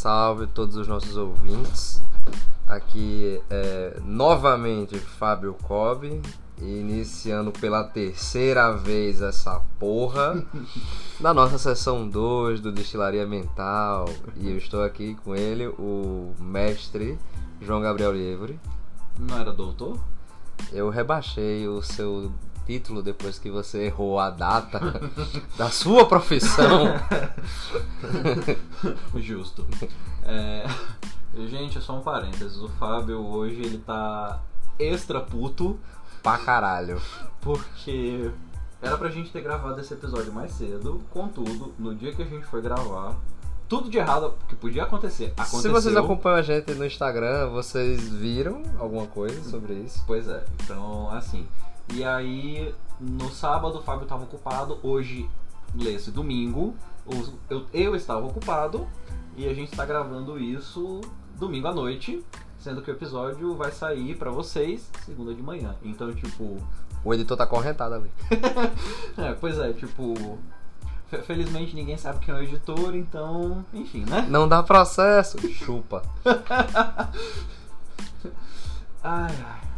salve 0.00 0.46
todos 0.46 0.76
os 0.76 0.88
nossos 0.88 1.14
ouvintes. 1.14 2.02
Aqui 2.66 3.38
é 3.50 3.98
novamente 4.02 4.98
Fábio 4.98 5.54
Cobb, 5.62 6.22
iniciando 6.58 7.52
pela 7.52 7.84
terceira 7.84 8.72
vez 8.72 9.20
essa 9.20 9.60
porra 9.78 10.42
da 11.20 11.34
nossa 11.34 11.58
sessão 11.58 12.08
2 12.08 12.60
do 12.60 12.72
Destilaria 12.72 13.26
Mental. 13.26 14.06
E 14.36 14.48
eu 14.48 14.56
estou 14.56 14.82
aqui 14.82 15.16
com 15.22 15.36
ele, 15.36 15.66
o 15.66 16.32
mestre 16.38 17.18
João 17.60 17.82
Gabriel 17.82 18.14
Livre. 18.14 18.58
Não 19.18 19.38
era 19.38 19.52
doutor? 19.52 20.00
Eu 20.72 20.88
rebaixei 20.88 21.68
o 21.68 21.82
seu 21.82 22.32
título 22.66 23.02
depois 23.02 23.38
que 23.38 23.50
você 23.50 23.84
errou 23.86 24.18
a 24.18 24.30
data 24.30 24.80
da 25.56 25.70
sua 25.70 26.06
profissão. 26.06 26.94
Justo. 29.16 29.66
É, 30.24 30.64
Gente, 31.48 31.78
é 31.78 31.80
só 31.80 31.96
um 31.96 32.00
parênteses. 32.00 32.58
O 32.58 32.68
Fábio 32.68 33.24
hoje 33.24 33.60
ele 33.60 33.78
tá 33.78 34.40
extra 34.78 35.20
puto 35.20 35.78
pra 36.22 36.38
caralho. 36.38 37.00
porque 37.40 38.30
era 38.82 38.96
pra 38.98 39.10
gente 39.10 39.30
ter 39.30 39.40
gravado 39.40 39.80
esse 39.80 39.94
episódio 39.94 40.32
mais 40.32 40.52
cedo. 40.52 41.00
Contudo, 41.10 41.72
no 41.78 41.94
dia 41.94 42.12
que 42.12 42.22
a 42.22 42.26
gente 42.26 42.46
foi 42.46 42.60
gravar, 42.60 43.14
tudo 43.68 43.88
de 43.88 43.98
errado 43.98 44.34
que 44.48 44.56
podia 44.56 44.82
acontecer. 44.82 45.32
Aconteceu. 45.36 45.60
Se 45.60 45.68
vocês 45.68 45.96
acompanham 45.96 46.38
a 46.38 46.42
gente 46.42 46.74
no 46.74 46.84
Instagram, 46.84 47.48
vocês 47.50 48.08
viram 48.08 48.62
alguma 48.78 49.06
coisa 49.06 49.48
sobre 49.48 49.74
isso? 49.74 50.02
Pois 50.06 50.28
é, 50.28 50.44
então 50.64 51.10
assim. 51.10 51.46
E 51.92 52.04
aí, 52.04 52.74
no 53.00 53.30
sábado 53.30 53.78
o 53.78 53.82
Fábio 53.82 54.04
estava 54.04 54.24
ocupado, 54.24 54.78
hoje, 54.82 55.28
nesse 55.74 56.10
domingo, 56.10 56.74
eu, 57.48 57.66
eu 57.72 57.96
estava 57.96 58.24
ocupado 58.26 58.86
e 59.36 59.48
a 59.48 59.54
gente 59.54 59.70
está 59.72 59.84
gravando 59.84 60.38
isso 60.38 61.00
domingo 61.38 61.66
à 61.68 61.74
noite, 61.74 62.24
sendo 62.58 62.82
que 62.82 62.90
o 62.90 62.94
episódio 62.94 63.56
vai 63.56 63.72
sair 63.72 64.16
pra 64.16 64.30
vocês 64.30 64.90
segunda 65.04 65.34
de 65.34 65.42
manhã. 65.42 65.74
Então, 65.82 66.12
tipo, 66.14 66.58
O 67.04 67.14
editor 67.14 67.36
tá 67.36 67.46
correntado 67.46 67.94
ali. 67.94 68.10
é, 69.16 69.32
pois 69.32 69.58
é, 69.58 69.72
tipo, 69.72 70.38
fe- 71.08 71.22
felizmente 71.22 71.74
ninguém 71.74 71.96
sabe 71.96 72.18
quem 72.24 72.34
é 72.34 72.38
o 72.38 72.42
editor, 72.42 72.94
então, 72.94 73.64
enfim, 73.72 74.04
né? 74.04 74.26
Não 74.28 74.46
dá 74.46 74.62
processo. 74.62 75.38
Chupa. 75.48 76.02
Ai, 79.02 79.34
ai. 79.46 79.69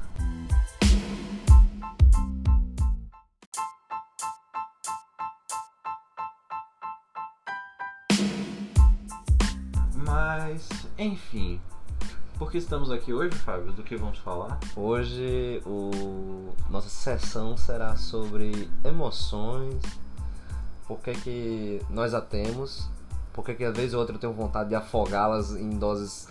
Mas, 10.13 10.69
enfim. 10.99 11.59
Por 12.39 12.51
que 12.51 12.59
estamos 12.59 12.91
aqui 12.91 13.15
hoje, 13.15 13.35
Fábio? 13.35 13.73
Do 13.73 13.83
que 13.83 13.97
vamos 13.97 14.19
falar? 14.19 14.61
Hoje 14.77 15.63
o 15.65 16.53
nossa 16.69 16.91
sessão 16.91 17.57
será 17.57 17.97
sobre 17.97 18.69
emoções. 18.85 19.81
Por 20.87 20.99
que, 20.99 21.13
que 21.13 21.83
nós 21.89 22.13
a 22.13 22.21
temos? 22.21 22.91
Por 23.33 23.43
que, 23.43 23.55
que 23.55 23.65
às 23.65 23.75
vezes 23.75 23.95
ou 23.95 24.01
outra 24.01 24.15
eu 24.15 24.21
tenho 24.21 24.35
vontade 24.35 24.69
de 24.69 24.75
afogá-las 24.75 25.53
em 25.53 25.71
doses 25.71 26.29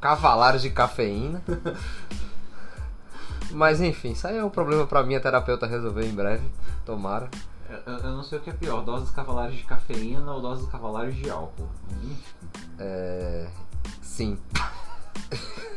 cavalares 0.00 0.62
de 0.62 0.70
cafeína? 0.70 1.42
Mas 3.50 3.80
enfim, 3.80 4.12
isso 4.12 4.28
aí 4.28 4.36
é 4.36 4.44
um 4.44 4.50
problema 4.50 4.86
pra 4.86 5.02
minha 5.02 5.20
terapeuta 5.20 5.66
resolver 5.66 6.06
em 6.06 6.14
breve. 6.14 6.48
Tomara. 6.84 7.28
Eu, 7.84 7.98
eu 7.98 8.12
não 8.12 8.22
sei 8.22 8.38
o 8.38 8.40
que 8.40 8.50
é 8.50 8.52
pior, 8.52 8.82
doses 8.84 9.10
cavalares 9.10 9.56
de 9.56 9.64
cafeína 9.64 10.32
ou 10.32 10.40
doses 10.40 10.68
cavalares 10.68 11.14
de 11.16 11.28
álcool. 11.28 11.68
É. 12.78 13.50
Sim. 14.02 14.38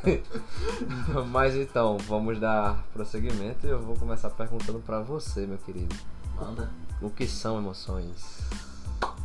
Mas 1.32 1.56
então, 1.56 1.98
vamos 2.00 2.40
dar 2.40 2.84
prosseguimento 2.94 3.66
e 3.66 3.70
eu 3.70 3.82
vou 3.82 3.96
começar 3.96 4.30
perguntando 4.30 4.80
pra 4.80 5.02
você, 5.02 5.46
meu 5.46 5.58
querido. 5.58 5.96
Manda. 6.36 6.70
O 7.02 7.10
que 7.10 7.28
são 7.28 7.58
emoções? 7.58 8.40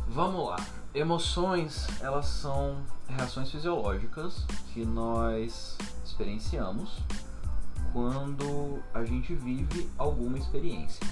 Vamos 0.07 0.47
lá. 0.47 0.57
Emoções, 0.93 1.87
elas 2.01 2.25
são 2.25 2.77
reações 3.07 3.51
fisiológicas 3.51 4.45
que 4.73 4.85
nós 4.85 5.77
experienciamos 6.05 6.99
quando 7.91 8.79
a 8.93 9.03
gente 9.03 9.33
vive 9.33 9.89
alguma 9.97 10.37
experiência. 10.37 11.05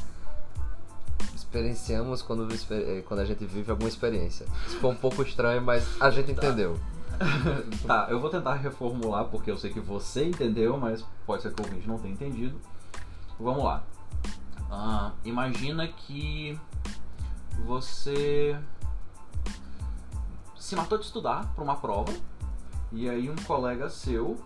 Experienciamos 1.35 2.21
quando, 2.21 2.47
eh, 2.71 3.03
quando 3.07 3.19
a 3.19 3.25
gente 3.25 3.45
vive 3.45 3.69
alguma 3.69 3.89
experiência. 3.89 4.45
Isso 4.67 4.79
foi 4.79 4.89
um 4.89 4.95
pouco 4.95 5.21
estranho, 5.21 5.61
mas 5.61 6.01
a 6.01 6.09
gente 6.09 6.31
entendeu. 6.31 6.79
tá, 7.85 8.07
eu 8.09 8.19
vou 8.19 8.29
tentar 8.29 8.55
reformular 8.55 9.25
porque 9.25 9.51
eu 9.51 9.57
sei 9.57 9.71
que 9.71 9.79
você 9.79 10.25
entendeu, 10.25 10.77
mas 10.77 11.05
pode 11.25 11.43
ser 11.43 11.53
que 11.53 11.61
o 11.61 11.65
ouvinte 11.65 11.87
não 11.87 11.97
tenha 11.97 12.13
entendido. 12.13 12.59
Vamos 13.39 13.63
lá. 13.63 13.83
Ah, 14.71 15.11
imagina 15.23 15.87
que 15.87 16.59
você 17.65 18.57
se 20.57 20.75
matou 20.75 20.97
de 20.97 21.05
estudar 21.05 21.53
para 21.53 21.63
uma 21.63 21.75
prova 21.75 22.11
e 22.91 23.09
aí 23.09 23.29
um 23.29 23.35
colega 23.35 23.89
seu 23.89 24.37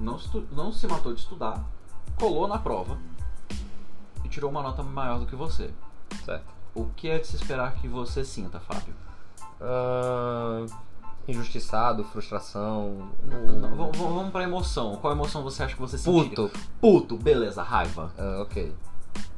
não, 0.00 0.18
não 0.52 0.72
se 0.72 0.86
matou 0.86 1.14
de 1.14 1.20
estudar, 1.20 1.64
colou 2.18 2.48
na 2.48 2.58
prova 2.58 2.98
e 4.24 4.28
tirou 4.28 4.50
uma 4.50 4.62
nota 4.62 4.82
maior 4.82 5.18
do 5.18 5.26
que 5.26 5.36
você. 5.36 5.70
Certo. 6.24 6.52
O 6.74 6.86
que 6.96 7.08
é 7.08 7.18
de 7.18 7.26
se 7.26 7.36
esperar 7.36 7.74
que 7.74 7.86
você 7.88 8.24
sinta, 8.24 8.58
Fábio? 8.60 8.94
Ah, 9.60 10.64
injustiçado, 11.28 12.04
frustração. 12.04 13.10
Não, 13.22 13.70
v- 13.90 13.96
v- 13.98 14.04
vamos 14.04 14.30
pra 14.32 14.42
emoção. 14.42 14.96
Qual 14.96 15.12
emoção 15.12 15.42
você 15.42 15.62
acha 15.62 15.74
que 15.74 15.80
você 15.80 15.96
sentiria? 15.98 16.34
Puto. 16.36 16.50
Puto, 16.80 17.16
beleza, 17.16 17.62
raiva. 17.62 18.12
Ah, 18.18 18.42
ok. 18.42 18.74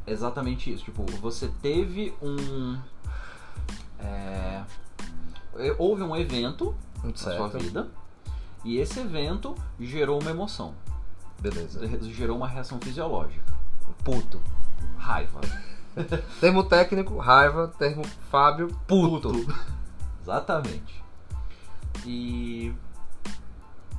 Exatamente 0.06 0.72
isso. 0.72 0.84
Tipo, 0.84 1.05
você 1.21 1.49
teve 1.60 2.15
um. 2.22 2.78
é, 3.99 4.65
houve 5.78 6.03
um 6.03 6.15
evento 6.16 6.75
na 7.03 7.15
sua 7.15 7.50
Certo. 7.50 7.59
vida 7.59 7.88
e 8.65 8.78
esse 8.78 8.99
evento 9.00 9.55
gerou 9.78 10.21
uma 10.21 10.31
emoção, 10.31 10.75
Beleza. 11.41 11.87
gerou 12.10 12.37
uma 12.37 12.49
reação 12.49 12.78
fisiológica. 12.81 13.55
Puto. 14.05 14.41
Raiva. 14.99 15.41
Termo 16.40 16.64
técnico, 16.64 17.18
raiva. 17.18 17.68
Termo 17.78 18.04
Fábio, 18.30 18.68
puto. 18.86 19.32
Exatamente. 20.22 21.02
E. 22.04 22.74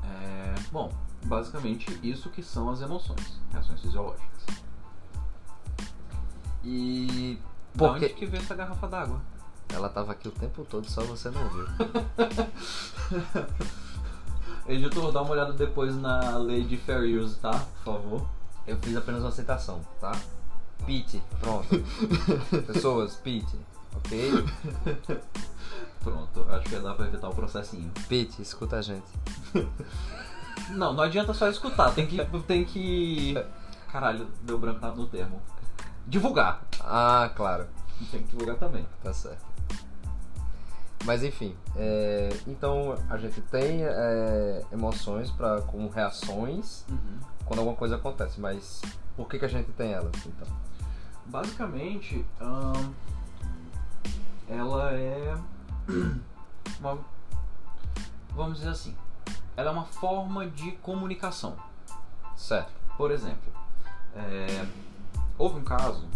é, 0.04 0.54
bom, 0.72 0.92
basicamente 1.26 2.00
isso 2.04 2.30
que 2.30 2.44
são 2.44 2.70
as 2.70 2.82
emoções, 2.82 3.42
reações 3.52 3.82
fisiológicas. 3.82 4.46
E. 6.64 7.40
Por 7.76 7.92
onde 7.92 8.10
que 8.10 8.26
veio 8.26 8.42
essa 8.42 8.56
garrafa 8.56 8.88
d'água? 8.88 9.22
Ela 9.70 9.90
tava 9.90 10.14
aqui 10.14 10.28
o 10.28 10.32
tempo 10.32 10.66
todo, 10.66 10.90
só 10.90 11.04
você 11.04 11.30
não 11.30 11.48
viu. 11.50 11.68
Editor, 14.68 15.12
dá 15.12 15.22
uma 15.22 15.32
olhada 15.32 15.54
depois 15.54 15.96
na 15.96 16.38
lei 16.38 16.64
de 16.64 16.78
fair 16.78 17.22
use, 17.22 17.38
tá? 17.40 17.52
Por 17.52 17.84
favor. 17.84 18.28
Eu 18.66 18.78
fiz 18.78 18.96
apenas 18.96 19.22
uma 19.22 19.32
citação, 19.32 19.82
tá? 20.00 20.14
Pete, 20.86 21.22
pronto. 21.40 21.68
Pessoas, 22.68 23.16
Pete, 23.16 23.58
ok? 23.96 24.32
Pronto, 26.04 26.46
acho 26.50 26.70
que 26.70 26.80
dá 26.80 26.94
pra 26.94 27.08
evitar 27.08 27.30
o 27.30 27.36
processinho. 27.36 27.92
Pete, 28.08 28.42
escuta 28.42 28.78
a 28.78 28.82
gente. 28.82 29.08
Não, 30.72 30.92
não 30.92 31.04
adianta 31.04 31.34
só 31.34 31.48
escutar, 31.48 31.94
tem 31.94 32.06
que. 32.08 32.18
Tem 32.46 32.66
que. 32.66 33.36
Caralho, 33.90 34.28
deu 34.42 34.58
branco 34.58 34.86
no 34.88 35.08
termo. 35.08 35.42
Divulgar. 36.06 36.62
Ah, 36.82 37.32
claro, 37.36 37.68
Tem 38.12 38.22
que 38.22 38.30
divulgar 38.30 38.58
também. 38.58 38.86
tá 39.04 39.14
certo. 39.14 39.46
Mas 41.06 41.24
enfim, 41.24 41.56
é, 41.76 42.30
então 42.48 42.96
a 43.10 43.18
gente 43.18 43.40
tem 43.42 43.84
é, 43.84 44.66
emoções 44.74 45.30
pra, 45.32 45.62
como 45.62 45.88
reações 45.90 46.84
quando 47.46 47.60
alguma 47.60 47.78
coisa 47.78 47.96
acontece, 47.96 48.42
mas 48.42 48.82
por 49.16 49.30
que, 49.30 49.40
que 49.40 49.46
a 49.46 49.50
gente 49.50 49.72
tem 49.72 49.94
elas 49.94 50.12
então? 50.26 50.48
Basicamente, 51.28 52.26
ela 54.48 54.94
é 54.94 55.38
uma, 56.80 57.00
vamos 58.34 58.60
dizer 58.60 58.70
assim, 58.70 58.96
ela 59.56 59.70
é 59.70 59.74
uma 59.74 59.86
forma 59.86 60.48
de 60.48 60.72
comunicação. 60.74 61.58
Certo. 62.36 62.72
Por 62.96 63.12
exemplo, 63.12 63.52
é, 64.16 64.66
houve 65.38 65.60
um 65.60 65.64
caso 65.64 66.08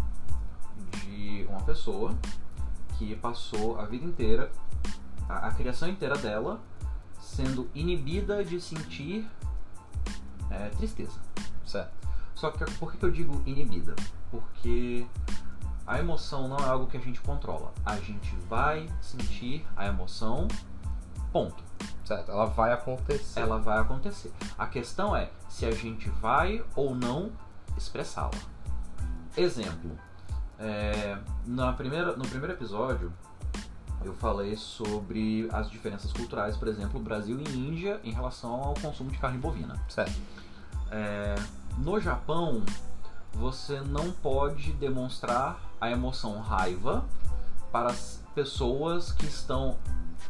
de 0.91 1.45
uma 1.49 1.61
pessoa 1.61 2.15
que 2.97 3.15
passou 3.15 3.79
a 3.79 3.85
vida 3.85 4.05
inteira, 4.05 4.51
a, 5.27 5.47
a 5.47 5.51
criação 5.51 5.89
inteira 5.89 6.17
dela, 6.17 6.59
sendo 7.19 7.69
inibida 7.75 8.43
de 8.45 8.61
sentir 8.61 9.27
é, 10.49 10.69
tristeza. 10.69 11.19
Certo. 11.65 12.00
Só 12.41 12.49
que 12.49 12.65
por 12.79 12.91
que 12.91 13.05
eu 13.05 13.11
digo 13.11 13.39
inibida? 13.45 13.93
Porque 14.31 15.05
a 15.85 15.99
emoção 15.99 16.47
não 16.47 16.57
é 16.57 16.63
algo 16.63 16.87
que 16.87 16.97
a 16.97 16.99
gente 16.99 17.21
controla. 17.21 17.71
A 17.85 17.97
gente 17.97 18.35
vai 18.49 18.89
sentir 18.99 19.63
a 19.77 19.85
emoção, 19.85 20.47
ponto. 21.31 21.63
Certo, 22.03 22.31
ela 22.31 22.47
vai 22.47 22.73
acontecer. 22.73 23.39
ela 23.39 23.59
vai 23.59 23.77
acontecer. 23.77 24.33
A 24.57 24.65
questão 24.65 25.15
é 25.15 25.29
se 25.47 25.67
a 25.67 25.71
gente 25.71 26.09
vai 26.09 26.65
ou 26.75 26.95
não 26.95 27.31
expressá-la. 27.77 28.31
Exemplo, 29.37 29.91
é, 30.57 31.19
na 31.45 31.73
primeira, 31.73 32.17
no 32.17 32.27
primeiro 32.27 32.53
episódio 32.53 33.13
eu 34.03 34.15
falei 34.15 34.55
sobre 34.55 35.47
as 35.53 35.69
diferenças 35.69 36.11
culturais, 36.11 36.57
por 36.57 36.67
exemplo, 36.67 36.99
Brasil 36.99 37.39
e 37.39 37.55
Índia 37.55 38.01
em 38.03 38.11
relação 38.11 38.63
ao 38.63 38.73
consumo 38.73 39.11
de 39.11 39.19
carne 39.19 39.37
bovina. 39.37 39.79
Certo. 39.87 40.19
É, 40.89 41.35
no 41.77 41.99
Japão, 41.99 42.63
você 43.33 43.79
não 43.81 44.11
pode 44.11 44.71
demonstrar 44.73 45.59
a 45.79 45.89
emoção 45.89 46.39
raiva 46.41 47.05
para 47.71 47.89
as 47.89 48.19
pessoas 48.35 49.11
que 49.11 49.25
estão, 49.25 49.77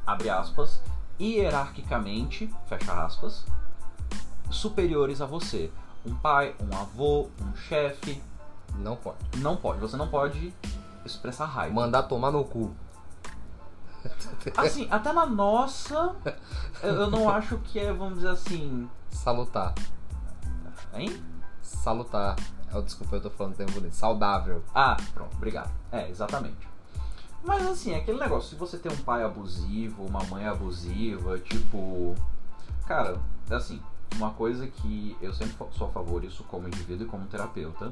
abre 0.06 0.30
aspas, 0.30 0.82
hierarquicamente, 1.20 2.54
fecha 2.68 2.94
aspas, 3.04 3.46
superiores 4.50 5.22
a 5.22 5.26
você. 5.26 5.72
Um 6.06 6.16
pai, 6.16 6.56
um 6.60 6.76
avô, 6.76 7.30
um 7.40 7.56
chefe, 7.56 8.22
Não 8.76 8.96
pode. 8.96 9.18
não 9.38 9.56
pode. 9.56 9.80
Você 9.80 9.96
não 9.98 10.08
pode 10.08 10.54
expressar 11.06 11.46
raiva. 11.46 11.74
Mandar 11.76 12.04
tomar 12.04 12.32
no 12.32 12.44
cu. 12.44 12.74
Assim, 14.58 14.88
até 14.90 15.14
na 15.14 15.28
nossa, 15.28 16.16
eu 16.82 16.94
eu 17.02 17.12
não 17.12 17.30
acho 17.30 17.58
que 17.60 17.78
é, 17.80 17.94
vamos 17.94 18.16
dizer 18.16 18.30
assim, 18.30 18.90
Salutar. 19.12 19.76
hein? 20.96 21.24
Salutar. 21.62 22.36
Oh, 22.74 22.82
desculpa, 22.82 23.18
eu 23.18 23.22
tô 23.22 23.30
falando 23.30 23.56
tempo 23.56 23.72
bonito. 23.72 23.94
Saudável. 23.94 24.64
Ah, 24.74 24.98
pronto, 25.14 25.36
obrigado. 25.36 25.72
É, 25.92 26.10
exatamente. 26.10 26.70
Mas 27.44 27.66
assim, 27.68 27.92
é 27.92 27.98
aquele 27.98 28.20
negócio, 28.20 28.50
se 28.50 28.56
você 28.56 28.78
tem 28.78 28.92
um 28.92 28.98
pai 28.98 29.24
abusivo, 29.24 30.06
uma 30.06 30.24
mãe 30.26 30.46
abusiva, 30.46 31.40
tipo. 31.40 32.16
Cara, 32.86 33.20
assim, 33.50 33.82
uma 34.16 34.32
coisa 34.32 34.68
que 34.68 35.18
eu 35.22 35.34
sempre 35.34 35.56
sou 35.72 35.88
a 35.88 35.92
favor 35.92 36.22
disso 36.22 36.44
como 36.44 36.68
indivíduo 36.68 37.08
e 37.08 37.10
como 37.10 37.26
terapeuta 37.28 37.92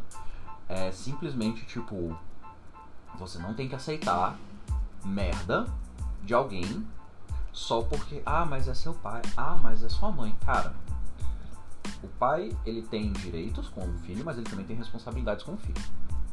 é 0.68 0.92
simplesmente 0.92 1.66
tipo. 1.66 2.16
Você 3.18 3.40
não 3.40 3.54
tem 3.54 3.68
que 3.68 3.76
aceitar 3.76 4.38
merda 5.04 5.66
de 6.24 6.34
alguém 6.34 6.86
só 7.52 7.82
porque. 7.82 8.22
Ah, 8.26 8.46
mas 8.46 8.68
é 8.68 8.74
seu 8.74 8.94
pai. 8.94 9.22
Ah, 9.36 9.58
mas 9.62 9.84
é 9.84 9.90
sua 9.90 10.12
mãe. 10.12 10.36
Cara, 10.46 10.76
o 12.04 12.08
pai, 12.08 12.56
ele 12.66 12.82
tem 12.82 13.12
direitos 13.12 13.68
com 13.70 13.82
o 13.82 13.94
filho, 14.00 14.24
mas 14.24 14.38
ele 14.38 14.50
também 14.50 14.66
tem 14.66 14.76
responsabilidades 14.76 15.44
com 15.44 15.54
o 15.54 15.58
filho. 15.58 15.82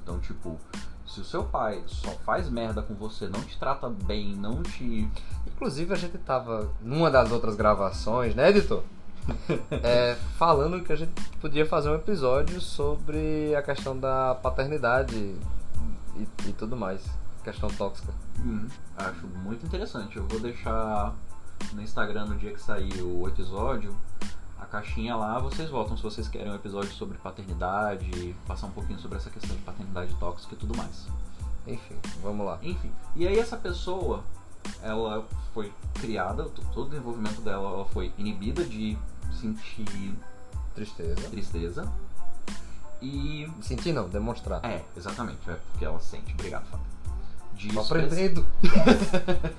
Então, 0.03 0.21
tipo, 0.21 0.59
se 1.07 1.21
o 1.21 1.25
seu 1.25 1.45
pai 1.45 1.83
só 1.87 2.11
faz 2.25 2.49
merda 2.49 2.83
com 2.83 2.95
você, 2.95 3.29
não 3.29 3.41
te 3.43 3.59
trata 3.59 3.89
bem, 3.89 4.35
não 4.35 4.63
te. 4.63 5.09
Inclusive, 5.47 5.93
a 5.93 5.97
gente 5.97 6.19
tava 6.19 6.71
numa 6.81 7.11
das 7.11 7.33
outras 7.33 7.57
gravações, 7.57 8.35
né, 8.35 8.51
editor? 8.51 8.83
É, 9.83 10.15
falando 10.39 10.85
que 10.85 10.93
a 10.93 10.97
gente 10.97 11.13
podia 11.41 11.67
fazer 11.67 11.91
um 11.91 11.97
episódio 11.97 12.61
sobre 12.61 13.53
a 13.57 13.63
questão 13.63 13.99
da 13.99 14.37
paternidade 14.37 15.17
e, 15.17 16.29
e 16.47 16.53
tudo 16.53 16.77
mais. 16.77 17.03
Questão 17.43 17.69
tóxica. 17.69 18.13
Hum, 18.39 18.69
acho 18.97 19.27
muito 19.27 19.67
interessante. 19.67 20.17
Eu 20.17 20.27
vou 20.29 20.39
deixar 20.39 21.13
no 21.73 21.83
Instagram 21.83 22.27
no 22.27 22.37
dia 22.37 22.53
que 22.53 22.61
sair 22.61 23.03
o 23.03 23.27
episódio. 23.27 23.97
A 24.67 24.69
caixinha 24.69 25.15
lá, 25.15 25.39
vocês 25.39 25.71
voltam 25.71 25.97
se 25.97 26.03
vocês 26.03 26.27
querem 26.27 26.51
um 26.51 26.55
episódio 26.57 26.91
sobre 26.93 27.17
paternidade, 27.19 28.35
passar 28.49 28.67
um 28.67 28.73
pouquinho 28.73 28.99
sobre 28.99 29.17
essa 29.17 29.31
questão 29.31 29.55
de 29.55 29.63
paternidade 29.63 30.13
tóxica 30.17 30.55
e 30.55 30.59
tudo 30.59 30.77
mais. 30.77 31.07
Enfim, 31.69 31.95
vamos 32.21 32.45
lá. 32.45 32.59
Enfim, 32.63 32.91
e 33.15 33.29
aí 33.29 33.39
essa 33.39 33.57
pessoa, 33.57 34.25
ela 34.83 35.25
foi 35.55 35.73
criada, 35.95 36.47
todo 36.75 36.87
o 36.87 36.91
desenvolvimento 36.91 37.41
dela 37.43 37.69
ela 37.71 37.85
foi 37.85 38.13
inibida 38.19 38.65
de 38.65 38.99
sentir 39.41 40.19
Tristeza. 40.75 41.29
tristeza. 41.31 41.93
E. 43.01 43.49
Sentir 43.63 43.93
não, 43.93 44.09
demonstrar. 44.09 44.65
É, 44.65 44.85
exatamente, 44.97 45.49
é 45.49 45.55
porque 45.71 45.85
ela 45.85 46.01
sente. 46.01 46.33
Obrigado, 46.33 46.67
Fábio. 46.67 46.87
De, 47.55 47.69
Tô 47.73 47.83
express- 47.83 48.05
aprendendo. 48.13 48.45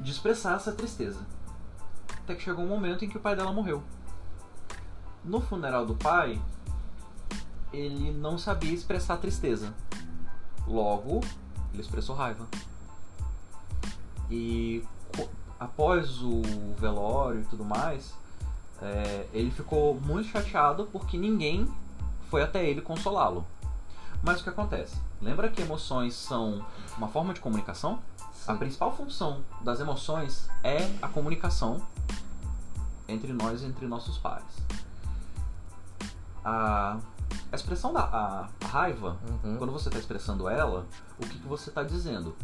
de 0.00 0.10
expressar 0.10 0.56
essa 0.56 0.72
tristeza. 0.72 1.20
Até 2.24 2.34
que 2.34 2.42
chegou 2.42 2.64
um 2.64 2.68
momento 2.68 3.04
em 3.04 3.08
que 3.08 3.18
o 3.18 3.20
pai 3.20 3.36
dela 3.36 3.52
morreu. 3.52 3.82
No 5.22 5.42
funeral 5.42 5.84
do 5.84 5.94
pai, 5.94 6.40
ele 7.70 8.10
não 8.12 8.38
sabia 8.38 8.72
expressar 8.72 9.18
tristeza. 9.18 9.74
Logo, 10.66 11.20
ele 11.72 11.82
expressou 11.82 12.16
raiva. 12.16 12.48
E 14.30 14.82
após 15.60 16.22
o 16.22 16.42
velório 16.78 17.42
e 17.42 17.44
tudo 17.44 17.62
mais, 17.62 18.14
é, 18.80 19.26
ele 19.32 19.50
ficou 19.50 20.00
muito 20.00 20.28
chateado 20.28 20.88
porque 20.90 21.18
ninguém 21.18 21.70
foi 22.30 22.42
até 22.42 22.64
ele 22.64 22.80
consolá-lo. 22.80 23.46
Mas 24.22 24.40
o 24.40 24.44
que 24.44 24.48
acontece? 24.48 24.96
Lembra 25.20 25.50
que 25.50 25.60
emoções 25.60 26.14
são 26.14 26.64
uma 26.96 27.08
forma 27.08 27.34
de 27.34 27.40
comunicação? 27.40 28.02
A 28.46 28.52
Sim. 28.52 28.58
principal 28.58 28.96
função 28.96 29.44
das 29.60 29.80
emoções 29.80 30.48
é 30.62 30.78
a 31.02 31.08
comunicação 31.08 31.86
entre 33.08 33.32
nós 33.32 33.62
e 33.62 33.66
entre 33.66 33.86
nossos 33.86 34.18
pares. 34.18 34.46
A, 36.44 36.98
a 37.50 37.56
expressão 37.56 37.92
da 37.92 38.00
a- 38.00 38.48
a 38.62 38.66
raiva, 38.66 39.16
Uhum. 39.42 39.56
quando 39.56 39.72
você 39.72 39.88
está 39.88 39.98
expressando 39.98 40.48
ela, 40.48 40.86
o 41.18 41.26
que, 41.26 41.38
que 41.38 41.46
você 41.48 41.70
está 41.70 41.82
dizendo? 41.82 42.34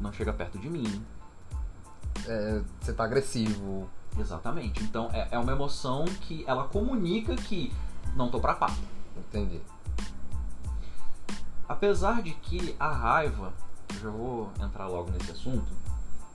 Não 0.00 0.12
chega 0.12 0.32
perto 0.32 0.58
de 0.58 0.68
mim. 0.68 1.04
É, 2.26 2.62
você 2.80 2.92
tá 2.92 3.04
agressivo. 3.04 3.88
Exatamente. 4.18 4.82
Então 4.82 5.10
é, 5.12 5.28
é 5.30 5.38
uma 5.38 5.52
emoção 5.52 6.04
que 6.22 6.42
ela 6.46 6.64
comunica 6.68 7.36
que 7.36 7.72
não 8.16 8.30
tô 8.30 8.40
pra 8.40 8.54
papo. 8.54 8.76
Entendi. 9.16 9.60
Apesar 11.68 12.22
de 12.22 12.32
que 12.32 12.74
a 12.78 12.90
raiva, 12.92 13.52
eu 13.94 14.00
já 14.00 14.10
vou 14.10 14.52
entrar 14.60 14.86
logo 14.86 15.10
nesse 15.10 15.30
assunto, 15.32 15.72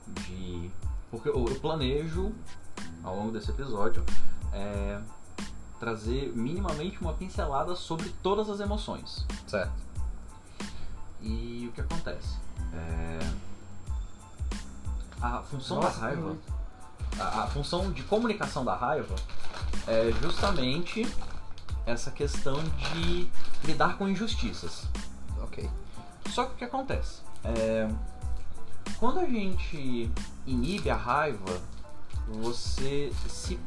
de. 0.06 0.70
Porque 1.10 1.28
eu, 1.28 1.44
eu 1.46 1.60
planejo, 1.60 2.32
ao 3.02 3.16
longo 3.16 3.32
desse 3.32 3.50
episódio, 3.50 4.04
é, 4.52 5.00
trazer 5.80 6.32
minimamente 6.34 7.00
uma 7.00 7.12
pincelada 7.12 7.74
sobre 7.74 8.08
todas 8.22 8.48
as 8.48 8.60
emoções. 8.60 9.26
Certo. 9.46 9.72
E 11.20 11.66
o 11.68 11.72
que 11.72 11.80
acontece? 11.80 12.36
É, 12.72 13.18
a 15.20 15.42
função 15.42 15.80
Nossa, 15.80 16.00
da 16.00 16.06
raiva, 16.06 16.36
a, 17.18 17.42
a 17.42 17.46
função 17.48 17.92
de 17.92 18.02
comunicação 18.02 18.64
da 18.64 18.74
raiva 18.74 19.14
é 19.86 20.10
justamente 20.20 21.06
essa 21.86 22.10
questão 22.10 22.60
de 22.62 23.28
lidar 23.64 23.96
com 23.98 24.08
injustiças. 24.08 24.86
Ok. 25.42 25.68
Só 26.30 26.44
que 26.46 26.52
o 26.52 26.56
que 26.56 26.64
acontece? 26.64 27.20
É, 27.44 27.88
quando 28.98 29.20
a 29.20 29.26
gente 29.26 30.10
inibe 30.46 30.90
a 30.90 30.96
raiva, 30.96 31.60
você 32.28 33.12
se. 33.28 33.58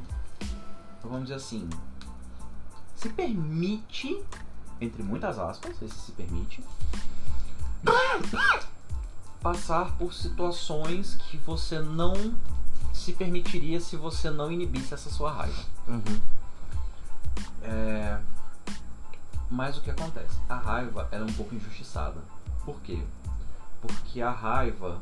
Vamos 1.04 1.24
dizer 1.24 1.36
assim. 1.36 1.70
Se 2.96 3.10
permite, 3.10 4.24
entre 4.80 5.04
muitas 5.04 5.38
aspas, 5.38 5.80
esse 5.82 5.96
se 5.96 6.12
permite, 6.14 6.64
passar 9.42 9.96
por 9.98 10.14
situações 10.14 11.16
que 11.30 11.38
você 11.38 11.80
não 11.80 12.34
se 12.94 13.14
permitiria 13.14 13.80
se 13.80 13.96
você 13.96 14.30
não 14.30 14.52
inibisse 14.52 14.94
essa 14.94 15.10
sua 15.10 15.32
raiva. 15.32 15.64
Uhum. 15.88 16.22
É, 17.62 18.20
Mas 19.52 19.78
o 19.78 19.82
que 19.82 19.92
acontece? 19.92 20.38
A 20.50 20.56
raiva 20.56 21.08
ela 21.12 21.26
é 21.26 21.30
um 21.30 21.34
pouco 21.34 21.54
injustiçada. 21.54 22.22
Por 22.64 22.80
quê? 22.82 23.04
Porque 23.82 24.22
a 24.22 24.32
raiva, 24.32 25.00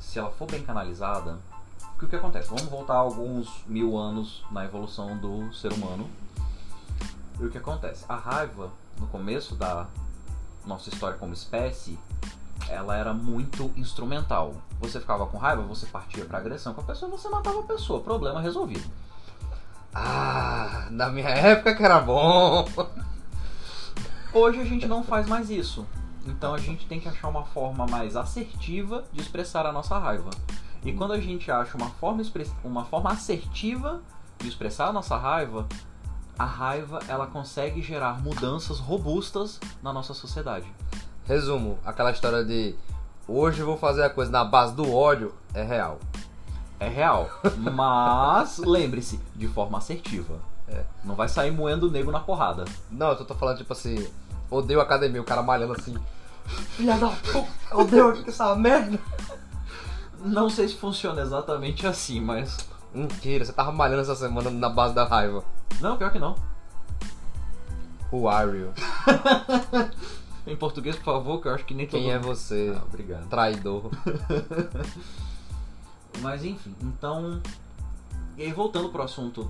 se 0.00 0.18
ela 0.18 0.30
for 0.30 0.50
bem 0.50 0.64
canalizada, 0.64 1.38
porque 1.94 2.06
o 2.06 2.08
que 2.08 2.16
acontece? 2.16 2.48
Vamos 2.48 2.64
voltar 2.64 2.96
alguns 2.96 3.64
mil 3.66 3.96
anos 3.96 4.44
na 4.50 4.64
evolução 4.64 5.16
do 5.16 5.52
ser 5.54 5.72
humano. 5.72 6.08
E 7.40 7.44
o 7.44 7.50
que 7.50 7.58
acontece? 7.58 8.04
A 8.08 8.16
raiva, 8.16 8.70
no 8.98 9.06
começo 9.06 9.54
da 9.54 9.86
nossa 10.66 10.88
história 10.88 11.16
como 11.16 11.32
espécie, 11.32 11.98
ela 12.68 12.96
era 12.96 13.14
muito 13.14 13.70
instrumental. 13.76 14.54
Você 14.80 14.98
ficava 14.98 15.26
com 15.26 15.38
raiva, 15.38 15.62
você 15.62 15.86
partia 15.86 16.24
pra 16.24 16.38
agressão 16.38 16.74
com 16.74 16.80
a 16.80 16.84
pessoa, 16.84 17.10
você 17.10 17.28
matava 17.28 17.60
a 17.60 17.64
pessoa, 17.64 18.00
problema 18.00 18.40
resolvido. 18.40 18.88
Ah, 19.94 20.88
na 20.90 21.08
minha 21.08 21.28
época 21.28 21.74
que 21.74 21.82
era 21.84 22.00
bom. 22.00 22.68
Hoje 24.32 24.60
a 24.60 24.64
gente 24.64 24.86
não 24.86 25.04
faz 25.04 25.28
mais 25.28 25.48
isso. 25.48 25.86
Então 26.26 26.54
a 26.54 26.58
gente 26.58 26.86
tem 26.86 26.98
que 26.98 27.08
achar 27.08 27.28
uma 27.28 27.44
forma 27.44 27.86
mais 27.86 28.16
assertiva 28.16 29.04
de 29.12 29.20
expressar 29.20 29.64
a 29.64 29.72
nossa 29.72 29.96
raiva. 29.96 30.30
E 30.84 30.92
quando 30.92 31.12
a 31.12 31.20
gente 31.20 31.50
acha 31.50 31.76
uma 31.76 31.88
forma, 31.88 32.22
uma 32.62 32.84
forma 32.84 33.10
assertiva 33.10 34.02
de 34.38 34.48
expressar 34.48 34.88
a 34.88 34.92
nossa 34.92 35.16
raiva, 35.16 35.66
a 36.38 36.44
raiva 36.44 37.00
ela 37.08 37.26
consegue 37.26 37.80
gerar 37.80 38.20
mudanças 38.22 38.78
robustas 38.78 39.58
na 39.82 39.92
nossa 39.92 40.12
sociedade. 40.12 40.66
Resumo, 41.24 41.78
aquela 41.84 42.10
história 42.10 42.44
de 42.44 42.74
hoje 43.26 43.60
eu 43.60 43.66
vou 43.66 43.78
fazer 43.78 44.02
a 44.02 44.10
coisa 44.10 44.30
na 44.30 44.44
base 44.44 44.74
do 44.74 44.92
ódio 44.92 45.34
é 45.54 45.62
real. 45.62 45.98
É 46.78 46.88
real. 46.88 47.30
Mas 47.56 48.58
lembre-se, 48.64 49.18
de 49.34 49.48
forma 49.48 49.78
assertiva. 49.78 50.38
É. 50.68 50.84
Não 51.02 51.14
vai 51.14 51.28
sair 51.28 51.50
moendo 51.50 51.88
o 51.88 51.90
nego 51.90 52.10
na 52.10 52.20
porrada. 52.20 52.64
Não, 52.90 53.08
eu 53.08 53.24
tô, 53.24 53.34
falando 53.34 53.58
tipo 53.58 53.72
assim, 53.72 54.06
odeio 54.50 54.80
academia, 54.80 55.20
o 55.20 55.24
cara 55.24 55.42
malhando 55.42 55.72
assim. 55.72 55.96
Filha 56.76 56.98
da 56.98 57.08
puta, 57.08 57.48
odeio 57.76 58.24
essa 58.26 58.54
merda. 58.54 58.98
Não 60.24 60.48
sei 60.48 60.68
se 60.68 60.76
funciona 60.76 61.20
exatamente 61.20 61.86
assim, 61.86 62.18
mas. 62.18 62.56
Mentira, 62.94 63.44
você 63.44 63.52
tava 63.52 63.70
malhando 63.70 64.00
essa 64.00 64.16
semana 64.16 64.50
na 64.50 64.70
base 64.70 64.94
da 64.94 65.04
raiva. 65.04 65.44
Não, 65.80 65.98
pior 65.98 66.10
que 66.10 66.18
não. 66.18 66.34
Who 68.10 68.26
are 68.28 68.56
you? 68.56 68.72
Em 70.46 70.56
português, 70.56 70.96
por 70.96 71.04
favor, 71.04 71.40
que 71.40 71.48
eu 71.48 71.54
acho 71.54 71.64
que 71.64 71.74
nem 71.74 71.86
todo 71.86 72.00
Quem 72.00 72.12
é 72.12 72.18
você? 72.18 72.74
Ah, 72.76 72.82
obrigado. 72.86 73.28
Traidor. 73.28 73.90
Mas 76.20 76.44
enfim, 76.44 76.74
então. 76.80 77.42
E 78.36 78.42
aí 78.42 78.52
voltando 78.52 78.88
pro 78.88 79.02
assunto 79.02 79.48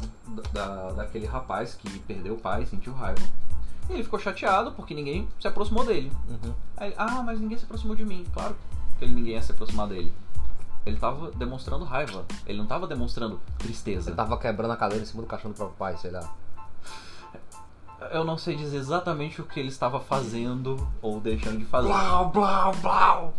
da, 0.53 0.93
daquele 0.93 1.27
rapaz 1.27 1.75
que 1.75 1.89
perdeu 2.01 2.35
o 2.35 2.39
pai, 2.39 2.67
sentiu 2.67 2.93
raiva. 2.93 3.23
Ele 3.89 4.03
ficou 4.03 4.19
chateado 4.19 4.73
porque 4.73 4.95
ninguém 4.95 5.29
se 5.41 5.47
aproximou 5.47 5.85
dele. 5.85 6.11
Uhum. 6.29 6.55
Aí, 6.77 6.95
ah, 6.97 7.23
mas 7.23 7.39
ninguém 7.41 7.59
se 7.59 7.65
aproximou 7.65 7.95
de 7.95 8.05
mim. 8.05 8.25
Claro 8.33 8.57
que 8.99 9.07
ninguém 9.07 9.35
ia 9.35 9.43
se 9.43 9.53
aproximar 9.53 9.89
dele. 9.89 10.13
Ele 10.85 10.97
tava 10.99 11.31
demonstrando 11.33 11.85
raiva. 11.85 12.25
Ele 12.47 12.59
não 12.59 12.67
tava 12.67 12.87
demonstrando 12.87 13.41
tristeza. 13.59 14.11
Você 14.11 14.17
tava 14.17 14.37
quebrando 14.39 14.73
a 14.73 14.77
cadeira 14.77 15.03
em 15.03 15.07
cima 15.07 15.23
do 15.23 15.29
caixão 15.29 15.51
do 15.51 15.57
próprio 15.57 15.77
pai, 15.77 15.97
sei 15.97 16.11
lá. 16.11 16.35
Eu 18.11 18.25
não 18.25 18.37
sei 18.37 18.55
dizer 18.55 18.77
exatamente 18.77 19.41
o 19.41 19.45
que 19.45 19.59
ele 19.59 19.69
estava 19.69 19.99
fazendo 19.99 20.87
ou 21.01 21.21
deixando 21.21 21.59
de 21.59 21.65
fazer. 21.65 21.89
Blau, 21.89 22.31
blau, 22.31 22.75
blau. 22.77 23.35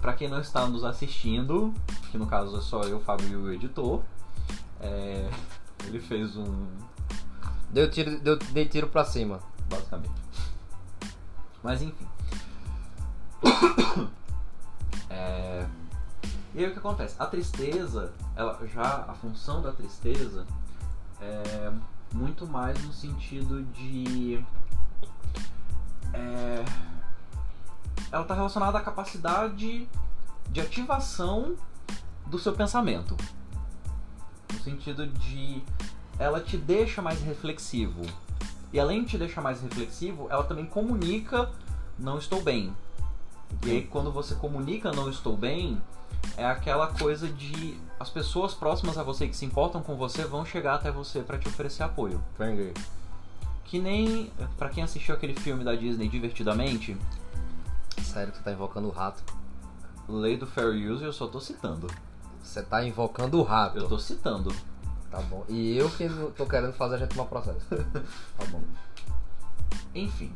Pra 0.00 0.14
quem 0.14 0.28
não 0.28 0.40
está 0.40 0.66
nos 0.66 0.84
assistindo, 0.84 1.74
que 2.10 2.16
no 2.16 2.26
caso 2.26 2.56
é 2.56 2.60
só 2.60 2.82
eu, 2.82 3.00
Fábio 3.00 3.28
e 3.28 3.36
o 3.36 3.52
editor, 3.52 4.02
é, 4.80 5.28
ele 5.84 6.00
fez 6.00 6.36
um. 6.36 6.66
Deu 7.70 7.90
tiro, 7.90 8.18
deu, 8.20 8.36
dei 8.36 8.66
tiro 8.66 8.88
pra 8.88 9.04
cima. 9.04 9.40
basicamente. 9.68 10.12
Mas 11.62 11.82
enfim. 11.82 12.06
É, 15.10 15.66
E 16.54 16.64
aí 16.64 16.70
o 16.70 16.72
que 16.72 16.78
acontece? 16.78 17.14
A 17.18 17.26
tristeza, 17.26 18.12
ela 18.34 18.58
já 18.66 19.04
a 19.08 19.14
função 19.14 19.60
da 19.60 19.72
tristeza 19.72 20.46
é 21.20 21.72
muito 22.12 22.46
mais 22.46 22.82
no 22.84 22.92
sentido 22.92 23.62
de 23.64 24.42
é, 26.12 26.64
ela 28.10 28.22
está 28.22 28.34
relacionada 28.34 28.78
à 28.78 28.80
capacidade 28.80 29.88
de 30.50 30.60
ativação 30.60 31.54
do 32.26 32.38
seu 32.38 32.54
pensamento. 32.54 33.16
No 34.52 34.58
sentido 34.60 35.06
de 35.06 35.62
ela 36.18 36.40
te 36.40 36.56
deixa 36.56 37.02
mais 37.02 37.20
reflexivo. 37.20 38.02
E 38.72 38.80
além 38.80 39.04
de 39.04 39.10
te 39.10 39.18
deixar 39.18 39.40
mais 39.40 39.60
reflexivo, 39.60 40.26
ela 40.30 40.44
também 40.44 40.66
comunica 40.66 41.50
não 41.98 42.18
estou 42.18 42.42
bem. 42.42 42.74
E 43.64 43.70
aí 43.70 43.84
quando 43.84 44.10
você 44.10 44.34
comunica 44.34 44.92
não 44.92 45.08
estou 45.10 45.36
bem, 45.36 45.80
é 46.36 46.44
aquela 46.46 46.88
coisa 46.88 47.28
de 47.28 47.78
as 47.98 48.10
pessoas 48.10 48.54
próximas 48.54 48.96
a 48.96 49.02
você 49.02 49.26
que 49.26 49.36
se 49.36 49.44
importam 49.44 49.82
com 49.82 49.96
você 49.96 50.24
vão 50.24 50.44
chegar 50.44 50.74
até 50.74 50.90
você 50.90 51.20
para 51.20 51.38
te 51.38 51.48
oferecer 51.48 51.82
apoio. 51.82 52.22
Peguei. 52.36 52.72
Que 53.64 53.78
nem 53.78 54.32
pra 54.56 54.68
quem 54.68 54.82
assistiu 54.82 55.14
aquele 55.14 55.34
filme 55.34 55.64
da 55.64 55.74
Disney 55.74 56.08
Divertidamente, 56.08 56.96
Sério 58.02 58.32
que 58.32 58.38
você 58.38 58.44
tá 58.44 58.52
invocando 58.52 58.88
o 58.88 58.90
rato. 58.90 59.22
Lei 60.08 60.36
do 60.36 60.46
Fair 60.46 60.70
Use, 60.90 61.04
eu 61.04 61.12
só 61.12 61.26
tô 61.26 61.40
citando. 61.40 61.86
Você 62.42 62.62
tá 62.62 62.84
invocando 62.84 63.38
o 63.38 63.42
rato. 63.42 63.78
Eu 63.78 63.88
tô 63.88 63.98
citando. 63.98 64.54
Tá 65.10 65.20
bom. 65.22 65.44
E 65.48 65.76
eu 65.76 65.90
que 65.90 66.08
tô 66.36 66.46
querendo 66.46 66.72
fazer 66.72 66.96
a 66.96 66.98
gente 66.98 67.10
tomar 67.10 67.26
processo. 67.26 67.60
tá 67.68 68.44
bom. 68.50 68.62
Enfim, 69.94 70.32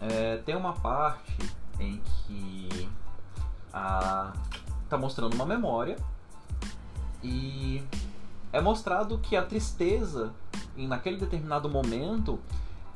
é, 0.00 0.38
tem 0.38 0.54
uma 0.56 0.72
parte 0.74 1.36
em 1.78 2.00
que 2.26 2.88
a, 3.72 4.32
tá 4.88 4.96
mostrando 4.96 5.34
uma 5.34 5.46
memória 5.46 5.96
e 7.22 7.82
é 8.52 8.60
mostrado 8.60 9.18
que 9.18 9.36
a 9.36 9.44
tristeza, 9.44 10.32
em 10.76 10.86
naquele 10.86 11.16
determinado 11.16 11.68
momento, 11.68 12.38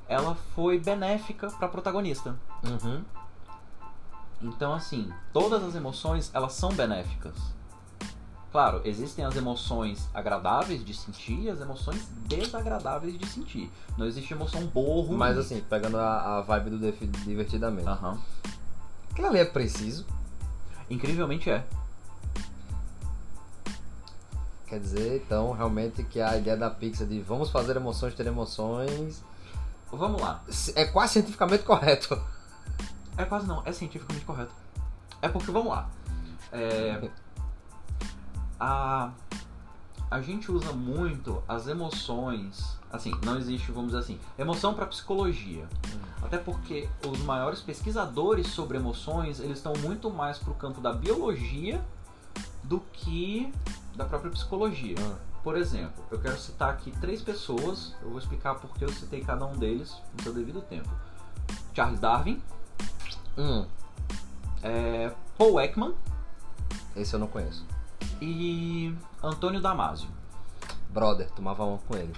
ela 0.08 0.34
foi 0.54 0.78
benéfica 0.78 1.48
para 1.50 1.68
protagonista. 1.68 2.36
Uhum. 2.64 3.02
Então, 4.42 4.72
assim, 4.72 5.12
todas 5.32 5.62
as 5.62 5.74
emoções 5.74 6.30
elas 6.32 6.52
são 6.54 6.72
benéficas. 6.72 7.34
Claro, 8.50 8.80
existem 8.84 9.24
as 9.24 9.36
emoções 9.36 10.08
agradáveis 10.12 10.84
de 10.84 10.92
sentir 10.92 11.38
e 11.42 11.50
as 11.50 11.60
emoções 11.60 12.08
desagradáveis 12.26 13.16
de 13.16 13.24
sentir. 13.26 13.70
Não 13.96 14.06
existe 14.06 14.34
emoção 14.34 14.66
ruim. 15.02 15.16
Mas 15.16 15.38
assim, 15.38 15.60
pegando 15.60 15.98
a, 15.98 16.38
a 16.38 16.40
vibe 16.40 16.70
do 16.70 16.92
divertidamente. 17.24 17.88
Aham. 17.88 18.18
Aquilo 19.12 19.28
ali 19.28 19.38
é 19.38 19.44
preciso. 19.44 20.04
Incrivelmente 20.88 21.48
é. 21.48 21.64
Quer 24.70 24.80
dizer, 24.80 25.22
então, 25.22 25.50
realmente 25.50 26.02
que 26.04 26.20
a 26.20 26.38
ideia 26.38 26.56
da 26.56 26.70
Pixar 26.70 27.06
de 27.06 27.20
vamos 27.20 27.50
fazer 27.50 27.76
emoções 27.76 28.14
ter 28.14 28.26
emoções 28.26 29.22
Vamos 29.92 30.20
lá. 30.20 30.42
é 30.76 30.84
quase 30.84 31.14
cientificamente 31.14 31.64
correto. 31.64 32.20
É 33.16 33.24
quase 33.24 33.46
não, 33.46 33.62
é 33.66 33.72
cientificamente 33.72 34.24
correto. 34.24 34.54
É 35.20 35.28
porque, 35.28 35.50
vamos 35.50 35.68
lá. 35.68 35.90
É, 36.52 37.10
a, 38.58 39.10
a 40.10 40.20
gente 40.20 40.50
usa 40.50 40.72
muito 40.72 41.42
as 41.48 41.66
emoções. 41.66 42.78
Assim, 42.92 43.12
não 43.24 43.36
existe, 43.36 43.72
vamos 43.72 43.92
dizer 43.92 44.04
assim, 44.04 44.20
emoção 44.38 44.74
para 44.74 44.86
psicologia. 44.86 45.68
Até 46.22 46.38
porque 46.38 46.88
os 47.06 47.18
maiores 47.20 47.60
pesquisadores 47.60 48.46
sobre 48.48 48.78
emoções, 48.78 49.40
eles 49.40 49.58
estão 49.58 49.72
muito 49.80 50.10
mais 50.10 50.38
pro 50.38 50.54
campo 50.54 50.80
da 50.80 50.92
biologia 50.92 51.84
do 52.62 52.80
que 52.92 53.52
da 53.96 54.04
própria 54.04 54.30
psicologia. 54.30 54.94
Por 55.42 55.56
exemplo, 55.56 56.04
eu 56.10 56.18
quero 56.20 56.38
citar 56.38 56.70
aqui 56.70 56.90
três 57.00 57.22
pessoas, 57.22 57.94
eu 58.02 58.10
vou 58.10 58.18
explicar 58.18 58.54
por 58.56 58.70
que 58.76 58.84
eu 58.84 58.90
citei 58.90 59.22
cada 59.24 59.44
um 59.46 59.56
deles 59.56 59.94
no 60.16 60.22
seu 60.22 60.34
devido 60.34 60.60
tempo. 60.62 60.88
Charles 61.74 61.98
Darwin, 62.00 62.42
Hum, 63.38 63.64
é, 64.62 65.10
Paul 65.38 65.60
Ekman 65.60 65.94
esse 66.94 67.14
eu 67.14 67.20
não 67.20 67.26
conheço. 67.28 67.64
e 68.20 68.94
Antônio 69.22 69.60
Damasio. 69.60 70.08
Brother, 70.90 71.30
tomava 71.30 71.64
uma 71.64 71.78
com 71.78 71.96
ele. 71.96 72.12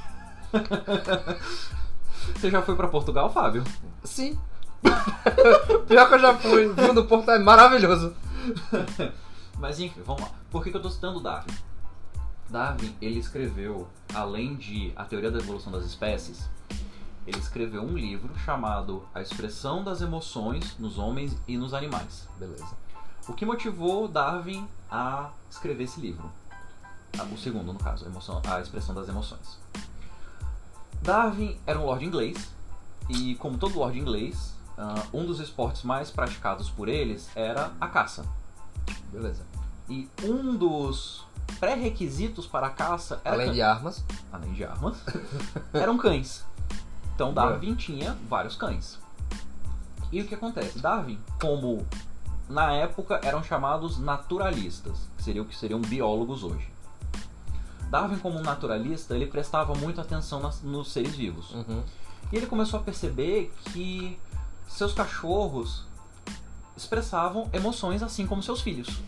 Você 2.34 2.50
já 2.50 2.62
foi 2.62 2.74
pra 2.74 2.88
Portugal, 2.88 3.30
Fábio? 3.32 3.62
Sim. 4.04 4.38
Pior 5.86 6.08
que 6.08 6.14
eu 6.14 6.18
já 6.18 6.36
fui. 6.38 6.66
O 6.66 6.74
vinho 6.74 6.94
do 6.94 7.04
Porto 7.04 7.30
é 7.30 7.38
maravilhoso. 7.38 8.14
Mas 9.62 9.78
enfim, 9.78 10.02
vamos 10.04 10.22
lá. 10.22 10.30
Por 10.50 10.64
que, 10.64 10.72
que 10.72 10.76
eu 10.76 10.82
tô 10.82 10.90
citando 10.90 11.20
Darwin? 11.20 11.54
Darwin, 12.50 12.96
ele 13.00 13.20
escreveu, 13.20 13.88
além 14.12 14.56
de 14.56 14.92
A 14.96 15.04
Teoria 15.04 15.30
da 15.30 15.38
Evolução 15.38 15.70
das 15.70 15.84
Espécies, 15.84 16.50
ele 17.24 17.38
escreveu 17.38 17.80
um 17.80 17.96
livro 17.96 18.36
chamado 18.40 19.06
A 19.14 19.22
Expressão 19.22 19.84
das 19.84 20.00
Emoções 20.02 20.76
nos 20.80 20.98
Homens 20.98 21.36
e 21.46 21.56
nos 21.56 21.72
Animais. 21.74 22.28
Beleza. 22.40 22.76
O 23.28 23.34
que 23.34 23.46
motivou 23.46 24.08
Darwin 24.08 24.68
a 24.90 25.30
escrever 25.48 25.84
esse 25.84 26.00
livro? 26.00 26.28
Ah, 27.16 27.22
O 27.22 27.38
segundo, 27.38 27.72
no 27.72 27.78
caso, 27.78 28.04
a, 28.04 28.08
emoção- 28.08 28.42
a 28.44 28.60
expressão 28.60 28.96
das 28.96 29.08
emoções. 29.08 29.60
Darwin 31.02 31.56
era 31.64 31.78
um 31.78 31.84
lord 31.86 32.04
inglês 32.04 32.50
e, 33.08 33.36
como 33.36 33.58
todo 33.58 33.78
lord 33.78 33.96
inglês, 33.96 34.56
ah, 34.76 35.04
um 35.12 35.24
dos 35.24 35.38
esportes 35.38 35.84
mais 35.84 36.10
praticados 36.10 36.68
por 36.68 36.88
eles 36.88 37.30
era 37.36 37.70
a 37.80 37.86
caça. 37.86 38.24
Beleza. 39.12 39.44
E 39.88 40.08
um 40.22 40.56
dos 40.56 41.24
pré-requisitos 41.60 42.46
para 42.46 42.68
a 42.68 42.70
caça 42.70 43.20
era 43.24 43.34
Além 43.36 43.46
cã- 43.48 43.52
de 43.52 43.62
armas. 43.62 44.04
além 44.32 44.52
de 44.52 44.64
armas, 44.64 44.96
eram 45.72 45.98
cães. 45.98 46.44
Então 47.14 47.32
Darwin 47.34 47.74
tinha 47.74 48.16
vários 48.28 48.56
cães. 48.56 48.98
E 50.10 50.20
o 50.20 50.26
que 50.26 50.34
acontece? 50.34 50.78
Darwin, 50.78 51.18
como 51.40 51.86
na 52.48 52.72
época 52.72 53.20
eram 53.22 53.42
chamados 53.42 53.98
naturalistas, 53.98 54.98
que 55.16 55.22
seriam 55.22 55.44
o 55.44 55.48
que 55.48 55.56
seriam 55.56 55.80
biólogos 55.80 56.42
hoje. 56.42 56.68
Darwin, 57.90 58.18
como 58.18 58.38
um 58.38 58.42
naturalista, 58.42 59.14
ele 59.14 59.26
prestava 59.26 59.74
muita 59.74 60.00
atenção 60.00 60.40
nas- 60.40 60.62
nos 60.62 60.90
seres 60.90 61.14
vivos. 61.14 61.50
Uhum. 61.52 61.82
E 62.32 62.36
ele 62.36 62.46
começou 62.46 62.80
a 62.80 62.82
perceber 62.82 63.52
que 63.66 64.18
seus 64.66 64.94
cachorros 64.94 65.84
expressavam 66.76 67.48
emoções 67.52 68.02
assim 68.02 68.26
como 68.26 68.42
seus 68.42 68.60
filhos. 68.60 69.00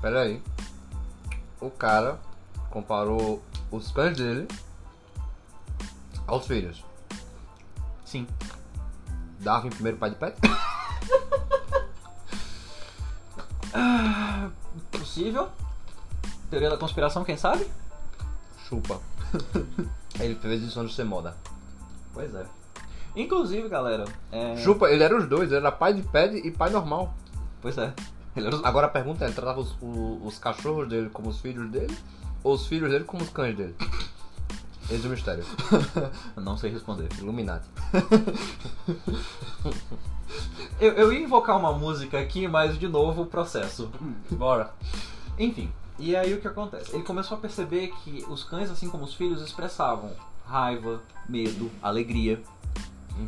Pera 0.00 0.22
aí. 0.22 0.42
O 1.60 1.70
cara 1.70 2.18
comparou 2.70 3.42
os 3.70 3.90
cães 3.90 4.16
dele 4.16 4.48
aos 6.26 6.46
filhos. 6.46 6.84
Sim. 8.04 8.26
Darwin, 9.40 9.70
primeiro 9.70 9.98
pai 9.98 10.10
de 10.10 10.16
pet? 10.16 10.36
Possível? 14.90 15.50
Teoria 16.50 16.70
da 16.70 16.76
conspiração, 16.76 17.24
quem 17.24 17.36
sabe? 17.36 17.66
Chupa. 18.68 19.00
Ele 20.20 20.34
fez 20.36 20.62
isso 20.62 20.78
antes 20.78 20.90
de 20.90 20.96
ser 20.96 21.04
moda. 21.04 21.36
Pois 22.12 22.34
é. 22.34 22.46
Inclusive, 23.14 23.68
galera. 23.68 24.04
É... 24.30 24.56
Chupa, 24.56 24.88
ele 24.90 25.02
era 25.02 25.16
os 25.16 25.26
dois, 25.28 25.48
ele 25.50 25.56
era 25.60 25.70
pai 25.72 25.92
de 25.94 26.02
pet 26.02 26.36
e 26.36 26.50
pai 26.50 26.70
normal. 26.70 27.14
Pois 27.60 27.76
é. 27.78 27.92
Os- 28.36 28.64
Agora 28.64 28.86
a 28.86 28.90
pergunta 28.90 29.24
é, 29.24 29.28
ele 29.28 29.34
tratava 29.34 29.60
os, 29.60 29.72
o- 29.82 30.20
os 30.24 30.38
cachorros 30.38 30.88
dele 30.88 31.10
como 31.10 31.28
os 31.28 31.38
filhos 31.38 31.70
dele? 31.70 31.96
Ou 32.42 32.54
os 32.54 32.66
filhos 32.66 32.90
dele 32.90 33.04
como 33.04 33.22
os 33.22 33.28
cães 33.28 33.56
dele? 33.56 33.74
Eis 34.90 35.04
o 35.04 35.08
mistério. 35.08 35.44
Não 36.36 36.56
sei 36.56 36.70
responder. 36.70 37.08
Illuminati. 37.18 37.68
Eu, 40.80 40.92
eu 40.94 41.12
ia 41.12 41.20
invocar 41.20 41.58
uma 41.58 41.72
música 41.72 42.18
aqui, 42.18 42.48
mas 42.48 42.78
de 42.78 42.88
novo 42.88 43.22
o 43.22 43.26
processo. 43.26 43.90
Bora. 44.30 44.72
Enfim, 45.38 45.70
e 45.98 46.16
aí 46.16 46.32
o 46.34 46.40
que 46.40 46.48
acontece? 46.48 46.94
Ele 46.94 47.02
começou 47.04 47.36
a 47.36 47.40
perceber 47.40 47.88
que 48.02 48.24
os 48.28 48.42
cães, 48.42 48.70
assim 48.70 48.88
como 48.88 49.04
os 49.04 49.14
filhos, 49.14 49.42
expressavam 49.42 50.10
raiva, 50.46 51.00
medo, 51.28 51.70
alegria. 51.82 52.42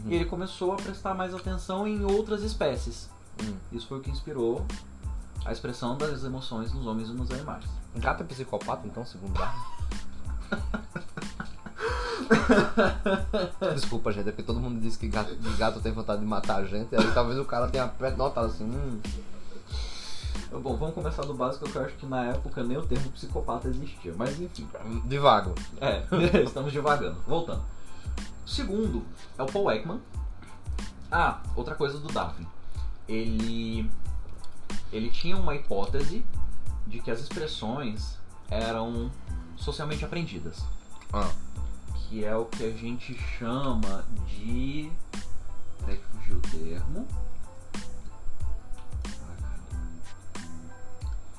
E 0.06 0.14
ele 0.14 0.24
começou 0.24 0.72
a 0.72 0.76
prestar 0.76 1.14
mais 1.14 1.34
atenção 1.34 1.86
em 1.86 2.04
outras 2.04 2.42
espécies. 2.42 3.08
Hum. 3.42 3.54
Isso 3.72 3.86
foi 3.86 3.98
o 3.98 4.00
que 4.00 4.10
inspirou 4.10 4.64
a 5.44 5.52
expressão 5.52 5.96
das 5.96 6.24
emoções 6.24 6.72
nos 6.72 6.86
homens 6.86 7.08
e 7.08 7.12
nos 7.12 7.30
animais. 7.30 7.64
Gato 7.96 8.22
é 8.22 8.26
psicopata, 8.26 8.86
então, 8.86 9.04
segundo? 9.04 9.34
Desculpa, 13.74 14.12
gente, 14.12 14.28
é 14.28 14.32
porque 14.32 14.42
todo 14.42 14.58
mundo 14.58 14.80
diz 14.80 14.96
que 14.96 15.08
gato, 15.08 15.34
que 15.36 15.56
gato 15.56 15.80
tem 15.80 15.92
vontade 15.92 16.20
de 16.20 16.26
matar 16.26 16.56
a 16.56 16.64
gente, 16.64 16.94
aí 16.96 17.12
talvez 17.12 17.38
o 17.38 17.44
cara 17.44 17.68
tenha 17.68 17.92
notado 18.16 18.46
assim, 18.46 18.64
hum, 18.64 19.00
Bom, 20.62 20.76
vamos 20.76 20.94
começar 20.94 21.22
do 21.22 21.34
básico, 21.34 21.68
que 21.68 21.76
eu 21.76 21.84
acho 21.84 21.96
que 21.96 22.06
na 22.06 22.26
época 22.26 22.62
nem 22.62 22.76
o 22.76 22.86
termo 22.86 23.10
psicopata 23.10 23.68
existia. 23.68 24.14
Mas 24.16 24.40
enfim. 24.40 24.68
divago. 25.04 25.52
É, 25.80 26.04
estamos 26.44 26.70
divagando. 26.70 27.16
Voltando. 27.26 27.62
Segundo 28.46 29.04
é 29.38 29.42
o 29.42 29.46
Paul 29.46 29.70
Ekman. 29.70 30.00
Ah, 31.10 31.40
outra 31.56 31.74
coisa 31.74 31.98
do 31.98 32.12
Darwin. 32.12 32.46
Ele 33.08 33.90
ele 34.92 35.10
tinha 35.10 35.36
uma 35.36 35.54
hipótese 35.54 36.24
de 36.86 37.00
que 37.00 37.10
as 37.10 37.20
expressões 37.20 38.16
eram 38.48 39.10
socialmente 39.56 40.04
aprendidas, 40.04 40.62
Ah, 41.12 41.30
que 41.94 42.24
é 42.24 42.36
o 42.36 42.44
que 42.44 42.64
a 42.64 42.70
gente 42.70 43.14
chama 43.38 44.04
de 44.26 44.90
Peraí 45.78 45.98
que 45.98 46.04
fugiu 46.04 46.36
o 46.36 46.40
termo. 46.40 47.08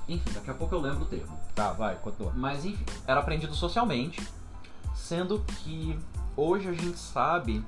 Enfim, 0.07 0.31
daqui 0.33 0.51
a 0.51 0.53
pouco 0.53 0.75
eu 0.75 0.81
lembro 0.81 1.03
o 1.03 1.07
termo. 1.07 1.39
tá, 1.55 1.71
vai, 1.71 1.95
continua. 1.95 2.31
Mas 2.35 2.63
enfim, 2.63 2.85
era 3.07 3.19
aprendido 3.19 3.55
socialmente, 3.55 4.21
sendo 4.93 5.39
que 5.39 5.99
hoje 6.35 6.69
a 6.69 6.73
gente 6.73 6.97
sabe 6.97 7.65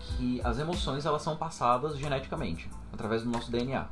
que 0.00 0.40
as 0.42 0.58
emoções 0.58 1.06
elas 1.06 1.22
são 1.22 1.36
passadas 1.36 1.96
geneticamente, 1.96 2.70
através 2.92 3.22
do 3.22 3.30
nosso 3.30 3.50
DNA. 3.50 3.86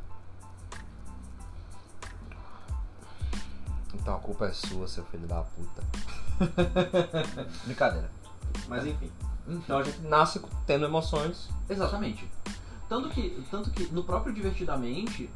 Então 3.94 4.14
a 4.14 4.18
culpa 4.18 4.46
é 4.46 4.52
sua, 4.52 4.86
seu 4.86 5.04
filho 5.06 5.26
da 5.26 5.42
puta. 5.42 5.82
Brincadeira. 7.64 8.10
Mas 8.68 8.86
enfim. 8.86 9.10
Então 9.48 9.78
a 9.78 9.82
gente 9.82 10.00
nasce 10.00 10.40
tendo 10.66 10.84
emoções. 10.84 11.48
Exatamente. 11.68 12.28
Tanto 12.88 13.08
que, 13.08 13.44
tanto 13.50 13.70
que 13.70 13.86
no 13.92 14.04
próprio 14.04 14.32
Divertidamente, 14.32 15.28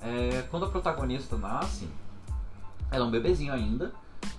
é, 0.00 0.42
quando 0.50 0.66
a 0.66 0.70
protagonista 0.70 1.36
nasce, 1.36 1.88
ela 2.90 3.04
é 3.04 3.08
um 3.08 3.10
bebezinho 3.10 3.52
ainda, 3.52 3.92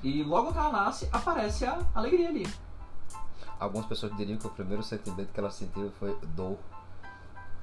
e 0.04 0.24
logo 0.24 0.52
que 0.52 0.58
ela 0.58 0.72
nasce, 0.72 1.08
aparece 1.12 1.66
a 1.66 1.80
alegria 1.94 2.30
ali. 2.30 2.48
Algumas 3.62 3.86
pessoas 3.86 4.18
diriam 4.18 4.40
que 4.40 4.48
o 4.48 4.50
primeiro 4.50 4.82
sentimento 4.82 5.32
que 5.32 5.40
ela 5.40 5.52
sentiu 5.52 5.92
foi 6.00 6.18
dor. 6.36 6.58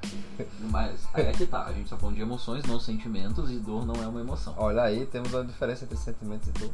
Mas 0.71 1.09
aí 1.13 1.27
é 1.27 1.33
que 1.33 1.45
tá, 1.45 1.65
a 1.65 1.73
gente 1.73 1.91
tá 1.91 1.97
falando 1.97 2.15
de 2.15 2.23
emoções, 2.23 2.65
não 2.67 2.79
sentimentos, 2.79 3.51
e 3.51 3.59
dor 3.59 3.85
não 3.85 3.97
é 4.01 4.07
uma 4.07 4.21
emoção. 4.21 4.55
Olha 4.57 4.83
aí, 4.83 5.07
temos 5.07 5.35
uma 5.35 5.45
diferença 5.45 5.85
entre 5.85 5.97
sentimentos 5.97 6.47
e 6.47 6.53
dor. 6.53 6.71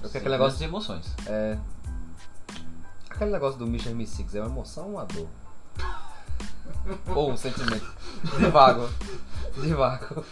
Porque 0.00 0.16
aquele 0.16 0.38
Sentimentos 0.38 0.58
negócio 0.58 0.62
e 0.62 0.64
emoções. 0.64 1.14
é. 1.26 1.58
Aquele 3.10 3.32
negócio 3.32 3.58
do 3.58 3.66
Mr. 3.66 3.92
Me 3.92 4.06
Six 4.06 4.34
é 4.34 4.40
uma 4.40 4.48
emoção 4.48 4.84
ou 4.84 4.90
uma 4.92 5.04
dor? 5.04 5.28
ou 7.14 7.32
um 7.32 7.36
sentimento? 7.36 7.94
Divago. 8.38 8.88
Divago. 9.60 10.24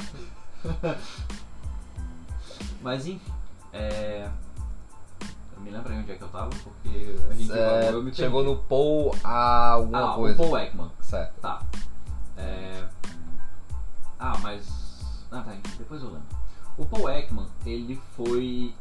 Mas 2.81 3.07
enfim, 3.07 3.21
é... 3.75 4.31
Me 5.69 5.75
lembro 5.75 5.93
aí 5.93 5.99
onde 5.99 6.13
é 6.13 6.15
que 6.15 6.25
eu 6.25 6.29
tava, 6.29 6.49
porque 6.49 7.17
a 7.31 7.35
gente 7.35 7.53
É, 7.53 7.91
eu 7.91 8.03
me 8.03 8.15
chegou 8.15 8.43
perdi. 8.43 8.59
no 8.59 8.65
Paul 8.65 9.15
a 9.23 9.73
alguma 9.73 10.13
ah, 10.13 10.15
coisa. 10.15 10.43
o 10.43 10.47
Paul 10.47 10.59
Ekman. 10.59 10.91
Certo. 11.03 11.41
Tá. 11.43 11.63
É... 12.39 12.85
Ah, 14.19 14.39
mas... 14.39 14.67
Ah, 15.31 15.43
tá, 15.43 15.55
depois 15.77 16.01
eu 16.01 16.09
lembro. 16.09 16.27
O 16.79 16.87
Paul 16.87 17.11
Ekman, 17.11 17.47
ele 17.67 18.01
foi... 18.17 18.75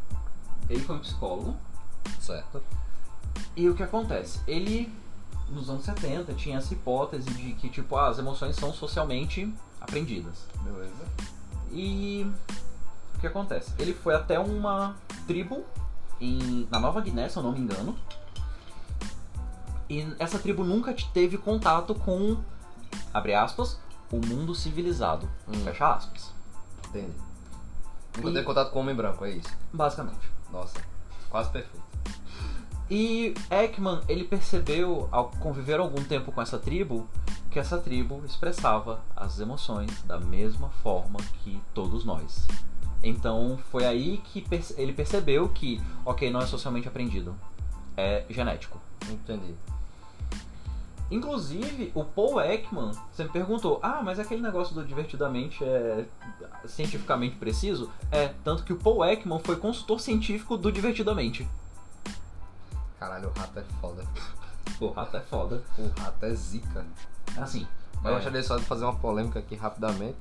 Ele 0.70 0.80
foi 0.82 0.96
um 0.96 1.00
psicólogo, 1.00 1.58
Certo. 2.22 2.64
e 3.56 3.70
o 3.70 3.76
que 3.76 3.84
acontece? 3.84 4.40
Ele, 4.48 4.92
nos 5.50 5.70
anos 5.70 5.84
70, 5.84 6.34
tinha 6.36 6.58
essa 6.58 6.74
hipótese 6.74 7.30
de 7.30 7.54
que, 7.54 7.70
tipo, 7.70 7.98
ah, 7.98 8.08
as 8.08 8.18
emoções 8.18 8.56
são 8.56 8.74
socialmente 8.74 9.54
aprendidas. 9.82 10.46
Beleza. 10.62 11.06
E 11.72 12.32
o 13.16 13.20
que 13.20 13.28
acontece? 13.28 13.74
Ele 13.78 13.94
foi 13.94 14.16
até 14.16 14.40
uma 14.40 14.96
tribo 15.26 15.66
em, 16.20 16.68
na 16.72 16.80
Nova 16.80 17.00
Guiné, 17.02 17.28
se 17.30 17.38
eu 17.38 17.44
não 17.44 17.52
me 17.52 17.60
engano. 17.60 17.96
E 19.90 20.06
essa 20.20 20.38
tribo 20.38 20.64
nunca 20.64 20.94
te- 20.94 21.10
teve 21.14 21.38
contato 21.38 21.96
com, 21.96 22.38
abre 23.14 23.34
aspas, 23.34 23.80
o 24.12 24.18
mundo 24.26 24.54
civilizado. 24.54 25.30
Hum. 25.48 25.54
Fecha 25.64 25.94
aspas. 25.94 26.34
Entendi. 26.90 27.14
Nunca 28.18 28.30
E- 28.30 28.34
teve 28.34 28.46
contato 28.46 28.72
com 28.72 28.80
homem 28.80 28.96
branco, 28.96 29.24
é 29.26 29.32
isso. 29.32 29.50
Basicamente. 29.72 30.30
Nossa, 30.52 30.80
quase 31.30 31.50
perfeito. 31.52 31.86
E 32.90 33.34
Ekman, 33.50 34.02
ele 34.08 34.24
percebeu, 34.24 35.10
ao 35.12 35.30
conviver 35.30 35.80
algum 35.80 36.02
tempo 36.04 36.32
com 36.32 36.42
essa 36.42 36.58
tribo, 36.58 37.08
que 37.52 37.60
essa 37.60 37.78
tribo 37.78 38.24
expressava 38.26 39.02
as 39.16 39.40
emoções 39.40 40.02
da 40.04 40.18
mesma 40.20 40.70
forma 40.82 41.20
que 41.44 41.62
todos 41.74 42.06
nós. 42.06 42.48
Então 43.04 43.58
foi 43.72 43.86
aí 43.86 44.18
que 44.18 44.42
perce- 44.42 44.74
ele 44.82 44.92
percebeu 44.94 45.48
que, 45.50 45.82
ok, 46.06 46.30
não 46.32 46.42
é 46.42 46.46
socialmente 46.46 46.88
aprendido, 46.88 47.36
é 47.96 48.26
genético. 48.30 48.80
Entendi. 49.10 49.54
Inclusive, 51.10 51.90
o 51.96 52.04
Paul 52.04 52.42
Ekman, 52.42 52.92
você 53.14 53.24
me 53.24 53.30
perguntou, 53.30 53.80
ah, 53.82 54.02
mas 54.04 54.20
aquele 54.20 54.42
negócio 54.42 54.76
do 54.76 54.84
divertidamente 54.84 55.64
é 55.64 56.06
cientificamente 56.66 57.38
preciso? 57.38 57.90
É, 58.12 58.34
tanto 58.44 58.64
que 58.64 58.74
o 58.74 58.76
Paul 58.78 59.06
Ekman 59.06 59.40
foi 59.40 59.56
consultor 59.56 60.02
científico 60.02 60.58
do 60.58 60.70
divertidamente. 60.70 61.48
Caralho, 63.00 63.30
o 63.34 63.40
rato 63.40 63.60
é 63.60 63.64
foda. 63.82 64.04
O 64.82 64.90
rato 64.92 65.18
é 65.18 65.22
foda. 65.22 65.64
O 65.80 65.88
rato 66.00 66.24
é 66.26 66.36
zica. 66.36 66.86
Assim, 67.38 67.66
Mas 67.96 68.06
É. 68.06 68.10
eu 68.10 68.14
gostaria 68.16 68.44
só 68.44 68.58
de 68.58 68.66
fazer 68.66 68.84
uma 68.84 68.96
polêmica 68.96 69.40
aqui 69.40 69.56
rapidamente. 69.56 70.16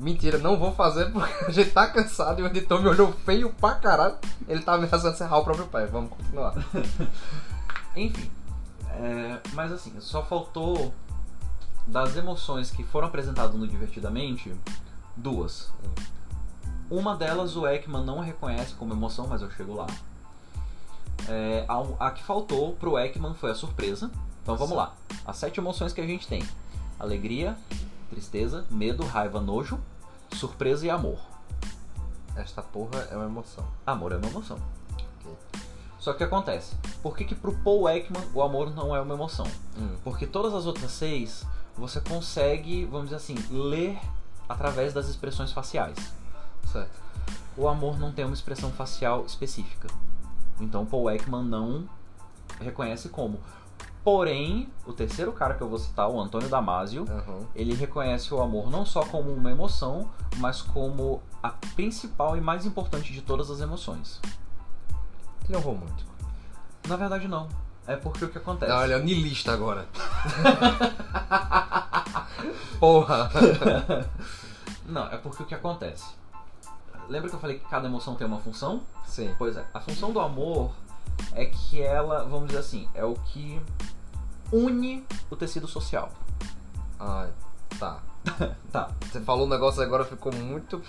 Mentira, 0.00 0.38
não 0.38 0.56
vou 0.56 0.72
fazer 0.72 1.12
porque 1.12 1.44
a 1.44 1.50
gente 1.50 1.72
tá 1.72 1.86
cansado 1.86 2.40
e 2.40 2.42
o 2.42 2.46
editor 2.46 2.80
me 2.80 2.88
olhou 2.88 3.12
feio 3.12 3.52
pra 3.52 3.74
caralho. 3.74 4.16
Ele 4.48 4.62
tá 4.62 4.72
ameaçando 4.72 5.14
serrar 5.14 5.38
o 5.38 5.44
próprio 5.44 5.66
pé. 5.66 5.84
Vamos 5.84 6.10
continuar. 6.10 6.54
Enfim, 7.94 8.30
é, 8.92 9.38
mas 9.52 9.70
assim, 9.70 9.92
só 10.00 10.22
faltou 10.22 10.94
das 11.86 12.16
emoções 12.16 12.70
que 12.70 12.82
foram 12.82 13.08
apresentadas 13.08 13.54
no 13.54 13.68
Divertidamente, 13.68 14.54
duas. 15.14 15.70
Uma 16.88 17.14
delas 17.14 17.54
o 17.54 17.66
Ekman 17.66 18.02
não 18.02 18.20
reconhece 18.20 18.72
como 18.74 18.94
emoção, 18.94 19.26
mas 19.26 19.42
eu 19.42 19.50
chego 19.50 19.74
lá. 19.74 19.86
É, 21.28 21.66
a, 21.68 22.06
a 22.06 22.10
que 22.10 22.22
faltou 22.22 22.74
pro 22.76 22.98
Ekman 22.98 23.34
foi 23.34 23.50
a 23.50 23.54
surpresa. 23.54 24.10
Então 24.42 24.56
vamos 24.56 24.74
lá. 24.74 24.94
As 25.26 25.36
sete 25.36 25.60
emoções 25.60 25.92
que 25.92 26.00
a 26.00 26.06
gente 26.06 26.26
tem: 26.26 26.42
alegria, 26.98 27.54
tristeza, 28.08 28.64
medo, 28.70 29.04
raiva, 29.04 29.40
nojo, 29.40 29.78
surpresa 30.32 30.86
e 30.86 30.90
amor. 30.90 31.18
Esta 32.36 32.62
porra 32.62 33.00
é 33.10 33.16
uma 33.16 33.26
emoção. 33.26 33.66
Amor 33.86 34.12
é 34.12 34.16
uma 34.16 34.28
emoção. 34.28 34.58
Ok. 34.94 35.36
Só 35.98 36.14
que 36.14 36.24
acontece? 36.24 36.74
Por 37.02 37.16
que, 37.16 37.24
que 37.24 37.34
pro 37.34 37.52
Paul 37.56 37.88
Ekman 37.88 38.22
o 38.32 38.42
amor 38.42 38.74
não 38.74 38.96
é 38.96 39.00
uma 39.00 39.14
emoção? 39.14 39.46
Hum. 39.76 39.96
Porque 40.02 40.26
todas 40.26 40.54
as 40.54 40.64
outras 40.64 40.90
seis 40.90 41.44
você 41.76 42.00
consegue, 42.00 42.86
vamos 42.86 43.10
dizer 43.10 43.16
assim, 43.16 43.34
ler 43.50 43.98
através 44.48 44.92
das 44.92 45.08
expressões 45.08 45.52
faciais. 45.52 46.12
Certo. 46.72 47.00
O 47.56 47.68
amor 47.68 47.98
não 47.98 48.12
tem 48.12 48.24
uma 48.24 48.34
expressão 48.34 48.70
facial 48.70 49.26
específica. 49.26 49.88
Então 50.58 50.86
Paul 50.86 51.10
Ekman 51.10 51.44
não 51.44 51.88
reconhece 52.58 53.08
como. 53.08 53.40
Porém, 54.02 54.68
o 54.86 54.92
terceiro 54.92 55.32
cara 55.32 55.54
que 55.54 55.62
eu 55.62 55.68
vou 55.68 55.78
citar, 55.78 56.08
o 56.08 56.18
Antônio 56.18 56.48
Damasio, 56.48 57.04
Aham. 57.08 57.40
ele 57.54 57.74
reconhece 57.74 58.32
o 58.32 58.40
amor 58.40 58.70
não 58.70 58.86
só 58.86 59.04
como 59.04 59.30
uma 59.30 59.50
emoção, 59.50 60.08
mas 60.38 60.62
como 60.62 61.20
a 61.42 61.50
principal 61.50 62.36
e 62.36 62.40
mais 62.40 62.64
importante 62.64 63.12
de 63.12 63.20
todas 63.20 63.50
as 63.50 63.60
emoções. 63.60 64.20
Ele 65.46 65.54
é 65.54 65.58
um 65.58 65.60
romântico. 65.60 66.10
Na 66.88 66.96
verdade, 66.96 67.28
não. 67.28 67.48
É 67.86 67.96
porque 67.96 68.24
o 68.24 68.28
que 68.28 68.38
acontece? 68.38 68.72
Ele 68.72 68.92
é 68.92 68.98
niilista 69.00 69.52
agora. 69.52 69.86
Porra. 72.78 73.30
Não, 74.86 75.06
é 75.06 75.16
porque 75.18 75.42
o 75.42 75.46
que 75.46 75.54
acontece? 75.54 76.04
Lembra 77.08 77.28
que 77.28 77.36
eu 77.36 77.40
falei 77.40 77.58
que 77.58 77.68
cada 77.68 77.86
emoção 77.86 78.14
tem 78.14 78.26
uma 78.26 78.38
função? 78.38 78.82
Sim. 79.04 79.34
Pois 79.38 79.56
é, 79.56 79.64
a 79.74 79.80
função 79.80 80.12
do 80.12 80.20
amor 80.20 80.72
é 81.34 81.44
que 81.46 81.80
ela, 81.82 82.24
vamos 82.24 82.48
dizer 82.48 82.58
assim, 82.60 82.88
é 82.94 83.04
o 83.04 83.14
que 83.14 83.60
une 84.52 85.04
o 85.30 85.36
tecido 85.36 85.66
social. 85.68 86.10
Ah, 86.98 87.28
tá. 87.78 88.00
Tá. 88.70 88.88
Você 89.10 89.20
falou 89.22 89.46
um 89.46 89.48
negócio 89.48 89.82
agora, 89.82 90.04
ficou 90.04 90.32
muito. 90.32 90.80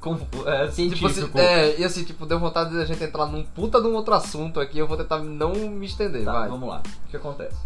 Com, 0.00 0.14
é, 0.44 0.64
Tipo 0.66 0.72
científico. 0.72 1.06
assim, 1.06 1.30
é, 1.38 1.80
e 1.80 1.84
assim, 1.84 2.04
tipo, 2.04 2.26
deu 2.26 2.38
vontade 2.38 2.70
de 2.70 2.78
a 2.80 2.84
gente 2.84 3.02
entrar 3.02 3.26
num 3.26 3.42
puta 3.44 3.80
de 3.80 3.86
um 3.86 3.94
outro 3.94 4.12
assunto 4.12 4.58
aqui, 4.60 4.78
eu 4.78 4.86
vou 4.88 4.96
tentar 4.96 5.20
não 5.20 5.52
me 5.70 5.86
estender, 5.86 6.24
Tá, 6.24 6.32
vai. 6.32 6.48
vamos 6.48 6.68
lá. 6.68 6.82
O 7.06 7.08
que 7.08 7.16
acontece? 7.16 7.56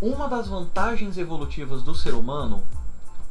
Uma 0.00 0.28
das 0.28 0.46
vantagens 0.48 1.18
evolutivas 1.18 1.82
do 1.82 1.94
ser 1.94 2.14
humano, 2.14 2.62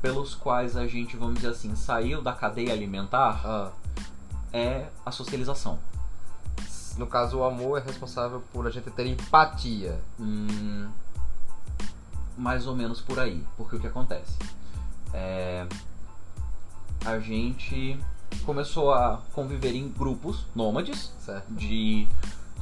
pelos 0.01 0.35
quais 0.35 0.75
a 0.75 0.85
gente, 0.87 1.15
vamos 1.15 1.35
dizer 1.35 1.49
assim, 1.49 1.73
saiu 1.75 2.21
da 2.21 2.33
cadeia 2.33 2.73
alimentar, 2.73 3.41
Ah, 3.45 3.71
é 4.51 4.87
a 5.05 5.11
socialização. 5.11 5.79
No 6.99 7.07
caso, 7.07 7.37
o 7.39 7.43
amor 7.43 7.79
é 7.79 7.81
responsável 7.83 8.43
por 8.53 8.67
a 8.67 8.69
gente 8.69 8.91
ter 8.91 9.07
empatia. 9.07 9.99
Hum, 10.19 10.89
mais 12.37 12.67
ou 12.67 12.75
menos 12.75 13.01
por 13.01 13.19
aí. 13.19 13.43
Porque 13.57 13.75
o 13.75 13.79
que 13.79 13.87
acontece? 13.87 14.37
É, 15.13 15.65
a 17.05 17.17
gente 17.19 17.99
começou 18.45 18.93
a 18.93 19.21
conviver 19.33 19.73
em 19.73 19.87
grupos 19.89 20.45
nômades 20.55 21.11
Certo? 21.19 21.51
de 21.53 22.07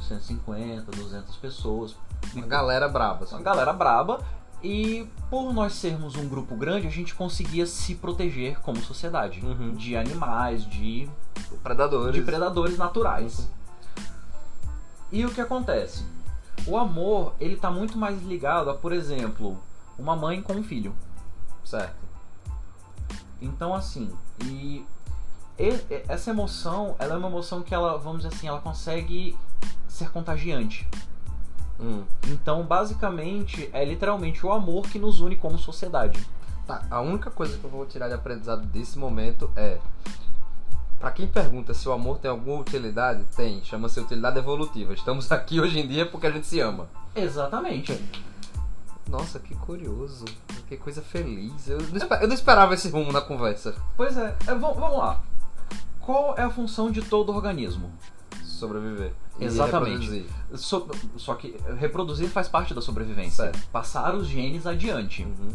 150, 0.06 0.90
200 0.92 1.36
pessoas. 1.36 1.96
Uma 2.34 2.46
galera 2.46 2.88
braba. 2.88 3.24
uma 3.24 3.24
Assim. 3.24 3.42
galera 3.42 3.72
braba. 3.72 4.20
E 4.62 5.06
por 5.30 5.52
nós 5.52 5.74
sermos 5.74 6.16
um 6.16 6.28
grupo 6.28 6.56
grande, 6.56 6.86
a 6.88 6.90
gente 6.90 7.14
conseguia 7.14 7.64
se 7.66 7.94
proteger 7.94 8.58
como 8.60 8.82
sociedade 8.82 9.44
Uhum. 9.44 9.74
de 9.74 9.96
animais, 9.96 10.64
de, 10.68 11.08
Predadores. 11.62 12.14
de 12.14 12.22
predadores 12.22 12.76
naturais. 12.76 13.38
Uhum. 13.38 13.57
E 15.10 15.24
o 15.24 15.30
que 15.30 15.40
acontece? 15.40 16.04
O 16.66 16.76
amor, 16.76 17.34
ele 17.40 17.56
tá 17.56 17.70
muito 17.70 17.96
mais 17.96 18.22
ligado 18.22 18.70
a, 18.70 18.74
por 18.74 18.92
exemplo, 18.92 19.58
uma 19.98 20.14
mãe 20.14 20.42
com 20.42 20.54
um 20.54 20.62
filho. 20.62 20.94
Certo. 21.64 21.96
Então, 23.40 23.74
assim, 23.74 24.10
e, 24.44 24.84
essa 26.08 26.30
emoção, 26.30 26.94
ela 26.98 27.14
é 27.14 27.16
uma 27.16 27.28
emoção 27.28 27.62
que 27.62 27.74
ela, 27.74 27.98
vamos 27.98 28.22
dizer 28.22 28.34
assim, 28.34 28.48
ela 28.48 28.60
consegue 28.60 29.36
ser 29.88 30.10
contagiante. 30.10 30.88
Hum. 31.80 32.04
Então, 32.26 32.64
basicamente, 32.64 33.70
é 33.72 33.84
literalmente 33.84 34.44
o 34.44 34.52
amor 34.52 34.84
que 34.88 34.98
nos 34.98 35.20
une 35.20 35.36
como 35.36 35.58
sociedade. 35.58 36.24
Tá, 36.66 36.84
a 36.90 37.00
única 37.00 37.30
coisa 37.30 37.56
que 37.56 37.64
eu 37.64 37.70
vou 37.70 37.86
tirar 37.86 38.08
de 38.08 38.14
aprendizado 38.14 38.66
desse 38.66 38.98
momento 38.98 39.50
é. 39.56 39.78
Pra 40.98 41.10
quem 41.12 41.26
pergunta 41.28 41.72
se 41.74 41.88
o 41.88 41.92
amor 41.92 42.18
tem 42.18 42.30
alguma 42.30 42.60
utilidade, 42.60 43.24
tem. 43.36 43.62
Chama-se 43.64 44.00
utilidade 44.00 44.38
evolutiva. 44.38 44.92
Estamos 44.92 45.30
aqui 45.32 45.60
hoje 45.60 45.78
em 45.78 45.86
dia 45.86 46.06
porque 46.06 46.26
a 46.26 46.30
gente 46.30 46.46
se 46.46 46.58
ama. 46.60 46.88
Exatamente. 47.14 47.98
Nossa, 49.08 49.38
que 49.38 49.54
curioso. 49.54 50.24
Que 50.68 50.76
coisa 50.76 51.00
feliz. 51.00 51.68
Eu 51.68 51.78
não, 51.80 52.16
eu 52.20 52.28
não 52.28 52.34
esperava 52.34 52.74
esse 52.74 52.90
rumo 52.90 53.10
na 53.12 53.20
conversa. 53.20 53.74
Pois 53.96 54.16
é, 54.18 54.36
é, 54.46 54.54
vam- 54.54 54.74
vamos 54.74 54.98
lá. 54.98 55.20
Qual 56.00 56.34
é 56.36 56.42
a 56.42 56.50
função 56.50 56.90
de 56.90 57.00
todo 57.02 57.32
organismo? 57.32 57.90
Sobreviver. 58.42 59.12
Exatamente. 59.40 60.26
So- 60.54 60.88
só 61.16 61.34
que 61.36 61.56
reproduzir 61.78 62.28
faz 62.28 62.48
parte 62.48 62.74
da 62.74 62.80
sobrevivência. 62.82 63.44
Certo. 63.44 63.68
Passar 63.70 64.14
os 64.14 64.26
genes 64.26 64.66
adiante. 64.66 65.22
Uhum. 65.22 65.50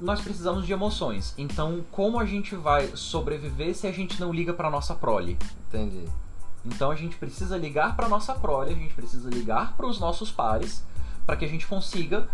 Nós 0.00 0.20
precisamos 0.20 0.64
de 0.64 0.72
emoções. 0.72 1.34
Então, 1.36 1.84
como 1.90 2.20
a 2.20 2.24
gente 2.24 2.54
vai 2.54 2.96
sobreviver 2.96 3.74
se 3.74 3.86
a 3.86 3.92
gente 3.92 4.20
não 4.20 4.32
liga 4.32 4.54
para 4.54 4.70
nossa 4.70 4.94
prole? 4.94 5.36
Entendi. 5.68 6.08
Então, 6.64 6.90
a 6.90 6.94
gente 6.94 7.16
precisa 7.16 7.56
ligar 7.56 7.96
para 7.96 8.08
nossa 8.08 8.34
prole, 8.34 8.70
a 8.72 8.76
gente 8.76 8.94
precisa 8.94 9.28
ligar 9.28 9.76
para 9.76 9.86
os 9.86 9.98
nossos 9.98 10.30
pares 10.30 10.84
para 11.26 11.36
que 11.36 11.44
a 11.44 11.48
gente 11.48 11.66
consiga 11.66 12.28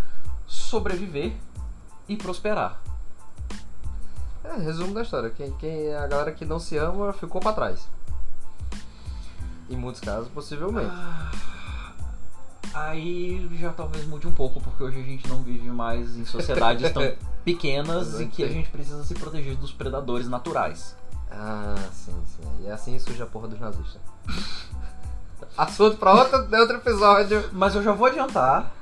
sobreviver 0.46 1.34
e 2.08 2.16
prosperar. 2.16 2.80
É, 4.44 4.56
resumo 4.56 4.94
da 4.94 5.02
história. 5.02 5.30
Quem, 5.30 5.52
quem 5.52 5.94
a 5.94 6.06
galera 6.06 6.32
que 6.32 6.44
não 6.44 6.58
se 6.58 6.76
ama 6.76 7.12
ficou 7.12 7.40
pra 7.40 7.52
trás. 7.52 7.88
Em 9.68 9.76
muitos 9.76 10.00
casos, 10.00 10.28
possivelmente. 10.28 10.94
Aí 12.74 13.48
já 13.58 13.72
talvez 13.72 14.06
mude 14.06 14.26
um 14.26 14.32
pouco, 14.32 14.60
porque 14.60 14.82
hoje 14.82 15.00
a 15.00 15.02
gente 15.02 15.28
não 15.28 15.42
vive 15.42 15.70
mais 15.70 16.16
em 16.16 16.24
sociedades 16.24 16.90
tão 16.92 17.02
pequenas 17.44 18.20
e 18.20 18.26
que 18.26 18.44
a 18.44 18.48
gente 18.48 18.68
precisa 18.68 19.02
se 19.04 19.14
proteger 19.14 19.56
dos 19.56 19.72
predadores 19.72 20.28
naturais. 20.28 20.96
Ah, 21.30 21.74
sim, 21.92 22.14
sim. 22.26 22.64
E 22.64 22.70
assim 22.70 22.98
surge 22.98 23.22
a 23.22 23.26
porra 23.26 23.48
dos 23.48 23.60
nazistas. 23.60 24.00
Assunto 25.56 25.96
pra 25.96 26.12
outro, 26.14 26.38
outro 26.60 26.76
episódio. 26.76 27.48
Mas 27.52 27.74
eu 27.74 27.82
já 27.82 27.92
vou 27.92 28.06
adiantar, 28.06 28.72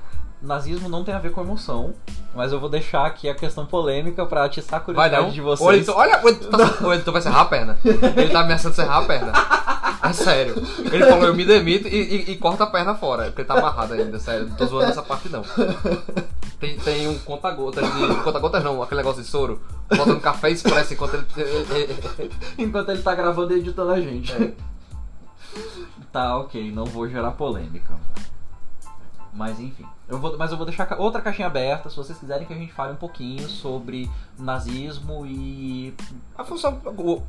nazismo 0.42 0.88
não 0.88 1.04
tem 1.04 1.14
a 1.14 1.18
ver 1.18 1.32
com 1.32 1.40
emoção, 1.40 1.94
mas 2.34 2.52
eu 2.52 2.60
vou 2.60 2.68
deixar 2.68 3.06
aqui 3.06 3.28
a 3.28 3.34
questão 3.34 3.66
polêmica 3.66 4.24
pra 4.26 4.44
atiçar 4.44 4.80
a 4.80 4.82
curiosidade 4.82 5.32
de 5.32 5.40
vocês. 5.40 5.88
Olha, 5.88 6.22
o 6.22 6.28
Elton, 6.28 6.50
tá, 6.50 7.12
vai 7.12 7.22
serrar 7.22 7.40
a 7.40 7.44
perna. 7.46 7.78
Ele 7.84 8.30
tá 8.30 8.40
ameaçando 8.40 8.74
serrar 8.74 9.02
a 9.02 9.06
perna. 9.06 9.32
É 10.09 10.12
sério. 10.12 10.55
Ele 10.92 11.05
falou, 11.07 11.25
eu 11.27 11.35
me 11.35 11.45
demito 11.45 11.88
e, 11.88 11.90
e- 11.97 12.31
e 12.33 12.37
corta 12.37 12.64
a 12.64 12.66
perna 12.66 12.95
fora. 12.95 13.25
Porque 13.27 13.42
ele 13.42 13.49
tá 13.49 13.59
amarrado 13.59 13.95
ainda, 13.95 14.19
sério. 14.19 14.49
Não 14.49 14.57
tô 14.57 14.66
zoando 14.66 14.90
essa 14.90 15.03
parte 15.03 15.29
não. 15.29 15.42
Tem, 16.59 16.77
tem 16.79 17.07
um 17.09 17.19
conta-gotas 17.19 17.85
de. 17.92 18.14
Conta-gotas 18.23 18.64
não, 18.64 18.83
aquele 18.83 19.01
negócio 19.01 19.23
de 19.23 19.29
soro. 19.29 19.61
Bota 19.95 20.14
no 20.14 20.21
café 20.21 20.51
expresso 20.51 20.95
enquanto 20.95 21.14
ele. 21.14 21.27
Enquanto 22.59 22.90
ele 22.90 23.03
tá 23.03 23.14
gravando 23.14 23.53
e 23.55 23.59
editando 23.59 23.90
a 23.92 24.01
gente. 24.01 24.33
É. 24.33 24.53
Tá, 26.12 26.37
ok, 26.38 26.71
não 26.73 26.85
vou 26.87 27.09
gerar 27.09 27.33
polêmica. 27.33 27.95
Mas 29.37 29.61
enfim. 29.61 29.85
Eu 30.09 30.18
vou, 30.18 30.38
mas 30.38 30.51
eu 30.51 30.57
vou 30.57 30.64
deixar 30.64 30.99
outra 30.99 31.20
caixinha 31.20 31.46
aberta 31.46 31.90
se 31.90 31.96
vocês 31.96 32.18
quiserem 32.18 32.46
que 32.46 32.53
a 32.55 32.57
gente 32.57 32.72
fale 32.72 32.94
um 32.94 32.96
pouquinho 32.96 33.46
sobre 33.49 34.11
nazismo 34.38 35.27
e. 35.27 35.94
A 36.37 36.42
função, 36.42 36.81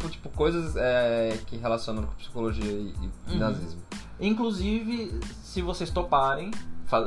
tipo, 0.10 0.30
coisas 0.30 0.76
é, 0.78 1.38
que 1.48 1.58
relacionam 1.58 2.04
com 2.04 2.14
psicologia 2.16 2.72
e, 2.72 2.96
e 3.28 3.34
Uhum. 3.34 3.40
nazismo. 3.40 3.82
Inclusive, 4.20 5.20
se 5.44 5.62
vocês 5.62 5.90
toparem 5.90 6.50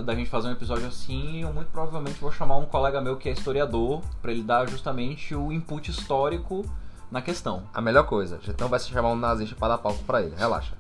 da 0.05 0.15
gente 0.15 0.29
fazer 0.29 0.49
um 0.49 0.53
episódio 0.53 0.87
assim, 0.87 1.41
eu 1.43 1.53
muito 1.55 1.69
provavelmente 1.71 2.21
vou 2.21 2.31
chamar 2.31 2.59
um 2.59 2.67
colega 2.67 3.01
meu 3.01 3.17
que 3.17 3.31
é 3.31 3.33
historiador 3.33 4.03
pra 4.21 4.31
ele 4.31 4.43
dar 4.43 4.69
justamente 4.69 5.35
o 5.35 5.51
input 5.51 5.91
histórico 5.91 6.65
na 7.11 7.23
questão. 7.23 7.63
A 7.73 7.81
melhor 7.81 8.05
coisa, 8.05 8.39
não 8.61 8.69
vai 8.69 8.79
se 8.79 8.91
chamar 8.91 9.09
um 9.09 9.17
nazista 9.17 9.57
pra 9.57 9.69
dar 9.69 9.79
palco 9.79 10.05
pra 10.05 10.21
ele, 10.21 10.37
relaxa. 10.37 10.75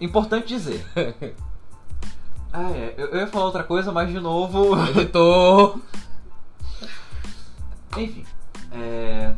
Importante 0.00 0.48
dizer. 0.48 0.84
ah, 2.52 2.70
é. 2.70 2.94
Eu, 2.96 3.08
eu 3.08 3.20
ia 3.20 3.26
falar 3.26 3.46
outra 3.46 3.64
coisa, 3.64 3.90
mas 3.92 4.10
de 4.10 4.20
novo. 4.20 4.76
Editor! 4.90 5.78
Enfim. 7.96 8.24
É. 8.72 9.34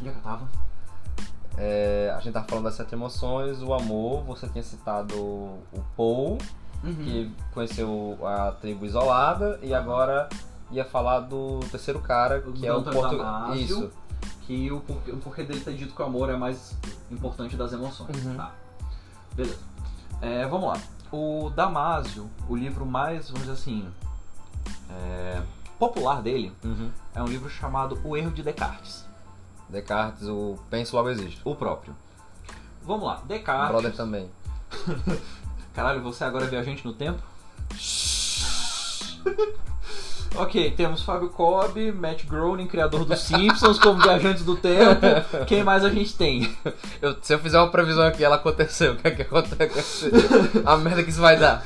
Onde 0.00 0.08
é 0.08 0.12
que 0.12 0.18
eu 0.18 0.22
tava? 0.22 0.48
É, 1.56 2.12
a 2.16 2.20
gente 2.20 2.32
tava 2.32 2.46
falando 2.48 2.64
das 2.64 2.74
sete 2.74 2.94
emoções, 2.94 3.62
o 3.62 3.72
amor, 3.72 4.24
você 4.24 4.48
tinha 4.48 4.62
citado 4.62 5.14
o 5.14 5.84
Paul, 5.96 6.38
Uhum. 6.82 6.94
que 6.96 7.32
conheceu 7.54 8.18
a 8.22 8.50
tribo 8.52 8.84
isolada, 8.84 9.58
e 9.62 9.72
agora 9.72 10.28
ia 10.70 10.84
falar 10.84 11.20
do 11.20 11.60
terceiro 11.70 12.00
cara, 12.00 12.40
que 12.40 12.66
é 12.66 12.74
o 12.74 12.82
português. 12.82 13.70
Isso. 13.70 13.90
Que 14.42 14.70
o 14.70 14.80
porquê, 14.80 15.10
o 15.12 15.16
porquê 15.16 15.44
dele 15.44 15.60
ter 15.60 15.74
dito 15.74 15.94
que 15.94 16.02
o 16.02 16.04
amor 16.04 16.28
é 16.28 16.36
mais 16.36 16.76
importante 17.10 17.56
das 17.56 17.72
emoções. 17.72 18.26
Uhum. 18.26 18.36
Tá. 18.36 18.52
Beleza. 19.34 19.58
É, 20.20 20.46
vamos 20.46 20.68
lá. 20.68 20.78
O 21.16 21.48
Damásio, 21.50 22.28
o 22.48 22.56
livro 22.56 22.84
mais, 22.84 23.26
vamos 23.30 23.42
dizer 23.46 23.52
assim, 23.52 23.88
é, 24.90 25.40
popular 25.78 26.20
dele, 26.20 26.52
Uhum. 26.64 26.90
é 27.14 27.22
um 27.22 27.26
livro 27.26 27.48
chamado 27.48 28.00
O 28.02 28.16
Erro 28.16 28.32
de 28.32 28.42
Descartes. 28.42 29.06
Descartes, 29.68 30.26
o 30.26 30.58
penso 30.68 30.96
logo 30.96 31.08
existe. 31.10 31.40
O 31.44 31.54
próprio. 31.54 31.94
Vamos 32.82 33.06
lá. 33.06 33.20
O 33.22 33.26
Descartes. 33.28 33.68
brother 33.70 33.94
também. 33.94 34.28
Caralho, 35.72 36.02
você 36.02 36.24
agora 36.24 36.46
é 36.46 36.48
viajante 36.48 36.84
no 36.84 36.92
tempo? 36.92 37.22
Ok, 40.36 40.72
temos 40.72 41.02
Fábio 41.02 41.28
Cobb, 41.30 41.92
Matt 41.92 42.24
Groening, 42.26 42.66
criador 42.66 43.04
dos 43.04 43.20
Simpsons, 43.20 43.78
como 43.78 44.02
Viajantes 44.02 44.44
do 44.44 44.56
Tempo. 44.56 45.00
Quem 45.46 45.62
mais 45.62 45.84
a 45.84 45.90
gente 45.90 46.14
tem? 46.16 46.56
Eu- 47.00 47.16
se 47.22 47.32
eu 47.32 47.38
fizer 47.38 47.58
uma 47.58 47.70
previsão 47.70 48.04
aqui, 48.04 48.24
ela 48.24 48.36
aconteceu. 48.36 48.94
O 48.94 48.96
que 48.96 49.06
é 49.06 49.10
que 49.12 49.22
acontece? 49.22 50.10
A 50.66 50.76
merda 50.76 51.04
que 51.04 51.10
isso 51.10 51.20
vai 51.20 51.38
dar. 51.38 51.64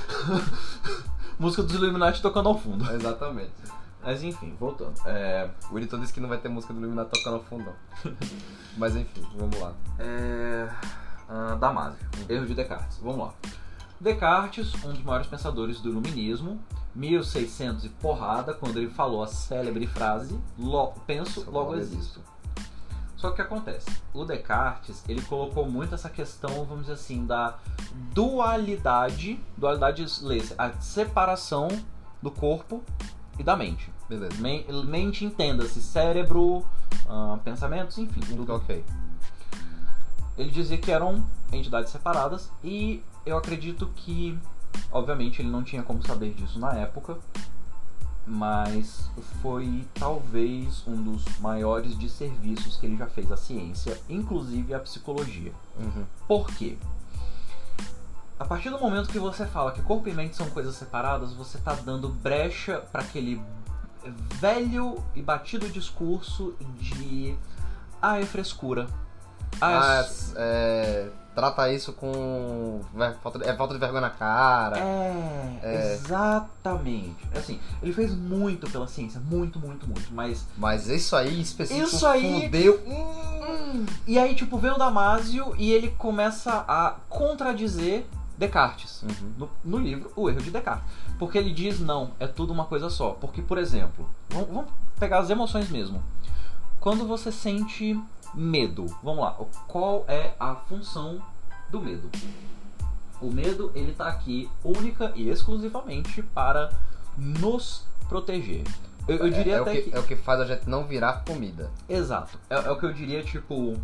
Música 1.38 1.62
dos 1.62 1.74
Illuminati 1.74 2.20
tocando 2.20 2.48
ao 2.50 2.58
fundo. 2.58 2.84
Exatamente. 2.92 3.52
Mas 4.04 4.22
enfim, 4.22 4.54
voltando. 4.60 4.94
É, 5.06 5.48
O 5.72 5.78
editor 5.78 5.98
disse 6.00 6.12
que 6.12 6.20
não 6.20 6.28
vai 6.28 6.38
ter 6.38 6.48
música 6.48 6.72
do 6.74 6.80
Illuminati 6.80 7.10
tocando 7.10 7.36
ao 7.36 7.42
fundo. 7.44 7.64
não. 8.04 8.12
Mas 8.76 8.94
enfim, 8.96 9.22
vamos 9.36 9.58
lá. 9.60 9.72
é, 9.98 10.68
ah, 11.28 11.56
Damasio, 11.58 11.98
erro 12.28 12.44
de 12.46 12.54
Descartes. 12.54 12.98
Vamos 13.02 13.18
lá. 13.18 13.32
Descartes, 14.00 14.72
um 14.84 14.92
dos 14.92 15.02
maiores 15.02 15.26
pensadores 15.26 15.80
do 15.80 15.88
iluminismo, 15.88 16.60
1600 16.98 17.84
e 17.84 17.88
porrada, 17.88 18.52
quando 18.52 18.76
ele 18.78 18.90
falou 18.90 19.22
a 19.22 19.26
célebre 19.28 19.86
frase: 19.86 20.38
"Lo- 20.58 20.92
penso, 21.06 21.40
Logo 21.46 21.52
logo 21.52 21.74
existo. 21.76 22.20
Só 23.16 23.28
que 23.28 23.32
o 23.32 23.36
que 23.36 23.42
acontece? 23.42 23.90
O 24.14 24.24
Descartes, 24.24 25.02
ele 25.08 25.20
colocou 25.22 25.68
muito 25.68 25.94
essa 25.94 26.08
questão, 26.08 26.64
vamos 26.64 26.82
dizer 26.82 26.92
assim, 26.92 27.26
da 27.26 27.58
dualidade, 28.14 29.40
dualidade 29.56 30.04
lê-se, 30.22 30.54
a 30.56 30.70
separação 30.80 31.68
do 32.22 32.30
corpo 32.30 32.82
e 33.38 33.42
da 33.42 33.56
mente. 33.56 33.90
Beleza. 34.08 34.40
Men- 34.40 34.64
Mente, 34.84 35.24
entenda-se, 35.24 35.80
cérebro, 35.82 36.64
ah, 37.08 37.38
pensamentos, 37.44 37.98
enfim, 37.98 38.20
tudo. 38.20 38.54
Ok. 38.54 38.84
Ele 40.36 40.50
dizia 40.50 40.78
que 40.78 40.90
eram 40.92 41.24
entidades 41.52 41.90
separadas 41.90 42.50
e 42.62 43.02
eu 43.26 43.36
acredito 43.36 43.86
que, 43.96 44.38
obviamente, 44.90 45.42
ele 45.42 45.50
não 45.50 45.62
tinha 45.62 45.82
como 45.82 46.02
saber 46.06 46.32
disso 46.34 46.58
na 46.58 46.74
época, 46.74 47.18
mas 48.26 49.10
foi 49.40 49.86
talvez 49.94 50.82
um 50.86 51.02
dos 51.02 51.24
maiores 51.38 51.96
de 51.98 52.08
serviços 52.08 52.76
que 52.76 52.86
ele 52.86 52.96
já 52.96 53.06
fez 53.06 53.32
à 53.32 53.36
ciência, 53.36 53.98
inclusive 54.08 54.74
à 54.74 54.78
psicologia. 54.80 55.52
Uhum. 55.78 56.04
Por 56.26 56.48
quê? 56.48 56.76
A 58.38 58.44
partir 58.44 58.70
do 58.70 58.78
momento 58.78 59.08
que 59.08 59.18
você 59.18 59.46
fala 59.46 59.72
que 59.72 59.82
corpo 59.82 60.08
e 60.08 60.14
mente 60.14 60.36
são 60.36 60.48
coisas 60.50 60.76
separadas, 60.76 61.32
você 61.32 61.58
está 61.58 61.74
dando 61.74 62.08
brecha 62.08 62.78
para 62.92 63.02
aquele 63.02 63.42
velho 64.34 65.02
e 65.14 65.22
batido 65.22 65.68
discurso 65.68 66.54
de 66.78 67.36
ah, 68.00 68.20
é 68.20 68.24
frescura. 68.24 68.86
Ah, 69.60 69.72
é 69.72 69.78
Ah, 69.78 70.08
é, 70.36 71.10
trata 71.38 71.72
isso 71.72 71.92
com. 71.92 72.80
ver- 72.92 73.16
falta- 73.22 73.44
É 73.48 73.54
falta 73.56 73.72
de 73.74 73.78
vergonha 73.80 74.00
na 74.00 74.10
cara. 74.10 74.76
É, 74.78 75.58
É. 75.62 75.92
exatamente. 75.94 77.16
Assim, 77.32 77.60
ele 77.80 77.92
fez 77.92 78.12
muito 78.14 78.68
pela 78.70 78.88
ciência, 78.88 79.20
muito, 79.20 79.58
muito, 79.60 79.86
muito, 79.86 80.12
mas. 80.12 80.44
Mas 80.56 80.88
isso 80.88 81.14
aí 81.14 81.38
em 81.38 81.40
específico 81.40 81.86
Isso 81.86 82.04
aí- 82.06 82.42
fudeu. 82.46 82.82
E 84.06 84.18
aí, 84.18 84.34
tipo, 84.34 84.58
vem 84.58 84.72
o 84.72 84.78
Damásio 84.78 85.54
e 85.56 85.70
ele 85.72 85.90
começa 85.96 86.64
a 86.66 86.96
contradizer 87.08 88.04
Descartes. 88.36 89.02
Uhum. 89.02 89.32
No, 89.38 89.50
no 89.64 89.78
livro, 89.78 90.10
o 90.16 90.28
erro 90.28 90.40
de 90.40 90.50
Descartes. 90.50 90.84
Porque 91.18 91.38
ele 91.38 91.52
diz, 91.52 91.80
não, 91.80 92.10
é 92.20 92.26
tudo 92.26 92.52
uma 92.52 92.64
coisa 92.64 92.88
só. 92.90 93.10
Porque, 93.10 93.42
por 93.42 93.58
exemplo, 93.58 94.08
vamos, 94.30 94.48
vamos 94.48 94.70
pegar 94.98 95.18
as 95.18 95.30
emoções 95.30 95.68
mesmo. 95.70 96.02
Quando 96.80 97.06
você 97.06 97.30
sente 97.32 98.00
medo, 98.34 98.86
vamos 99.02 99.20
lá, 99.20 99.36
qual 99.66 100.04
é 100.08 100.34
a 100.38 100.54
função 100.54 101.20
do 101.70 101.80
medo? 101.80 102.10
O 103.20 103.30
medo, 103.30 103.72
ele 103.74 103.92
tá 103.92 104.06
aqui 104.06 104.48
única 104.62 105.12
e 105.16 105.28
exclusivamente 105.28 106.22
para 106.22 106.70
nos 107.16 107.84
proteger. 108.08 108.64
Eu, 109.08 109.16
eu 109.16 109.30
diria 109.30 109.54
é, 109.54 109.56
é 109.56 109.60
até 109.60 109.70
o 109.70 109.74
que, 109.74 109.82
que... 109.82 109.96
é 109.96 109.98
o 109.98 110.02
que 110.04 110.16
faz 110.16 110.40
a 110.40 110.44
gente 110.44 110.68
não 110.68 110.84
virar 110.84 111.24
comida. 111.24 111.70
Exato. 111.88 112.38
É, 112.48 112.54
é 112.54 112.70
o 112.70 112.78
que 112.78 112.86
eu 112.86 112.92
diria, 112.92 113.22
tipo. 113.24 113.76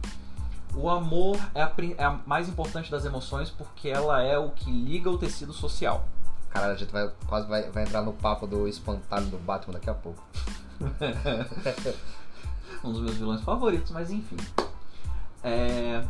O 0.76 0.90
amor 0.90 1.38
é 1.54 1.62
a, 1.62 1.72
é 1.96 2.04
a 2.04 2.18
mais 2.26 2.48
importante 2.48 2.90
das 2.90 3.04
emoções 3.04 3.48
porque 3.48 3.88
ela 3.88 4.20
é 4.22 4.36
o 4.36 4.50
que 4.50 4.70
liga 4.70 5.08
o 5.08 5.16
tecido 5.16 5.52
social. 5.52 6.04
Cara, 6.50 6.72
a 6.72 6.74
gente 6.74 6.92
vai, 6.92 7.10
quase 7.26 7.48
vai, 7.48 7.70
vai 7.70 7.84
entrar 7.84 8.02
no 8.02 8.12
papo 8.12 8.46
do 8.46 8.66
espantalho 8.66 9.26
do 9.26 9.38
Batman 9.38 9.74
daqui 9.74 9.88
a 9.88 9.94
pouco. 9.94 10.22
um 12.84 12.92
dos 12.92 13.00
meus 13.00 13.16
vilões 13.16 13.40
favoritos, 13.40 13.90
mas 13.90 14.10
enfim. 14.10 14.36
É... 15.42 16.04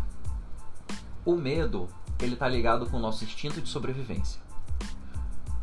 O 1.25 1.37
medo, 1.37 1.89
ele 2.21 2.37
tá 2.37 2.47
ligado 2.47 2.87
com 2.87 2.99
o 2.99 3.01
nosso 3.01 3.25
instinto 3.25 3.61
de 3.61 3.69
sobrevivência. 3.69 4.41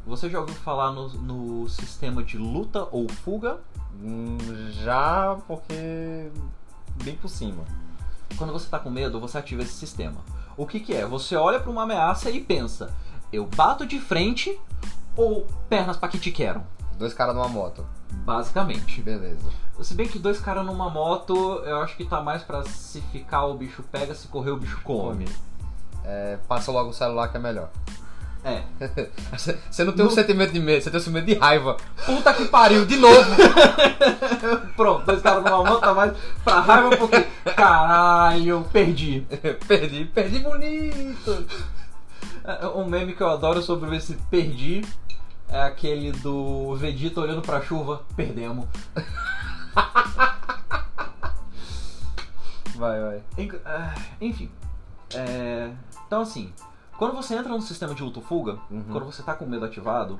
Você 0.06 0.30
já 0.30 0.40
ouviu 0.40 0.56
falar 0.56 0.92
no, 0.92 1.10
no 1.10 1.70
sistema 1.70 2.24
de 2.24 2.38
luta 2.38 2.88
ou 2.92 3.08
fuga? 3.08 3.60
Hum, 4.02 4.38
já 4.84 5.38
porque. 5.48 6.32
bem 7.04 7.16
por 7.16 7.30
cima. 7.30 7.64
Quando 8.38 8.52
você 8.52 8.68
tá 8.68 8.80
com 8.80 8.90
medo, 8.90 9.20
você 9.20 9.38
ativa 9.38 9.62
esse 9.62 9.74
sistema. 9.74 10.18
O 10.58 10.66
que 10.66 10.80
que 10.80 10.94
é? 10.94 11.06
Você 11.06 11.36
olha 11.36 11.60
pra 11.60 11.70
uma 11.70 11.84
ameaça 11.84 12.32
e 12.32 12.42
pensa: 12.42 12.94
eu 13.32 13.46
bato 13.46 13.86
de 13.86 14.00
frente 14.00 14.60
ou 15.16 15.46
pernas 15.70 15.98
pra 15.98 16.10
que 16.10 16.18
te 16.18 16.32
quero? 16.32 16.64
Dois 16.98 17.14
caras 17.14 17.36
numa 17.36 17.48
moto. 17.48 17.86
Basicamente. 18.26 19.02
Beleza. 19.02 19.50
Se 19.82 19.96
bem 19.96 20.08
que 20.08 20.20
dois 20.20 20.40
caras 20.40 20.66
numa 20.66 20.90
moto, 20.90 21.34
eu 21.66 21.82
acho 21.82 21.98
que 21.98 22.06
tá 22.06 22.22
mais 22.22 22.44
pra 22.44 22.64
se 22.64 23.02
ficar 23.12 23.46
o 23.46 23.56
bicho 23.56 23.84
pega, 23.92 24.14
se 24.14 24.28
correr 24.28 24.52
o 24.52 24.58
bicho 24.58 24.80
come. 24.84 25.26
É, 26.04 26.38
passa 26.48 26.72
logo 26.72 26.90
o 26.90 26.94
celular 26.94 27.30
que 27.30 27.38
é 27.38 27.40
melhor. 27.40 27.70
É. 28.44 28.64
Você 29.70 29.84
não 29.84 29.94
tem 29.94 30.06
um 30.06 30.10
sentimento 30.10 30.52
de 30.52 30.60
medo, 30.60 30.82
você 30.84 30.90
tem 30.90 31.00
um 31.00 31.04
sentimento 31.04 31.26
de 31.28 31.36
raiva. 31.36 31.78
Puta 32.06 32.34
que 32.34 32.46
pariu, 32.46 32.86
de 32.88 32.98
novo! 32.98 33.30
Pronto, 34.76 35.06
dois 35.06 35.22
caras 35.22 35.44
numa 35.44 35.64
moto 35.64 35.80
tá 35.80 35.94
mais 35.94 36.14
pra 36.44 36.60
raiva 36.60 36.98
porque. 36.98 37.22
Caralho, 37.56 38.66
perdi. 38.74 39.28
perdi, 39.68 40.06
perdi 40.06 40.40
bonito! 40.40 41.46
É, 42.44 42.68
Um 42.68 42.86
meme 42.86 43.14
que 43.14 43.22
eu 43.22 43.30
adoro 43.30 43.62
sobre 43.62 43.96
esse 43.96 44.16
perdi 44.32 44.82
é 45.52 45.62
aquele 45.64 46.12
do 46.12 46.76
Vegeta 46.76 47.20
olhando 47.22 47.42
pra 47.42 47.62
chuva, 47.62 48.02
perdemos. 48.16 48.66
Vai, 52.76 53.00
vai. 53.00 53.24
Ah, 53.66 53.94
Enfim. 54.20 54.50
É, 55.14 55.72
Então 56.08 56.22
assim, 56.22 56.52
quando 56.98 57.14
você 57.14 57.36
entra 57.36 57.50
no 57.52 57.62
sistema 57.62 57.94
de 57.94 58.02
luta 58.02 58.20
ou 58.20 58.26
fuga, 58.26 58.58
Uhum. 58.72 58.84
quando 58.92 59.06
você 59.06 59.22
tá 59.22 59.34
com 59.36 59.46
medo 59.46 59.66
ativado, 59.66 60.20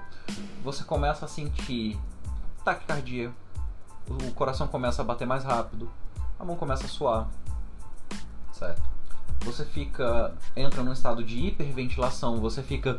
você 0.64 0.84
começa 0.84 1.26
a 1.26 1.28
sentir 1.28 2.00
taquicardia, 2.64 3.32
o 4.08 4.32
coração 4.34 4.68
começa 4.68 5.02
a 5.02 5.06
bater 5.06 5.26
mais 5.26 5.44
rápido, 5.44 5.90
a 6.40 6.46
mão 6.46 6.56
começa 6.56 6.86
a 6.86 6.90
suar, 6.90 7.28
Certo. 8.54 8.84
Você 9.44 9.66
fica. 9.66 10.34
entra 10.56 10.84
num 10.84 10.94
estado 10.94 11.24
de 11.24 11.48
hiperventilação, 11.48 12.40
você 12.40 12.62
fica. 12.62 12.98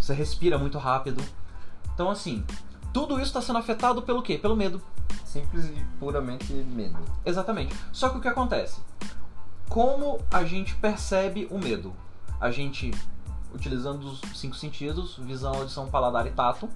você 0.00 0.12
respira 0.14 0.58
muito 0.58 0.78
rápido. 0.78 1.22
Então 1.94 2.10
assim, 2.10 2.44
tudo 2.92 3.14
isso 3.16 3.24
está 3.24 3.42
sendo 3.42 3.58
afetado 3.58 4.02
pelo 4.02 4.22
quê? 4.22 4.38
Pelo 4.38 4.56
medo. 4.56 4.80
Simples 5.24 5.66
e 5.66 5.84
puramente 5.98 6.52
medo. 6.52 6.98
Exatamente. 7.24 7.74
Só 7.92 8.08
que 8.08 8.18
o 8.18 8.20
que 8.20 8.28
acontece? 8.28 8.80
Como 9.68 10.20
a 10.30 10.44
gente 10.44 10.74
percebe 10.76 11.46
o 11.50 11.58
medo? 11.58 11.92
A 12.40 12.50
gente, 12.50 12.92
utilizando 13.52 14.04
os 14.04 14.20
cinco 14.34 14.56
sentidos, 14.56 15.16
visão, 15.18 15.54
audição, 15.54 15.88
paladar 15.88 16.26
e 16.26 16.30
tato, 16.30 16.68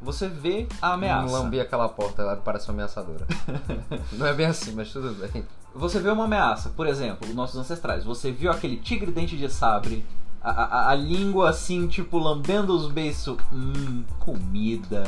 você 0.00 0.28
vê 0.28 0.66
a 0.80 0.94
ameaça. 0.94 1.26
Não 1.26 1.32
lambi 1.32 1.60
aquela 1.60 1.88
porta, 1.88 2.22
ela 2.22 2.36
parece 2.36 2.68
uma 2.68 2.74
ameaçadora. 2.74 3.26
não 4.12 4.26
é 4.26 4.34
bem 4.34 4.46
assim, 4.46 4.72
mas 4.72 4.92
tudo 4.92 5.14
bem. 5.14 5.44
Você 5.74 5.98
vê 6.00 6.10
uma 6.10 6.24
ameaça, 6.24 6.68
por 6.70 6.86
exemplo, 6.86 7.28
os 7.28 7.34
nossos 7.34 7.56
ancestrais. 7.56 8.04
Você 8.04 8.30
viu 8.30 8.50
aquele 8.50 8.76
tigre 8.76 9.10
dente 9.10 9.36
de 9.36 9.48
sabre, 9.48 10.04
a, 10.42 10.50
a- 10.50 10.90
a 10.90 10.94
língua 10.94 11.50
assim, 11.50 11.86
tipo, 11.88 12.18
lambendo 12.18 12.74
os 12.76 12.90
beiços. 12.90 13.36
Hum, 13.52 14.04
comida. 14.20 15.04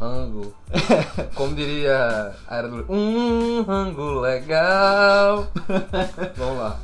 Rango. 0.00 0.54
Como 1.34 1.54
diria 1.54 2.34
a 2.48 2.56
era 2.56 2.68
do. 2.68 2.84
Um 2.92 3.62
rango 3.62 4.20
legal. 4.20 5.48
Vamos 6.36 6.58
lá. 6.58 6.78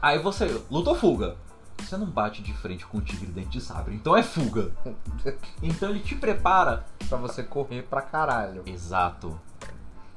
Aí 0.00 0.18
você, 0.18 0.60
luta 0.70 0.90
ou 0.90 0.96
fuga? 0.96 1.36
Você 1.78 1.96
não 1.96 2.06
bate 2.06 2.42
de 2.42 2.52
frente 2.54 2.86
com 2.86 2.98
o 2.98 3.00
tigre 3.00 3.26
dente 3.26 3.50
de 3.50 3.60
sabre, 3.60 3.94
então 3.94 4.16
é 4.16 4.22
fuga. 4.22 4.70
Então 5.62 5.90
ele 5.90 6.00
te 6.00 6.14
prepara. 6.14 6.84
Pra 7.08 7.18
você 7.18 7.42
correr 7.42 7.82
pra 7.82 8.00
caralho. 8.02 8.62
Exato. 8.66 9.38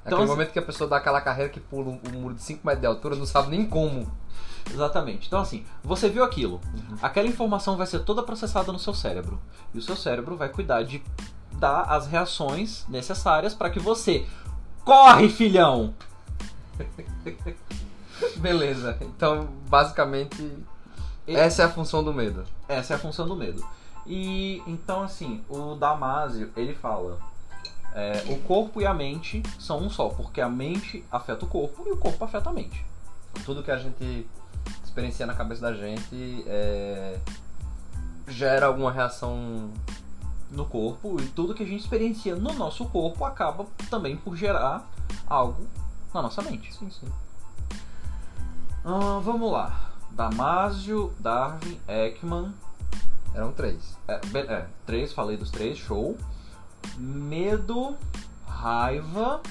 É 0.05 0.09
Então, 0.09 0.19
aquele 0.19 0.23
assim- 0.23 0.31
momento 0.39 0.51
que 0.53 0.59
a 0.59 0.61
pessoa 0.61 0.89
dá 0.89 0.97
aquela 0.97 1.19
carreira 1.19 1.49
que 1.51 1.59
pula 1.59 1.89
um, 1.89 1.99
um 2.13 2.19
muro 2.21 2.35
de 2.35 2.41
5 2.43 2.61
metros 2.65 2.81
de 2.81 2.87
altura, 2.87 3.15
não 3.15 3.25
sabe 3.25 3.49
nem 3.49 3.65
como. 3.65 4.09
Exatamente. 4.71 5.27
Então, 5.27 5.39
assim, 5.39 5.65
você 5.83 6.09
viu 6.09 6.23
aquilo. 6.23 6.59
Aquela 7.01 7.27
informação 7.27 7.75
vai 7.77 7.85
ser 7.87 7.99
toda 7.99 8.21
processada 8.23 8.71
no 8.71 8.79
seu 8.79 8.93
cérebro. 8.93 9.39
E 9.73 9.77
o 9.77 9.81
seu 9.81 9.95
cérebro 9.95 10.35
vai 10.37 10.49
cuidar 10.49 10.83
de 10.83 11.03
dar 11.53 11.81
as 11.83 12.07
reações 12.07 12.85
necessárias 12.89 13.53
para 13.53 13.69
que 13.69 13.79
você. 13.79 14.25
Corre, 14.83 15.29
filhão! 15.29 15.93
Beleza. 18.37 18.97
Então, 19.01 19.47
basicamente, 19.67 20.41
E- 21.27 21.35
essa 21.35 21.63
é 21.63 21.65
a 21.65 21.69
função 21.69 22.03
do 22.03 22.13
medo. 22.13 22.43
Essa 22.67 22.93
é 22.93 22.95
a 22.95 22.99
função 22.99 23.27
do 23.27 23.35
medo. 23.35 23.65
E 24.05 24.61
então 24.67 25.01
assim, 25.01 25.43
o 25.49 25.75
Damásio, 25.75 26.51
ele 26.55 26.73
fala. 26.75 27.17
É, 27.95 28.25
o 28.27 28.37
corpo 28.41 28.81
e 28.81 28.85
a 28.85 28.93
mente 28.93 29.41
são 29.57 29.79
um 29.79 29.89
só, 29.89 30.09
porque 30.09 30.41
a 30.41 30.49
mente 30.49 31.05
afeta 31.09 31.45
o 31.45 31.47
corpo 31.47 31.85
e 31.87 31.91
o 31.91 31.97
corpo 31.97 32.25
afeta 32.25 32.49
a 32.49 32.53
mente. 32.53 32.85
Tudo 33.45 33.63
que 33.63 33.71
a 33.71 33.77
gente 33.77 34.27
experiencia 34.83 35.25
na 35.25 35.33
cabeça 35.33 35.61
da 35.61 35.73
gente 35.73 36.43
é, 36.45 37.17
gera 38.27 38.65
alguma 38.67 38.91
reação. 38.91 39.71
no 40.51 40.65
corpo 40.65 41.19
e 41.21 41.27
tudo 41.29 41.53
que 41.53 41.63
a 41.63 41.65
gente 41.65 41.81
experiencia 41.81 42.35
no 42.35 42.53
nosso 42.53 42.85
corpo 42.85 43.25
acaba 43.25 43.65
também 43.89 44.15
por 44.15 44.35
gerar 44.35 44.87
algo 45.25 45.65
na 46.13 46.21
nossa 46.21 46.41
mente. 46.41 46.73
Sim, 46.73 46.89
sim. 46.89 47.07
Ah, 48.83 49.19
vamos 49.23 49.51
lá. 49.51 49.91
Damásio, 50.11 51.13
Darwin, 51.19 51.79
Ekman. 51.87 52.53
Eram 53.33 53.51
três. 53.51 53.97
É, 54.07 54.21
é, 54.37 54.65
três, 54.85 55.11
falei 55.11 55.35
dos 55.35 55.49
três, 55.49 55.77
show. 55.77 56.17
Medo, 56.97 57.95
raiva, 58.47 59.41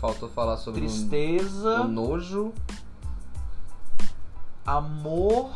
Faltou 0.00 0.28
falar 0.28 0.56
sobre 0.58 0.82
tristeza, 0.82 1.82
o 1.82 1.88
nojo. 1.88 2.52
amor. 4.64 5.50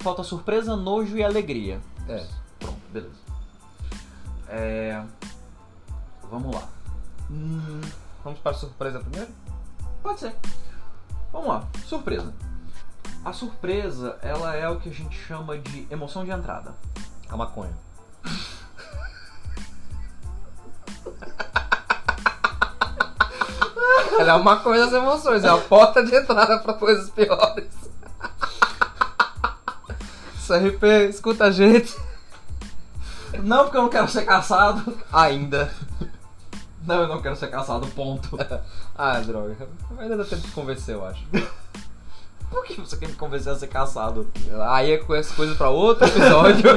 Falta 0.00 0.22
surpresa, 0.24 0.76
nojo 0.76 1.16
e 1.16 1.22
alegria. 1.22 1.80
É. 2.08 2.26
Pronto, 2.58 2.78
beleza. 2.92 3.14
É. 4.48 5.04
Vamos 6.30 6.54
lá. 6.54 6.68
Hum, 7.30 7.80
Vamos 8.24 8.40
para 8.40 8.50
a 8.52 8.54
surpresa 8.54 9.00
primeiro? 9.00 9.30
Pode 10.02 10.20
ser. 10.20 10.34
Vamos 11.32 11.48
lá, 11.48 11.68
surpresa. 11.86 12.34
A 13.24 13.32
surpresa, 13.32 14.18
ela 14.22 14.54
é 14.54 14.68
o 14.68 14.80
que 14.80 14.88
a 14.88 14.92
gente 14.92 15.16
chama 15.16 15.58
de 15.58 15.86
emoção 15.90 16.24
de 16.24 16.30
entrada. 16.30 16.74
A 17.28 17.36
maconha. 17.36 17.76
Ela 24.18 24.32
é 24.32 24.34
uma 24.34 24.56
coisa 24.58 24.86
das 24.86 24.94
emoções, 24.94 25.44
é 25.44 25.48
a 25.48 25.58
porta 25.58 26.04
de 26.04 26.14
entrada 26.14 26.58
para 26.58 26.74
coisas 26.74 27.08
piores. 27.10 27.68
CRP, 30.46 31.08
escuta 31.08 31.44
a 31.44 31.50
gente. 31.50 31.96
Não 33.42 33.64
porque 33.64 33.76
eu 33.76 33.82
não 33.82 33.88
quero 33.88 34.08
ser 34.08 34.24
caçado. 34.24 34.98
Ainda. 35.12 35.72
Não, 36.86 37.02
eu 37.02 37.08
não 37.08 37.20
quero 37.20 37.36
ser 37.36 37.48
caçado, 37.48 37.86
ponto. 37.88 38.36
Ah, 39.00 39.20
droga. 39.20 39.56
Ainda 39.96 40.16
dá 40.16 40.24
tempo 40.24 40.42
de 40.42 40.50
convencer, 40.50 40.96
eu 40.96 41.06
acho. 41.06 41.24
Por 42.50 42.64
que 42.64 42.80
você 42.80 42.96
quer 42.96 43.08
me 43.08 43.14
convencer 43.14 43.52
a 43.52 43.54
ser 43.54 43.68
caçado? 43.68 44.28
Aí 44.70 44.90
é 44.90 44.98
com 44.98 45.14
essas 45.14 45.36
coisas 45.36 45.56
pra 45.56 45.68
outro 45.68 46.04
episódio. 46.08 46.68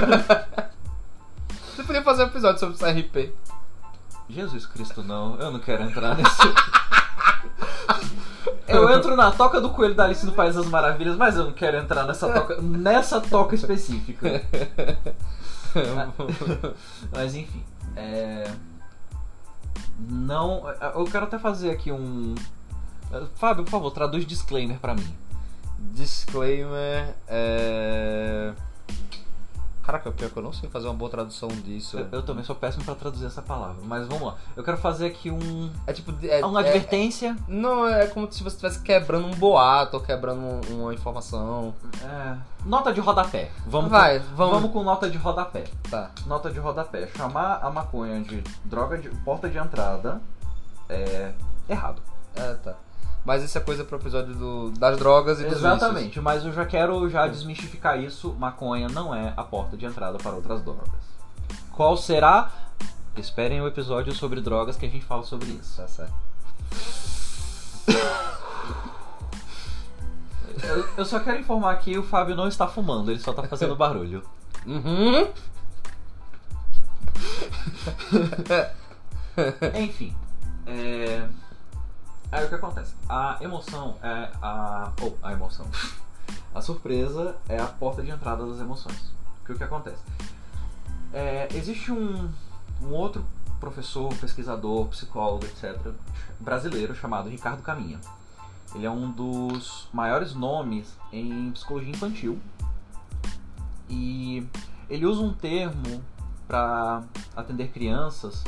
Você 1.75 1.83
podia 1.83 2.03
fazer 2.03 2.23
um 2.23 2.27
episódio 2.27 2.59
sobre 2.59 2.77
CRP. 2.77 3.33
Jesus 4.31 4.65
Cristo, 4.65 5.03
não. 5.03 5.35
Eu 5.39 5.51
não 5.51 5.59
quero 5.59 5.83
entrar 5.83 6.15
nesse. 6.15 6.41
Eu 8.67 8.89
entro 8.89 9.15
na 9.15 9.31
toca 9.31 9.59
do 9.59 9.69
coelho 9.71 9.93
da 9.93 10.05
Alice 10.05 10.25
no 10.25 10.31
País 10.31 10.55
das 10.55 10.65
Maravilhas, 10.65 11.17
mas 11.17 11.35
eu 11.35 11.43
não 11.43 11.51
quero 11.51 11.75
entrar 11.77 12.05
nessa 12.05 12.31
toca, 12.31 12.61
nessa 12.61 13.19
toca 13.19 13.53
específica. 13.53 14.41
Mas 17.11 17.35
enfim, 17.35 17.63
é... 17.95 18.49
não, 19.99 20.63
eu 20.95 21.03
quero 21.05 21.25
até 21.25 21.37
fazer 21.37 21.71
aqui 21.71 21.91
um 21.91 22.35
Fábio, 23.35 23.63
por 23.65 23.71
favor, 23.71 23.91
traduz 23.91 24.25
disclaimer 24.25 24.79
pra 24.79 24.95
mim. 24.95 25.13
Disclaimer. 25.77 27.13
É... 27.27 28.53
Caraca, 29.83 30.11
pior 30.11 30.29
que 30.29 30.37
eu 30.37 30.43
não 30.43 30.53
sei 30.53 30.69
fazer 30.69 30.87
uma 30.87 30.93
boa 30.93 31.09
tradução 31.09 31.47
disso. 31.49 31.97
Eu, 31.97 32.07
eu 32.11 32.21
também 32.23 32.43
sou 32.43 32.55
péssimo 32.55 32.83
pra 32.85 32.93
traduzir 32.93 33.25
essa 33.25 33.41
palavra, 33.41 33.77
mas 33.83 34.07
vamos 34.07 34.27
lá. 34.27 34.35
Eu 34.55 34.63
quero 34.63 34.77
fazer 34.77 35.07
aqui 35.07 35.31
um 35.31 35.71
É 35.87 35.93
tipo. 35.93 36.13
É, 36.25 36.45
uma 36.45 36.61
é- 36.61 36.69
advertência. 36.69 37.35
Não, 37.47 37.87
é 37.87 38.05
como 38.07 38.31
se 38.31 38.43
você 38.43 38.55
estivesse 38.55 38.81
quebrando 38.83 39.25
um 39.27 39.31
boato 39.35 39.97
ou 39.97 40.03
quebrando 40.03 40.39
um- 40.39 40.81
uma 40.83 40.93
informação. 40.93 41.73
É, 42.03 42.37
nota 42.63 42.93
de 42.93 42.99
rodapé. 43.01 43.49
Vamos 43.65 43.89
Vai, 43.89 44.19
com, 44.19 44.25
vamos. 44.35 44.53
vamos 44.55 44.71
com 44.71 44.83
nota 44.83 45.09
de 45.09 45.17
rodapé. 45.17 45.63
Tá. 45.89 46.11
Nota 46.27 46.51
de 46.51 46.59
rodapé. 46.59 47.07
Chamar 47.17 47.59
a 47.63 47.69
maconha 47.71 48.21
de 48.21 48.43
droga 48.63 48.97
de 48.99 49.09
porta 49.09 49.49
de 49.49 49.57
entrada 49.57 50.21
é 50.87 51.33
errado. 51.67 52.01
É, 52.35 52.53
tá. 52.53 52.75
Mas 53.23 53.43
isso 53.43 53.55
é 53.57 53.61
coisa 53.61 53.83
pro 53.83 53.97
episódio 53.97 54.33
do- 54.33 54.71
das 54.71 54.97
drogas 54.97 55.39
e 55.39 55.43
dos 55.43 55.53
Exatamente, 55.57 56.19
mas 56.19 56.43
eu 56.43 56.51
já 56.51 56.65
quero 56.65 57.07
já 57.09 57.27
desmistificar 57.27 57.99
isso. 57.99 58.33
Maconha 58.39 58.87
não 58.89 59.13
é 59.13 59.31
a 59.37 59.43
porta 59.43 59.77
de 59.77 59.85
entrada 59.85 60.17
para 60.17 60.31
outras 60.31 60.61
drogas. 60.63 60.89
Qual 61.71 61.95
será? 61.95 62.49
Esperem 63.15 63.61
o 63.61 63.67
episódio 63.67 64.13
sobre 64.13 64.41
drogas 64.41 64.75
que 64.75 64.85
a 64.85 64.89
gente 64.89 65.05
fala 65.05 65.23
sobre 65.23 65.49
isso. 65.49 65.77
Tá 65.77 65.87
certo. 65.87 66.13
Eu, 70.63 70.85
eu 70.97 71.05
só 71.05 71.19
quero 71.19 71.39
informar 71.39 71.75
que 71.77 71.97
o 71.97 72.03
Fábio 72.03 72.35
não 72.35 72.47
está 72.47 72.67
fumando, 72.67 73.11
ele 73.11 73.19
só 73.19 73.31
está 73.31 73.43
fazendo 73.43 73.75
barulho. 73.75 74.23
Uhum. 74.65 75.27
Enfim, 79.81 80.15
é... 80.65 81.27
aí 82.31 82.45
o 82.45 82.49
que 82.49 82.55
acontece? 82.55 82.95
A 83.09 83.37
emoção 83.41 83.97
é 84.01 84.31
a. 84.41 84.91
Ou, 85.01 85.17
a 85.21 85.33
emoção. 85.33 85.67
A 86.53 86.61
surpresa 86.61 87.37
é 87.47 87.57
a 87.57 87.65
porta 87.65 88.03
de 88.03 88.09
entrada 88.09 88.45
das 88.45 88.59
emoções. 88.59 89.13
O 89.47 89.53
que 89.55 89.63
acontece? 89.63 90.03
É, 91.13 91.47
existe 91.53 91.93
um, 91.93 92.29
um 92.81 92.89
outro 92.89 93.25
professor, 93.57 94.13
pesquisador, 94.15 94.87
psicólogo, 94.87 95.45
etc., 95.45 95.93
brasileiro 96.39 96.93
chamado 96.93 97.29
Ricardo 97.29 97.61
Caminha. 97.61 98.01
Ele 98.73 98.85
é 98.85 98.89
um 98.89 99.11
dos 99.11 99.87
maiores 99.93 100.33
nomes 100.33 100.97
em 101.11 101.51
psicologia 101.51 101.91
infantil. 101.91 102.39
E 103.89 104.45
ele 104.89 105.05
usa 105.05 105.21
um 105.21 105.33
termo 105.33 106.03
para 106.47 107.03
atender 107.35 107.69
crianças 107.69 108.43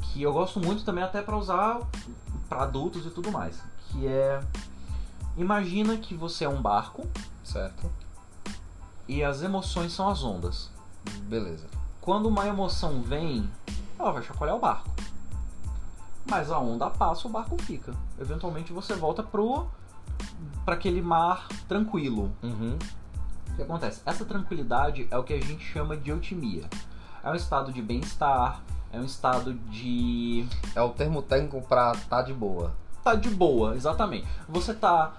que 0.00 0.22
eu 0.22 0.32
gosto 0.32 0.58
muito 0.60 0.84
também 0.84 1.04
até 1.04 1.20
para 1.20 1.36
usar 1.36 1.80
para 2.48 2.62
adultos 2.62 3.06
e 3.06 3.10
tudo 3.10 3.30
mais, 3.30 3.62
que 3.88 4.06
é 4.06 4.40
imagina 5.36 5.96
que 5.96 6.14
você 6.14 6.44
é 6.44 6.48
um 6.48 6.60
barco 6.60 7.06
Certo. 7.44 7.90
e 9.06 9.22
as 9.22 9.42
emoções 9.42 9.92
são 9.92 10.08
as 10.08 10.22
ondas. 10.22 10.70
Beleza. 11.22 11.66
Quando 12.00 12.26
uma 12.26 12.46
emoção 12.46 13.02
vem, 13.02 13.50
ela 13.98 14.12
vai 14.12 14.22
chacoalhar 14.22 14.56
o 14.56 14.60
barco. 14.60 14.90
Mas 16.30 16.50
a 16.50 16.58
onda 16.58 16.90
passa, 16.90 17.26
o 17.26 17.30
barco 17.30 17.60
fica. 17.62 17.94
Eventualmente 18.18 18.72
você 18.72 18.94
volta 18.94 19.22
pro 19.22 19.66
para 20.64 20.74
aquele 20.74 21.00
mar 21.00 21.48
tranquilo. 21.66 22.30
Uhum. 22.42 22.78
O 23.50 23.56
que 23.56 23.62
acontece? 23.62 24.02
Essa 24.04 24.24
tranquilidade 24.24 25.08
é 25.10 25.16
o 25.16 25.24
que 25.24 25.32
a 25.32 25.40
gente 25.40 25.64
chama 25.64 25.96
de 25.96 26.10
eutimia. 26.10 26.68
É 27.22 27.30
um 27.30 27.34
estado 27.34 27.72
de 27.72 27.80
bem-estar, 27.80 28.62
é 28.92 28.98
um 28.98 29.04
estado 29.04 29.54
de 29.54 30.46
É 30.74 30.82
o 30.82 30.90
termo 30.90 31.22
técnico 31.22 31.60
pra 31.62 31.92
tá 32.08 32.22
de 32.22 32.32
boa. 32.32 32.72
tá 33.04 33.14
de 33.14 33.30
boa, 33.30 33.74
exatamente. 33.76 34.26
Você 34.48 34.74
tá 34.74 35.12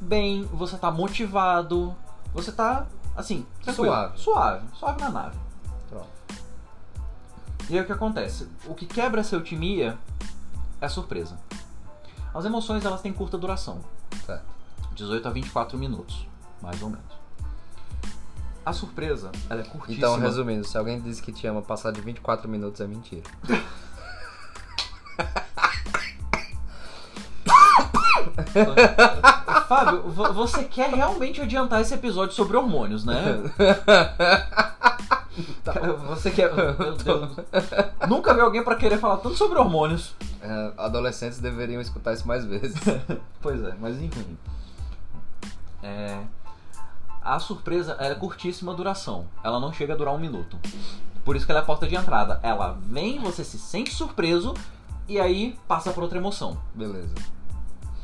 bem, 0.00 0.44
você 0.52 0.76
tá 0.78 0.90
motivado, 0.90 1.94
você 2.32 2.52
tá 2.52 2.86
assim, 3.16 3.44
tranquilo, 3.62 3.88
Suave. 3.92 4.18
suave, 4.18 4.66
suave 4.74 5.00
na 5.00 5.10
nave. 5.10 5.38
Pronto. 5.88 6.08
E 7.68 7.74
aí 7.76 7.82
o 7.82 7.86
que 7.86 7.92
acontece? 7.92 8.48
O 8.66 8.74
que 8.74 8.86
quebra 8.86 9.20
essa 9.20 9.34
eutimia 9.36 9.98
é 10.80 10.86
a 10.86 10.88
surpresa. 10.88 11.38
As 12.32 12.44
emoções 12.44 12.84
elas 12.84 13.00
têm 13.02 13.12
curta 13.12 13.36
duração, 13.36 13.80
Certo. 14.24 14.44
18 14.94 15.26
a 15.26 15.30
24 15.32 15.76
minutos, 15.78 16.26
mais 16.62 16.80
ou 16.82 16.90
menos. 16.90 17.19
A 18.70 18.72
surpresa, 18.72 19.32
ela 19.48 19.60
é 19.62 19.64
curtíssima. 19.64 19.96
Então, 19.96 20.16
resumindo, 20.18 20.64
se 20.66 20.78
alguém 20.78 21.00
disse 21.00 21.20
que 21.20 21.32
te 21.32 21.44
ama 21.46 21.60
passar 21.60 21.90
de 21.92 22.00
24 22.00 22.48
minutos 22.48 22.80
é 22.80 22.86
mentira. 22.86 23.22
Fábio, 29.68 30.02
vo- 30.10 30.32
você 30.32 30.64
quer 30.64 30.90
realmente 30.90 31.40
adiantar 31.40 31.80
esse 31.80 31.94
episódio 31.94 32.34
sobre 32.34 32.56
hormônios, 32.56 33.04
né? 33.04 33.38
Cara, 35.64 35.92
Você 35.94 36.30
quer. 36.30 36.52
Meu 36.54 36.94
Deus. 36.96 37.30
Nunca 38.08 38.34
vi 38.34 38.40
alguém 38.40 38.62
pra 38.62 38.74
querer 38.74 38.98
falar 38.98 39.18
tanto 39.18 39.36
sobre 39.36 39.58
hormônios. 39.58 40.14
É, 40.42 40.72
adolescentes 40.76 41.38
deveriam 41.38 41.80
escutar 41.80 42.12
isso 42.12 42.26
mais 42.26 42.44
vezes. 42.44 42.76
Pois 43.40 43.62
é, 43.62 43.74
mas 43.80 44.00
enfim. 44.00 44.36
É, 45.82 46.18
A 47.22 47.38
surpresa 47.38 47.96
é 48.00 48.14
curtíssima 48.14 48.74
duração. 48.74 49.26
Ela 49.44 49.60
não 49.60 49.72
chega 49.72 49.94
a 49.94 49.96
durar 49.96 50.14
um 50.14 50.18
minuto. 50.18 50.58
Por 51.24 51.36
isso 51.36 51.44
que 51.44 51.52
ela 51.52 51.60
é 51.60 51.62
a 51.62 51.66
porta 51.66 51.86
de 51.86 51.94
entrada. 51.94 52.40
Ela 52.42 52.78
vem, 52.82 53.18
você 53.18 53.44
se 53.44 53.58
sente 53.58 53.92
surpreso 53.92 54.54
e 55.06 55.20
aí 55.20 55.58
passa 55.68 55.92
por 55.92 56.02
outra 56.02 56.18
emoção. 56.18 56.56
Beleza. 56.74 57.14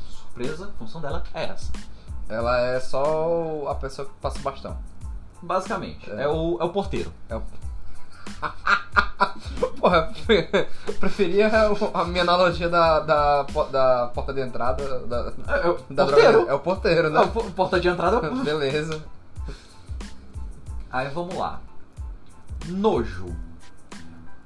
Surpresa, 0.09 0.67
a 0.67 0.79
função 0.79 1.01
dela 1.01 1.23
é 1.33 1.45
essa. 1.45 1.71
Ela 2.29 2.59
é 2.59 2.79
só 2.79 3.67
a 3.69 3.75
pessoa 3.75 4.07
que 4.07 4.13
passa 4.21 4.37
o 4.37 4.41
bastão. 4.41 4.77
Basicamente. 5.41 6.09
É, 6.11 6.27
o, 6.27 6.57
é 6.59 6.63
o 6.63 6.69
porteiro. 6.69 7.11
É 7.29 7.35
o... 7.35 7.41
Porra, 9.87 10.13
preferia 10.99 11.49
a 11.93 12.03
minha 12.05 12.23
analogia 12.23 12.67
da, 12.69 12.99
da, 12.99 13.43
da 13.71 14.07
porta 14.13 14.33
de 14.33 14.41
entrada 14.41 14.99
da, 14.99 15.31
É, 15.47 15.67
o 15.69 15.77
da 15.89 16.05
porteiro. 16.05 16.31
droga- 16.31 16.51
É 16.51 16.53
o 16.53 16.59
porteiro, 16.59 17.09
né? 17.09 17.25
Po- 17.27 17.43
porta 17.51 17.79
de 17.79 17.87
entrada. 17.87 18.17
é 18.25 18.29
o- 18.29 18.35
Beleza. 18.43 19.01
Aí 20.91 21.09
vamos 21.09 21.35
lá. 21.37 21.61
Nojo. 22.67 23.35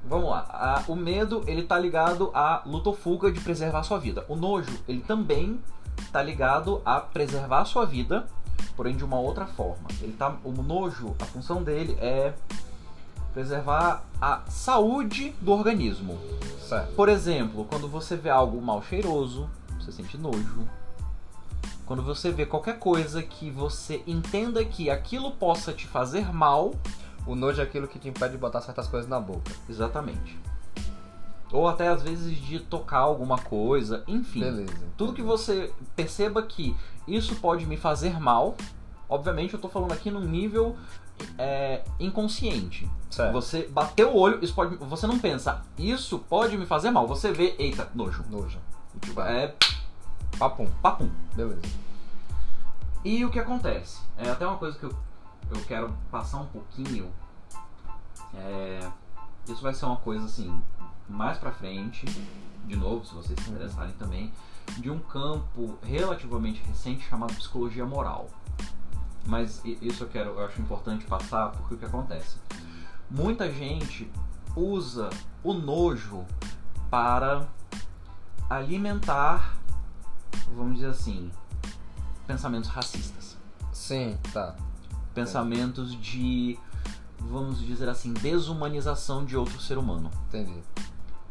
Vamos 0.05 0.29
lá. 0.29 0.45
A- 0.49 0.83
o 0.91 0.95
medo, 0.95 1.43
ele 1.47 1.63
tá 1.63 1.77
ligado 1.77 2.31
à 2.33 2.61
luta 2.65 2.89
ou 2.89 2.95
fuga 2.95 3.31
de 3.31 3.39
preservar 3.39 3.83
sua 3.83 3.99
vida. 3.99 4.25
O 4.27 4.35
nojo, 4.35 4.71
ele 4.87 5.01
também 5.01 5.59
tá 6.11 6.21
ligado 6.21 6.81
a 6.85 6.99
preservar 6.99 7.65
sua 7.65 7.85
vida, 7.85 8.25
porém 8.75 8.95
de 8.95 9.03
uma 9.05 9.19
outra 9.19 9.45
forma. 9.45 9.87
Ele 10.01 10.13
tá, 10.13 10.35
o 10.43 10.51
nojo, 10.51 11.15
a 11.19 11.25
função 11.25 11.63
dele 11.63 11.97
é 12.01 12.33
preservar 13.33 14.03
a 14.21 14.41
saúde 14.47 15.33
do 15.41 15.51
organismo. 15.51 16.17
Certo. 16.67 16.93
Por 16.93 17.09
exemplo, 17.09 17.65
quando 17.65 17.87
você 17.87 18.15
vê 18.15 18.29
algo 18.29 18.61
mal 18.61 18.81
cheiroso, 18.83 19.49
você 19.79 19.91
sente 19.91 20.17
nojo. 20.17 20.67
Quando 21.85 22.01
você 22.03 22.31
vê 22.31 22.45
qualquer 22.45 22.79
coisa 22.79 23.21
que 23.21 23.49
você 23.49 24.01
entenda 24.07 24.63
que 24.63 24.89
aquilo 24.89 25.31
possa 25.31 25.73
te 25.73 25.87
fazer 25.87 26.31
mal, 26.33 26.73
O 27.27 27.35
nojo 27.35 27.61
é 27.61 27.63
aquilo 27.63 27.87
que 27.87 27.99
te 27.99 28.09
impede 28.09 28.31
de 28.31 28.37
botar 28.39 28.61
certas 28.61 28.87
coisas 28.87 29.07
na 29.07 29.19
boca. 29.19 29.51
exatamente. 29.69 30.39
Ou 31.51 31.67
até 31.67 31.87
às 31.87 32.01
vezes 32.01 32.35
de 32.37 32.59
tocar 32.59 32.99
alguma 32.99 33.37
coisa, 33.37 34.03
enfim. 34.07 34.39
Beleza. 34.39 34.73
Tudo 34.97 35.13
que 35.13 35.21
você 35.21 35.71
perceba 35.95 36.41
que 36.41 36.75
isso 37.07 37.35
pode 37.35 37.65
me 37.65 37.77
fazer 37.77 38.19
mal, 38.19 38.55
obviamente 39.07 39.53
eu 39.53 39.59
tô 39.59 39.67
falando 39.69 39.91
aqui 39.91 40.09
num 40.09 40.21
nível 40.25 40.75
é, 41.37 41.83
inconsciente. 41.99 42.89
Certo. 43.09 43.33
Você 43.33 43.67
bateu 43.67 44.09
o 44.09 44.17
olho, 44.17 44.43
isso 44.43 44.53
pode, 44.53 44.75
você 44.77 45.05
não 45.05 45.19
pensa, 45.19 45.61
isso 45.77 46.19
pode 46.19 46.57
me 46.57 46.65
fazer 46.65 46.91
mal. 46.91 47.07
Você 47.07 47.31
vê, 47.31 47.55
eita, 47.59 47.89
nojo. 47.93 48.23
Nojo. 48.29 48.57
Tipo, 49.01 49.21
é 49.21 49.53
Papum. 50.37 50.67
papum. 50.81 51.09
Beleza. 51.35 51.61
E 53.03 53.23
o 53.25 53.29
que 53.29 53.39
acontece? 53.39 53.99
É 54.17 54.29
até 54.29 54.45
uma 54.45 54.57
coisa 54.57 54.77
que 54.77 54.85
eu, 54.85 54.95
eu 55.49 55.61
quero 55.67 55.93
passar 56.09 56.39
um 56.39 56.45
pouquinho. 56.47 57.11
É, 58.33 58.89
isso 59.47 59.61
vai 59.61 59.73
ser 59.73 59.85
uma 59.85 59.97
coisa 59.97 60.25
assim, 60.25 60.61
mais 61.09 61.37
pra 61.37 61.51
frente, 61.51 62.05
de 62.65 62.75
novo, 62.75 63.05
se 63.05 63.13
vocês 63.13 63.39
se 63.39 63.49
interessarem 63.49 63.93
também, 63.93 64.31
de 64.77 64.89
um 64.89 64.99
campo 64.99 65.77
relativamente 65.83 66.61
recente 66.63 67.03
chamado 67.07 67.33
psicologia 67.33 67.85
moral. 67.85 68.27
Mas 69.25 69.61
isso 69.63 70.03
eu 70.03 70.07
quero, 70.09 70.31
eu 70.31 70.45
acho 70.45 70.61
importante 70.61 71.05
passar 71.05 71.51
porque 71.51 71.75
o 71.75 71.77
que 71.77 71.85
acontece? 71.85 72.37
Muita 73.09 73.51
gente 73.51 74.11
usa 74.55 75.09
o 75.43 75.53
nojo 75.53 76.25
para 76.89 77.47
alimentar, 78.49 79.55
vamos 80.55 80.75
dizer 80.75 80.89
assim, 80.89 81.31
pensamentos 82.27 82.69
racistas, 82.69 83.37
Sim, 83.71 84.17
tá. 84.33 84.55
pensamentos 85.13 85.95
de, 85.95 86.59
vamos 87.19 87.59
dizer 87.61 87.87
assim, 87.87 88.13
desumanização 88.13 89.23
de 89.23 89.37
outro 89.37 89.59
ser 89.61 89.77
humano. 89.77 90.11
Entendi. 90.27 90.61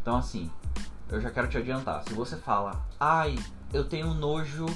Então 0.01 0.17
assim, 0.17 0.51
eu 1.09 1.21
já 1.21 1.31
quero 1.31 1.49
te 1.49 1.59
adiantar, 1.59 2.05
se 2.05 2.15
você 2.15 2.37
fala, 2.37 2.87
ai, 2.99 3.39
eu 3.73 3.85
tenho 3.85 4.15
nojo 4.15 4.67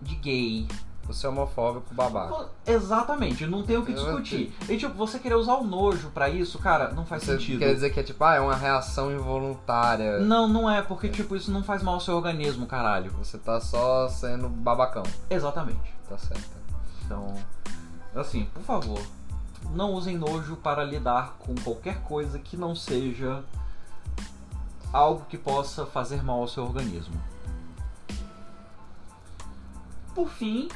de 0.00 0.14
gay, 0.16 0.68
Você 1.06 1.26
é 1.26 1.28
homofóbico 1.28 1.92
babaca. 1.94 2.48
Exatamente, 2.66 3.46
não 3.46 3.62
tem 3.62 3.76
o 3.76 3.84
que 3.84 3.92
discutir. 3.92 4.54
E 4.68 4.76
tipo, 4.76 4.94
você 4.94 5.18
querer 5.18 5.34
usar 5.34 5.54
o 5.54 5.64
nojo 5.64 6.10
pra 6.10 6.28
isso, 6.28 6.58
cara, 6.58 6.92
não 6.92 7.04
faz 7.04 7.24
Você 7.24 7.32
sentido. 7.32 7.58
quer 7.58 7.74
dizer 7.74 7.90
que 7.90 8.00
é 8.00 8.02
tipo, 8.02 8.22
ah, 8.24 8.36
é 8.36 8.40
uma 8.40 8.54
reação 8.54 9.12
involuntária. 9.12 10.20
Não, 10.20 10.46
não 10.46 10.70
é, 10.70 10.80
porque 10.80 11.08
tipo, 11.08 11.34
isso 11.34 11.50
não 11.50 11.62
faz 11.62 11.82
mal 11.82 11.94
ao 11.94 12.00
seu 12.00 12.14
organismo, 12.16 12.66
caralho. 12.66 13.10
Você 13.18 13.36
tá 13.36 13.60
só 13.60 14.08
sendo 14.08 14.48
babacão. 14.48 15.02
Exatamente. 15.28 15.92
Tá 16.08 16.16
certo. 16.16 16.50
Então, 17.04 17.34
assim, 18.14 18.44
por 18.54 18.62
favor, 18.62 19.00
não 19.74 19.92
usem 19.92 20.16
nojo 20.16 20.56
para 20.56 20.84
lidar 20.84 21.34
com 21.40 21.54
qualquer 21.56 22.00
coisa 22.02 22.38
que 22.38 22.56
não 22.56 22.74
seja 22.76 23.42
algo 24.92 25.24
que 25.28 25.36
possa 25.36 25.84
fazer 25.84 26.22
mal 26.22 26.40
ao 26.40 26.48
seu 26.48 26.62
organismo. 26.64 27.20
Por 30.14 30.28
fim, 30.28 30.68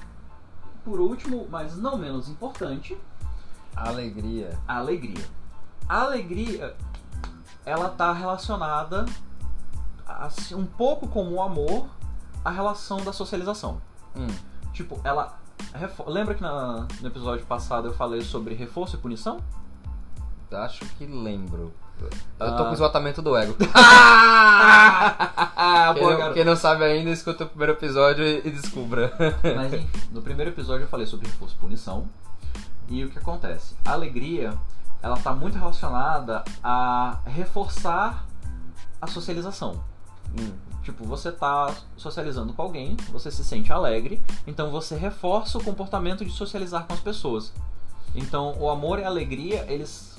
por 0.86 1.00
último, 1.00 1.48
mas 1.50 1.76
não 1.76 1.98
menos 1.98 2.28
importante, 2.28 2.96
Alegria. 3.74 4.56
a 4.68 4.76
alegria. 4.78 5.26
A 5.88 6.02
alegria, 6.02 6.76
ela 7.64 7.88
tá 7.88 8.12
relacionada 8.12 9.04
assim, 10.06 10.54
um 10.54 10.64
pouco 10.64 11.08
como 11.08 11.32
o 11.32 11.42
amor, 11.42 11.88
a 12.44 12.50
relação 12.52 12.98
da 12.98 13.12
socialização. 13.12 13.82
Hum. 14.14 14.28
Tipo, 14.72 15.00
ela 15.02 15.36
lembra 16.06 16.36
que 16.36 16.40
na- 16.42 16.86
no 17.00 17.08
episódio 17.08 17.44
passado 17.46 17.88
eu 17.88 17.92
falei 17.92 18.20
sobre 18.22 18.54
reforço 18.54 18.94
e 18.94 18.98
punição? 19.00 19.40
Acho 20.52 20.86
que 20.94 21.04
lembro. 21.04 21.74
Eu 22.00 22.08
Ah. 22.38 22.52
tô 22.52 22.64
com 22.66 22.72
esgotamento 22.72 23.22
do 23.22 23.36
ego. 23.36 23.56
Ah, 25.58 25.92
quem, 25.94 26.02
não, 26.18 26.32
quem 26.34 26.44
não 26.44 26.56
sabe 26.56 26.84
ainda, 26.84 27.10
escuta 27.10 27.44
o 27.44 27.48
primeiro 27.48 27.72
episódio 27.72 28.24
e, 28.24 28.38
e 28.46 28.50
descubra. 28.50 29.12
Mas 29.42 29.84
no 30.10 30.22
primeiro 30.22 30.50
episódio 30.50 30.84
eu 30.84 30.88
falei 30.88 31.06
sobre 31.06 31.26
reforço 31.28 31.54
e 31.56 31.58
punição. 31.60 32.08
E 32.88 33.04
o 33.04 33.10
que 33.10 33.18
acontece? 33.18 33.74
A 33.84 33.92
alegria, 33.92 34.54
ela 35.02 35.16
tá 35.16 35.32
muito 35.34 35.58
relacionada 35.58 36.44
a 36.62 37.18
reforçar 37.26 38.26
a 39.00 39.06
socialização. 39.06 39.80
Hum. 40.38 40.52
Tipo, 40.82 41.04
você 41.04 41.32
tá 41.32 41.74
socializando 41.96 42.52
com 42.52 42.62
alguém, 42.62 42.96
você 43.10 43.30
se 43.30 43.44
sente 43.44 43.72
alegre, 43.72 44.22
então 44.46 44.70
você 44.70 44.94
reforça 44.96 45.58
o 45.58 45.64
comportamento 45.64 46.24
de 46.24 46.30
socializar 46.30 46.84
com 46.86 46.92
as 46.92 47.00
pessoas. 47.00 47.52
Então, 48.14 48.54
o 48.58 48.70
amor 48.70 48.98
e 49.00 49.04
a 49.04 49.08
alegria, 49.08 49.64
eles 49.68 50.15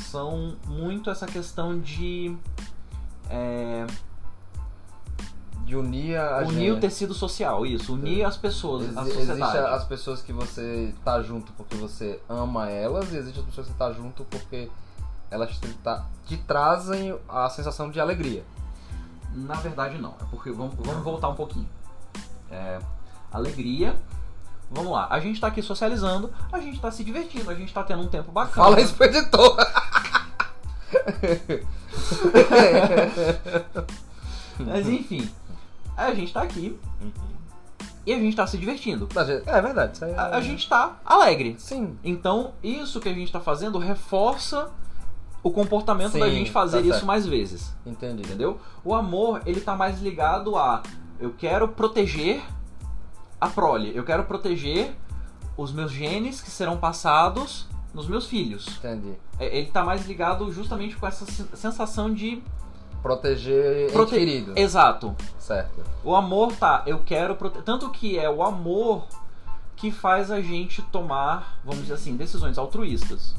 são 0.00 0.56
muito 0.66 1.10
essa 1.10 1.26
questão 1.26 1.78
de 1.78 2.36
é, 3.30 3.86
De 5.64 5.76
unir 5.76 6.18
a 6.18 6.38
unir 6.38 6.70
o 6.70 6.74
gente. 6.74 6.80
tecido 6.80 7.14
social, 7.14 7.64
isso, 7.64 7.94
unir 7.94 8.24
as 8.24 8.36
pessoas, 8.36 8.84
Exi- 8.88 8.98
a 8.98 9.02
Existe 9.02 9.26
sociedade. 9.26 9.58
as 9.74 9.84
pessoas 9.84 10.20
que 10.22 10.32
você 10.32 10.94
tá 11.04 11.22
junto 11.22 11.52
porque 11.52 11.76
você 11.76 12.20
ama 12.28 12.68
elas 12.68 13.12
e 13.12 13.16
existe 13.16 13.38
as 13.40 13.46
pessoas 13.46 13.66
que 13.68 13.72
você 13.72 13.78
tá 13.78 13.92
junto 13.92 14.24
porque 14.24 14.68
elas 15.30 15.50
te, 15.56 15.68
tá- 15.74 16.06
te 16.26 16.36
trazem 16.36 17.18
a 17.28 17.48
sensação 17.48 17.90
de 17.90 18.00
alegria. 18.00 18.44
Na 19.34 19.54
verdade, 19.54 19.96
não. 19.98 20.10
É 20.20 20.24
porque 20.30 20.50
vamos, 20.50 20.74
vamos 20.78 21.02
voltar 21.02 21.28
um 21.28 21.34
pouquinho. 21.34 21.68
É, 22.50 22.78
alegria. 23.32 23.96
Vamos 24.70 24.92
lá. 24.92 25.06
A 25.10 25.20
gente 25.20 25.40
tá 25.40 25.46
aqui 25.46 25.62
socializando, 25.62 26.30
a 26.50 26.58
gente 26.58 26.78
tá 26.80 26.90
se 26.90 27.02
divertindo, 27.04 27.50
a 27.50 27.54
gente 27.54 27.72
tá 27.72 27.82
tendo 27.82 28.02
um 28.02 28.08
tempo 28.08 28.30
bacana. 28.32 28.56
Fala 28.68 28.80
isso 28.80 28.94
pro 28.94 29.06
editor. 29.06 29.56
Mas 34.58 34.88
enfim, 34.88 35.28
a 35.96 36.14
gente 36.14 36.32
tá 36.32 36.42
aqui 36.42 36.78
e 38.04 38.12
a 38.12 38.18
gente 38.18 38.36
tá 38.36 38.46
se 38.46 38.58
divertindo. 38.58 39.08
É 39.46 39.58
é 39.58 39.62
verdade, 39.62 39.94
isso 39.94 40.04
aí 40.04 40.12
é... 40.12 40.18
A, 40.18 40.36
a 40.36 40.40
gente 40.40 40.68
tá 40.68 40.96
alegre. 41.04 41.56
Sim. 41.58 41.96
Então, 42.02 42.52
isso 42.62 43.00
que 43.00 43.08
a 43.08 43.14
gente 43.14 43.32
tá 43.32 43.40
fazendo 43.40 43.78
reforça 43.78 44.70
o 45.42 45.50
comportamento 45.50 46.18
da 46.18 46.26
Sim, 46.26 46.32
gente 46.32 46.50
fazer 46.50 46.82
tá 46.82 46.96
isso 46.96 47.04
mais 47.04 47.26
vezes. 47.26 47.74
Entendi. 47.84 48.22
Entendeu? 48.22 48.60
O 48.84 48.94
amor, 48.94 49.42
ele 49.44 49.60
tá 49.60 49.74
mais 49.74 50.00
ligado 50.00 50.56
a 50.56 50.82
eu 51.18 51.32
quero 51.36 51.68
proteger 51.68 52.42
a 53.40 53.48
prole, 53.48 53.92
eu 53.94 54.04
quero 54.04 54.24
proteger 54.24 54.92
os 55.56 55.72
meus 55.72 55.92
genes 55.92 56.40
que 56.40 56.50
serão 56.50 56.76
passados 56.76 57.68
nos 57.94 58.06
meus 58.08 58.26
filhos. 58.26 58.66
Entendi. 58.78 59.12
É, 59.38 59.56
Ele 59.58 59.66
tá 59.70 59.84
mais 59.84 60.06
ligado 60.06 60.50
justamente 60.52 60.96
com 60.96 61.06
essa 61.06 61.24
sen- 61.26 61.46
sensação 61.54 62.12
de 62.12 62.42
Proteger 63.02 63.90
prote- 63.92 64.14
querido. 64.14 64.52
Exato. 64.56 65.14
Certo. 65.38 65.82
O 66.04 66.14
amor 66.14 66.52
tá, 66.54 66.82
eu 66.86 67.00
quero 67.00 67.34
proteger. 67.34 67.64
Tanto 67.64 67.90
que 67.90 68.16
é 68.18 68.30
o 68.30 68.42
amor 68.42 69.06
que 69.74 69.90
faz 69.90 70.30
a 70.30 70.40
gente 70.40 70.80
tomar, 70.82 71.58
vamos 71.64 71.82
dizer 71.82 71.94
assim, 71.94 72.16
decisões 72.16 72.56
altruístas. 72.58 73.34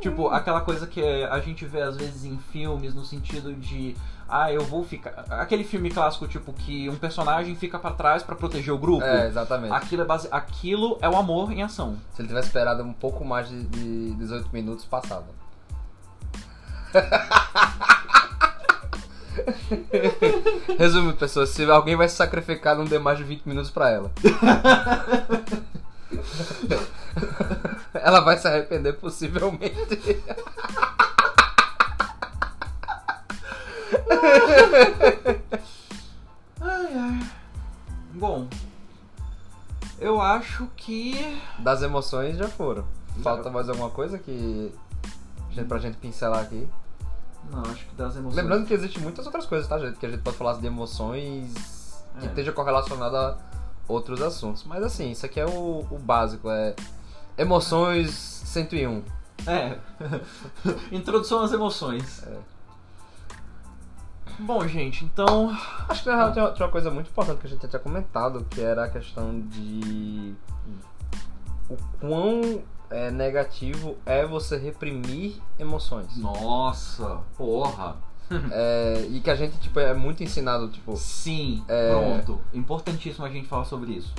Tipo, 0.00 0.28
aquela 0.28 0.60
coisa 0.60 0.86
que 0.86 1.02
a 1.02 1.40
gente 1.40 1.66
vê 1.66 1.82
às 1.82 1.96
vezes 1.96 2.24
em 2.24 2.38
filmes, 2.38 2.94
no 2.94 3.04
sentido 3.04 3.52
de. 3.54 3.96
Ah, 4.28 4.52
eu 4.52 4.60
vou 4.60 4.84
ficar. 4.84 5.24
Aquele 5.30 5.64
filme 5.64 5.90
clássico, 5.90 6.28
tipo, 6.28 6.52
que 6.52 6.86
um 6.88 6.96
personagem 6.96 7.56
fica 7.56 7.78
pra 7.78 7.92
trás 7.92 8.22
pra 8.22 8.36
proteger 8.36 8.74
o 8.74 8.78
grupo. 8.78 9.02
É, 9.02 9.26
exatamente. 9.26 9.72
Aquilo 9.72 10.02
é, 10.02 10.04
base... 10.04 10.28
Aquilo 10.30 10.98
é 11.00 11.08
o 11.08 11.16
amor 11.16 11.50
em 11.50 11.62
ação. 11.62 11.96
Se 12.12 12.20
ele 12.20 12.28
tivesse 12.28 12.48
esperado 12.48 12.82
um 12.82 12.92
pouco 12.92 13.24
mais 13.24 13.48
de, 13.48 13.62
de 13.64 14.10
18 14.16 14.50
minutos, 14.52 14.84
passava. 14.84 15.24
Resumo, 20.78 21.14
pessoas, 21.14 21.48
se 21.50 21.64
alguém 21.64 21.96
vai 21.96 22.08
se 22.08 22.16
sacrificar, 22.16 22.76
não 22.76 22.84
dê 22.84 22.98
mais 22.98 23.18
de 23.18 23.24
20 23.24 23.46
minutos 23.46 23.70
pra 23.70 23.90
ela. 23.90 24.10
Ela 27.94 28.20
vai 28.20 28.36
se 28.38 28.46
arrepender 28.46 28.92
possivelmente. 28.94 29.74
Ai, 36.60 36.94
ai. 36.94 37.30
Bom, 38.14 38.48
eu 40.00 40.20
acho 40.20 40.66
que. 40.76 41.40
Das 41.58 41.82
emoções 41.82 42.36
já 42.36 42.48
foram. 42.48 42.84
Falta 43.22 43.50
mais 43.50 43.68
alguma 43.68 43.90
coisa 43.90 44.18
que. 44.18 44.72
Pra 45.66 45.78
gente 45.78 45.96
pincelar 45.96 46.42
aqui. 46.42 46.68
Não, 47.50 47.62
acho 47.62 47.84
que 47.86 47.94
das 47.96 48.14
emoções. 48.16 48.36
Lembrando 48.36 48.66
que 48.66 48.74
existem 48.74 49.02
muitas 49.02 49.26
outras 49.26 49.46
coisas, 49.46 49.66
tá, 49.68 49.78
gente? 49.78 49.98
Que 49.98 50.06
a 50.06 50.10
gente 50.10 50.22
pode 50.22 50.36
falar 50.36 50.54
de 50.54 50.66
emoções 50.66 51.52
que 52.20 52.26
É. 52.26 52.28
esteja 52.28 52.52
correlacionada 52.52 53.18
a 53.18 53.36
outros 53.88 54.20
assuntos. 54.22 54.64
Mas 54.64 54.82
assim, 54.84 55.10
isso 55.10 55.24
aqui 55.26 55.40
é 55.40 55.46
o, 55.46 55.84
o 55.90 55.98
básico, 55.98 56.48
é 56.50 56.74
emoções 57.36 58.10
101. 58.10 59.02
É. 59.46 59.78
Introdução 60.92 61.40
às 61.42 61.52
emoções. 61.52 62.22
É. 62.24 62.36
Bom, 64.38 64.66
gente, 64.68 65.04
então. 65.04 65.50
Acho 65.88 66.02
que 66.02 66.08
na 66.08 66.16
real 66.16 66.32
tinha 66.54 66.66
uma 66.66 66.72
coisa 66.72 66.90
muito 66.90 67.08
importante 67.10 67.38
que 67.40 67.46
a 67.46 67.50
gente 67.50 67.62
já 67.62 67.68
tinha 67.68 67.80
comentado, 67.80 68.46
que 68.50 68.60
era 68.60 68.84
a 68.84 68.88
questão 68.88 69.40
de 69.40 70.34
o 71.68 71.76
quão 72.00 72.62
é, 72.90 73.10
negativo 73.10 73.96
é 74.06 74.24
você 74.26 74.56
reprimir 74.56 75.36
emoções. 75.58 76.16
Nossa, 76.16 77.20
porra. 77.36 77.96
É, 78.52 79.06
e 79.10 79.20
que 79.20 79.30
a 79.30 79.34
gente, 79.34 79.58
tipo, 79.58 79.80
é 79.80 79.94
muito 79.94 80.22
ensinado, 80.22 80.68
tipo, 80.68 80.94
Sim, 80.96 81.64
É. 81.66 81.90
pronto. 81.90 82.40
Importantíssimo 82.52 83.24
a 83.24 83.30
gente 83.30 83.48
falar 83.48 83.64
sobre 83.64 83.92
isso. 83.92 84.14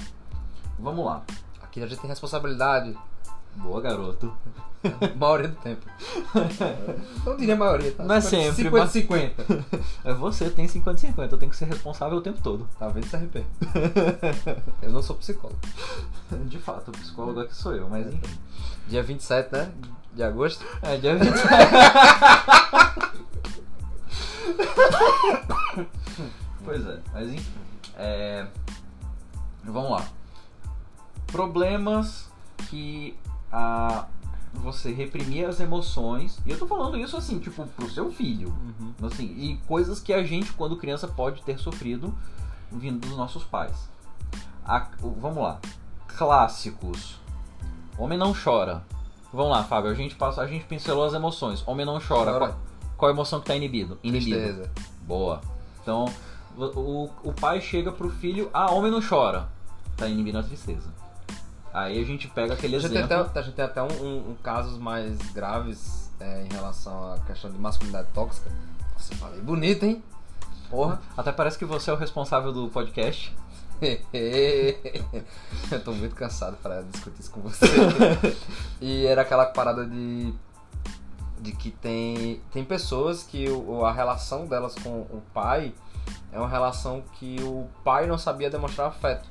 Vamos 0.80 1.06
lá. 1.06 1.24
aqui 1.62 1.84
a 1.84 1.88
gente 1.88 2.00
tem 2.02 2.10
responsabilidade 2.10 2.98
Boa, 3.60 3.82
garoto. 3.82 4.34
maioria 5.20 5.50
do 5.50 5.56
tempo. 5.58 5.86
Não 7.26 7.36
diria 7.36 7.56
maioria, 7.56 7.92
tá? 7.92 8.04
Não 8.06 8.16
é 8.16 8.22
50, 8.22 8.54
sempre, 8.54 8.64
50, 8.64 8.78
mas- 8.78 8.92
50. 8.92 9.66
É 10.06 10.14
você 10.14 10.50
tem 10.50 10.68
50 10.68 10.98
50, 11.00 11.36
eu 11.36 11.38
tenho 11.38 11.52
que 11.52 11.58
ser 11.58 11.66
responsável 11.66 12.18
o 12.18 12.22
tempo 12.22 12.40
todo. 12.42 12.68
Tá 12.80 12.88
vendo 12.88 13.06
CRP? 13.10 13.44
Eu 14.82 14.92
não 14.92 15.02
sou 15.04 15.16
psicólogo. 15.18 15.60
De 16.46 16.58
fato, 16.58 16.90
o 16.90 16.92
psicólogo 16.92 17.42
aqui 17.42 17.56
sou 17.56 17.76
eu, 17.76 17.90
mas 17.90 18.08
enfim. 18.08 18.38
Dia 18.88 19.04
27, 19.04 19.52
né? 19.52 19.72
De 20.14 20.24
agosto. 20.24 20.66
É, 20.82 20.98
dia 20.98 21.16
20. 21.18 21.30
pois 26.64 26.88
é, 26.88 27.00
mas 27.14 27.30
enfim. 27.30 27.52
É, 27.98 28.48
Vamos 29.64 29.92
lá. 29.92 30.08
Problemas 31.28 32.30
que 32.70 33.16
a 33.52 34.06
você 34.54 34.92
reprimir 34.92 35.48
as 35.48 35.60
emoções. 35.60 36.40
E 36.46 36.52
eu 36.52 36.58
tô 36.60 36.66
falando 36.68 36.98
isso 36.98 37.16
assim, 37.18 37.40
tipo, 37.40 37.66
pro 37.68 37.90
seu 37.90 38.12
filho. 38.12 38.54
Assim, 39.04 39.26
e 39.26 39.58
coisas 39.68 40.00
que 40.00 40.14
a 40.14 40.24
gente, 40.24 40.52
quando 40.54 40.76
criança, 40.78 41.08
pode 41.08 41.42
ter 41.44 41.58
sofrido 41.60 42.14
vindo 42.72 43.00
dos 43.00 43.16
nossos 43.18 43.44
pais. 43.44 43.90
A- 44.66 44.88
vamos 45.00 45.42
lá. 45.44 45.60
Clássicos. 46.08 47.20
Homem 47.98 48.18
não 48.18 48.34
chora. 48.34 48.84
Vamos 49.32 49.52
lá, 49.52 49.64
Fábio. 49.64 49.92
A 49.92 49.94
gente, 49.94 50.16
passa, 50.16 50.42
a 50.42 50.48
gente 50.48 50.66
pincelou 50.66 51.06
as 51.06 51.14
emoções. 51.14 51.64
Homem 51.68 51.86
não 51.86 52.00
chora. 52.00 52.32
Chora. 52.32 52.48
Qual, 52.48 52.60
qual 52.98 53.12
emoção 53.12 53.40
que 53.40 53.48
tá 53.48 53.56
inibido? 53.56 53.98
Inibido. 54.04 54.38
Tristeza. 54.38 54.72
Boa. 55.04 55.42
Então, 55.82 56.06
o, 56.58 57.10
o 57.24 57.34
pai 57.34 57.62
chega 57.62 57.92
pro 57.92 58.10
filho, 58.10 58.50
ah, 58.54 58.72
homem 58.72 58.92
não 58.92 59.02
chora. 59.02 59.48
Tá 59.96 60.08
inibindo 60.08 60.38
a 60.40 60.44
tristeza. 60.44 60.90
Aí 61.74 62.02
a 62.02 62.06
gente 62.06 62.28
pega 62.28 62.54
aquele 62.56 62.76
A 62.76 62.80
gente 62.80 62.92
tem 62.92 63.02
exemplo. 63.04 63.22
até, 63.26 63.40
a 63.40 63.44
gente 63.44 63.56
tem 63.56 63.66
até 63.66 63.82
um, 63.84 63.88
um- 64.04 64.32
um 64.32 64.36
casos 64.42 64.78
mais 64.78 65.18
graves 65.32 66.10
é, 66.20 66.44
em 66.44 66.54
relação 66.54 67.14
à 67.14 67.20
questão 67.20 67.52
de 67.52 67.58
masculinidade 67.58 68.08
tóxica. 68.14 68.50
Você 68.98 69.16
falei 69.16 69.40
bonito, 69.42 69.84
hein? 69.86 70.04
Porra. 70.70 71.02
Até 71.18 71.32
parece 71.32 71.58
que 71.58 71.66
você 71.66 71.90
é 71.90 71.94
o 71.94 71.96
responsável 71.98 72.52
do 72.52 72.68
podcast. 72.70 73.36
eu 75.72 75.84
tô 75.84 75.92
muito 75.94 76.16
cansado 76.16 76.58
para 76.62 76.82
discutir 76.84 77.22
isso 77.22 77.32
com 77.32 77.42
você. 77.42 77.66
e 78.82 79.06
era 79.06 79.22
aquela 79.22 79.46
parada 79.46 79.86
de 79.86 80.34
de 81.40 81.54
que 81.54 81.72
tem 81.72 82.42
tem 82.52 82.66
pessoas 82.66 83.24
que 83.24 83.50
o, 83.50 83.86
a 83.86 83.94
relação 83.94 84.46
delas 84.46 84.76
com 84.76 84.90
o 84.90 85.24
pai 85.34 85.74
é 86.34 86.38
uma 86.38 86.50
relação 86.50 87.02
que 87.14 87.38
o 87.42 87.68
pai 87.84 88.06
não 88.06 88.18
sabia 88.18 88.50
demonstrar 88.50 88.88
afeto. 88.88 89.30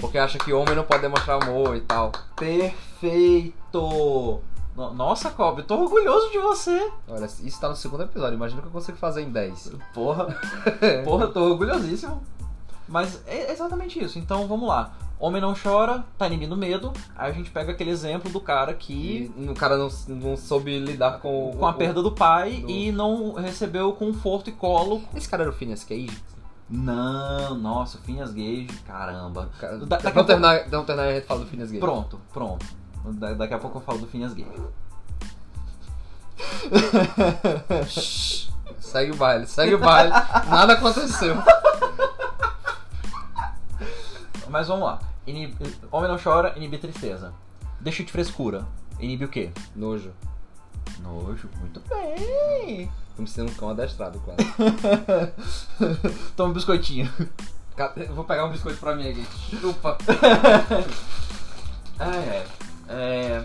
Porque 0.00 0.18
acha 0.18 0.38
que 0.38 0.52
homem 0.52 0.74
não 0.74 0.84
pode 0.84 1.02
demonstrar 1.02 1.42
amor 1.42 1.76
e 1.76 1.80
tal. 1.80 2.12
Perfeito! 2.36 4.40
No- 4.76 4.94
Nossa, 4.94 5.30
Cobb, 5.30 5.62
tô 5.64 5.76
orgulhoso 5.80 6.30
de 6.30 6.38
você. 6.38 6.90
Olha, 7.08 7.26
isso 7.26 7.60
tá 7.60 7.68
no 7.68 7.76
segundo 7.76 8.04
episódio, 8.04 8.36
imagina 8.36 8.60
o 8.60 8.62
que 8.62 8.68
eu 8.68 8.72
consigo 8.72 8.96
fazer 8.98 9.22
em 9.22 9.30
10. 9.30 9.72
Porra, 9.92 10.26
porra, 11.04 11.26
tô 11.28 11.40
orgulhosíssimo. 11.42 12.22
Mas 12.88 13.20
é 13.26 13.52
exatamente 13.52 14.02
isso. 14.02 14.18
Então 14.18 14.46
vamos 14.48 14.68
lá. 14.68 14.92
Homem 15.18 15.40
não 15.40 15.54
chora, 15.54 16.02
tá 16.16 16.26
inibindo 16.26 16.56
medo. 16.56 16.92
Aí 17.14 17.30
a 17.30 17.34
gente 17.34 17.50
pega 17.50 17.72
aquele 17.72 17.90
exemplo 17.90 18.30
do 18.32 18.40
cara 18.40 18.72
que 18.72 19.30
E 19.36 19.48
o 19.50 19.54
cara 19.54 19.76
não, 19.76 19.88
não 20.08 20.36
soube 20.36 20.78
lidar 20.78 21.20
com, 21.20 21.54
com 21.58 21.66
a 21.66 21.70
o- 21.70 21.74
perda 21.74 22.02
do 22.02 22.10
pai 22.10 22.56
do- 22.56 22.70
e 22.70 22.90
não 22.90 23.34
recebeu 23.34 23.92
conforto 23.92 24.48
e 24.48 24.52
colo. 24.52 25.02
Esse 25.14 25.28
cara 25.28 25.42
era 25.42 25.50
o 25.50 25.54
Phineas 25.54 25.84
Cage? 25.84 26.18
Não, 26.70 27.56
nossa, 27.58 27.98
Finhas 27.98 28.30
Gage, 28.32 28.68
caramba. 28.86 29.50
Cara, 29.58 29.78
Da- 29.78 29.86
daqui 29.86 30.02
vamos, 30.04 30.12
pouco- 30.14 30.26
terminar, 30.26 30.68
vamos 30.70 30.86
terminar 30.86 31.08
e 31.08 31.10
a 31.10 31.14
gente 31.16 31.26
fala 31.26 31.40
do 31.40 31.46
Phineas 31.46 31.68
Gage. 31.70 31.80
Pronto, 31.80 32.20
pronto. 32.32 32.64
Da- 33.04 33.34
daqui 33.34 33.54
a 33.54 33.58
pouco 33.58 33.78
eu 33.78 33.82
falo 33.82 33.98
do 33.98 34.06
Finhas 34.06 34.32
Gage. 34.32 34.62
Segue 38.80 39.12
o 39.12 39.16
baile, 39.16 39.46
segue 39.46 39.74
o 39.74 39.78
baile. 39.78 40.10
Nada 40.48 40.72
aconteceu. 40.74 41.36
Mas 44.48 44.66
vamos 44.68 44.84
lá. 44.86 44.98
Inib... 45.26 45.54
Homem 45.92 46.10
não 46.10 46.18
chora, 46.18 46.54
inibe 46.56 46.78
tristeza. 46.78 47.32
Deixa 47.80 48.02
de 48.02 48.10
frescura. 48.10 48.66
Inibe 48.98 49.24
o 49.26 49.28
quê? 49.28 49.52
Nojo. 49.76 50.12
Nojo, 51.00 51.48
muito 51.60 51.80
bem. 51.88 52.90
Tô 53.20 53.22
me 53.22 53.28
sentindo 53.28 53.52
um 53.52 53.54
cão 53.54 53.68
adestrado, 53.70 54.18
quase. 54.20 54.40
Toma 56.34 56.50
um 56.50 56.52
biscoitinho. 56.54 57.12
Cadê? 57.76 58.06
Vou 58.06 58.24
pegar 58.24 58.46
um 58.46 58.50
biscoito 58.50 58.78
pra 58.80 58.96
mim 58.96 59.08
aqui. 59.08 59.26
Chupa. 59.60 59.98
É, 62.02 62.06
é. 62.08 62.46
é. 62.88 63.44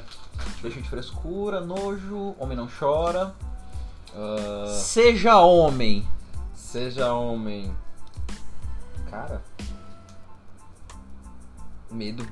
Deixa 0.61 0.81
de 0.81 0.87
frescura, 0.87 1.59
nojo, 1.59 2.33
homem 2.39 2.55
não 2.55 2.69
chora. 2.69 3.35
Ah, 4.15 4.67
Seja 4.69 5.41
homem. 5.41 6.07
seja 6.55 7.13
homem. 7.13 7.75
Cara. 9.11 9.43
Medo. 11.91 12.25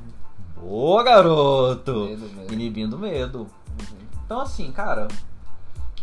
Boa, 0.55 1.03
garoto! 1.03 2.05
Medo, 2.05 2.29
medo. 2.29 2.53
Inibindo 2.53 2.97
medo. 2.97 3.39
Uhum. 3.39 3.97
Então, 4.25 4.39
assim, 4.39 4.71
cara, 4.71 5.09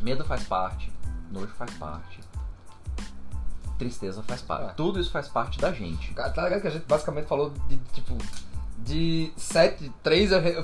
medo 0.03 0.23
faz 0.23 0.45
parte, 0.45 0.93
nojo 1.31 1.49
faz 1.59 1.73
parte, 1.75 2.21
tristeza 3.79 4.23
faz 4.23 4.43
parte. 4.43 4.71
É. 4.71 4.75
Tudo 4.75 5.01
isso 5.01 5.11
faz 5.11 5.29
parte 5.29 5.59
da 5.59 5.73
gente. 5.73 6.13
Cara, 6.13 6.31
Tá 6.31 6.45
ligado 6.45 6.61
que 6.61 6.69
a 6.69 6.71
gente 6.71 6.85
basicamente 6.87 7.27
falou 7.27 7.53
de, 7.69 7.77
tipo, 7.93 8.17
de 8.79 9.33
sete, 9.37 9.91
três 10.03 10.33
é- 10.33 10.63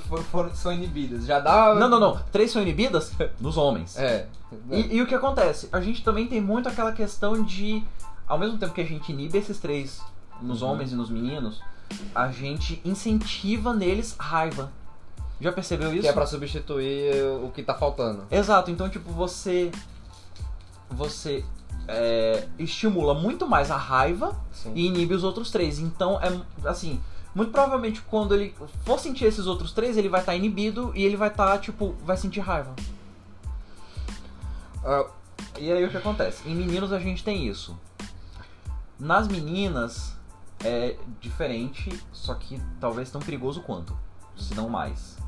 são 0.54 0.72
inibidas. 0.72 1.24
Já 1.24 1.40
dá... 1.40 1.74
Não, 1.74 1.88
não, 1.88 1.98
não. 2.00 2.16
Três 2.30 2.50
são 2.50 2.60
inibidas 2.62 3.12
nos 3.40 3.56
homens. 3.56 3.96
É. 3.96 4.28
E, 4.70 4.96
e 4.96 5.02
o 5.02 5.06
que 5.06 5.14
acontece? 5.14 5.68
A 5.72 5.80
gente 5.80 6.02
também 6.04 6.26
tem 6.26 6.40
muito 6.40 6.68
aquela 6.68 6.92
questão 6.92 7.42
de, 7.42 7.82
ao 8.26 8.38
mesmo 8.38 8.58
tempo 8.58 8.74
que 8.74 8.80
a 8.80 8.86
gente 8.86 9.10
inibe 9.12 9.38
esses 9.38 9.58
três 9.58 10.00
nos 10.42 10.60
Uhum. 10.60 10.72
homens 10.72 10.92
e 10.92 10.94
nos 10.94 11.08
meninos, 11.08 11.62
a 12.14 12.30
gente 12.30 12.80
incentiva 12.84 13.72
neles 13.72 14.14
raiva. 14.18 14.70
Já 15.40 15.52
percebeu 15.52 15.92
isso? 15.92 16.02
Que 16.02 16.08
é 16.08 16.12
pra 16.12 16.26
substituir 16.26 17.12
o 17.42 17.50
que 17.50 17.62
tá 17.62 17.74
faltando. 17.74 18.24
Exato, 18.30 18.70
então 18.70 18.88
tipo, 18.88 19.10
você. 19.12 19.70
Você 20.90 21.44
é, 21.88 22.48
estimula 22.58 23.14
muito 23.14 23.46
mais 23.46 23.70
a 23.70 23.76
raiva 23.76 24.38
Sim. 24.52 24.72
e 24.74 24.86
inibe 24.86 25.14
os 25.14 25.24
outros 25.24 25.50
três. 25.50 25.78
Então 25.78 26.20
é 26.20 26.68
assim. 26.68 27.00
Muito 27.34 27.52
provavelmente 27.52 28.00
quando 28.00 28.34
ele 28.34 28.54
for 28.82 28.98
sentir 28.98 29.26
esses 29.26 29.46
outros 29.46 29.70
três, 29.72 29.98
ele 29.98 30.08
vai 30.08 30.20
estar 30.20 30.34
inibido 30.34 30.90
e 30.94 31.04
ele 31.04 31.16
vai 31.16 31.28
estar, 31.28 31.58
tipo, 31.58 31.94
vai 32.02 32.16
sentir 32.16 32.40
raiva. 32.40 32.74
Ah, 34.82 35.04
E 35.58 35.70
aí 35.70 35.84
o 35.84 35.90
que 35.90 35.98
acontece? 35.98 36.48
Em 36.48 36.54
meninos 36.54 36.94
a 36.94 36.98
gente 36.98 37.22
tem 37.22 37.46
isso. 37.46 37.78
Nas 38.98 39.28
meninas 39.28 40.16
é 40.64 40.96
diferente, 41.20 42.02
só 42.10 42.34
que 42.34 42.58
talvez 42.80 43.10
tão 43.10 43.20
perigoso 43.20 43.60
quanto, 43.60 43.94
se 44.34 44.54
não 44.54 44.70
mais. 44.70 45.18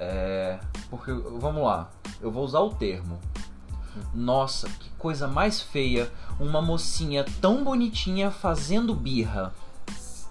É, 0.00 0.58
porque 0.90 1.12
vamos 1.12 1.62
lá, 1.62 1.90
eu 2.20 2.30
vou 2.30 2.44
usar 2.44 2.60
o 2.60 2.74
termo. 2.74 3.20
Nossa, 4.14 4.68
que 4.68 4.90
coisa 4.98 5.26
mais 5.26 5.60
feia, 5.60 6.10
uma 6.38 6.60
mocinha 6.60 7.24
tão 7.40 7.64
bonitinha 7.64 8.30
fazendo 8.30 8.94
birra. 8.94 9.52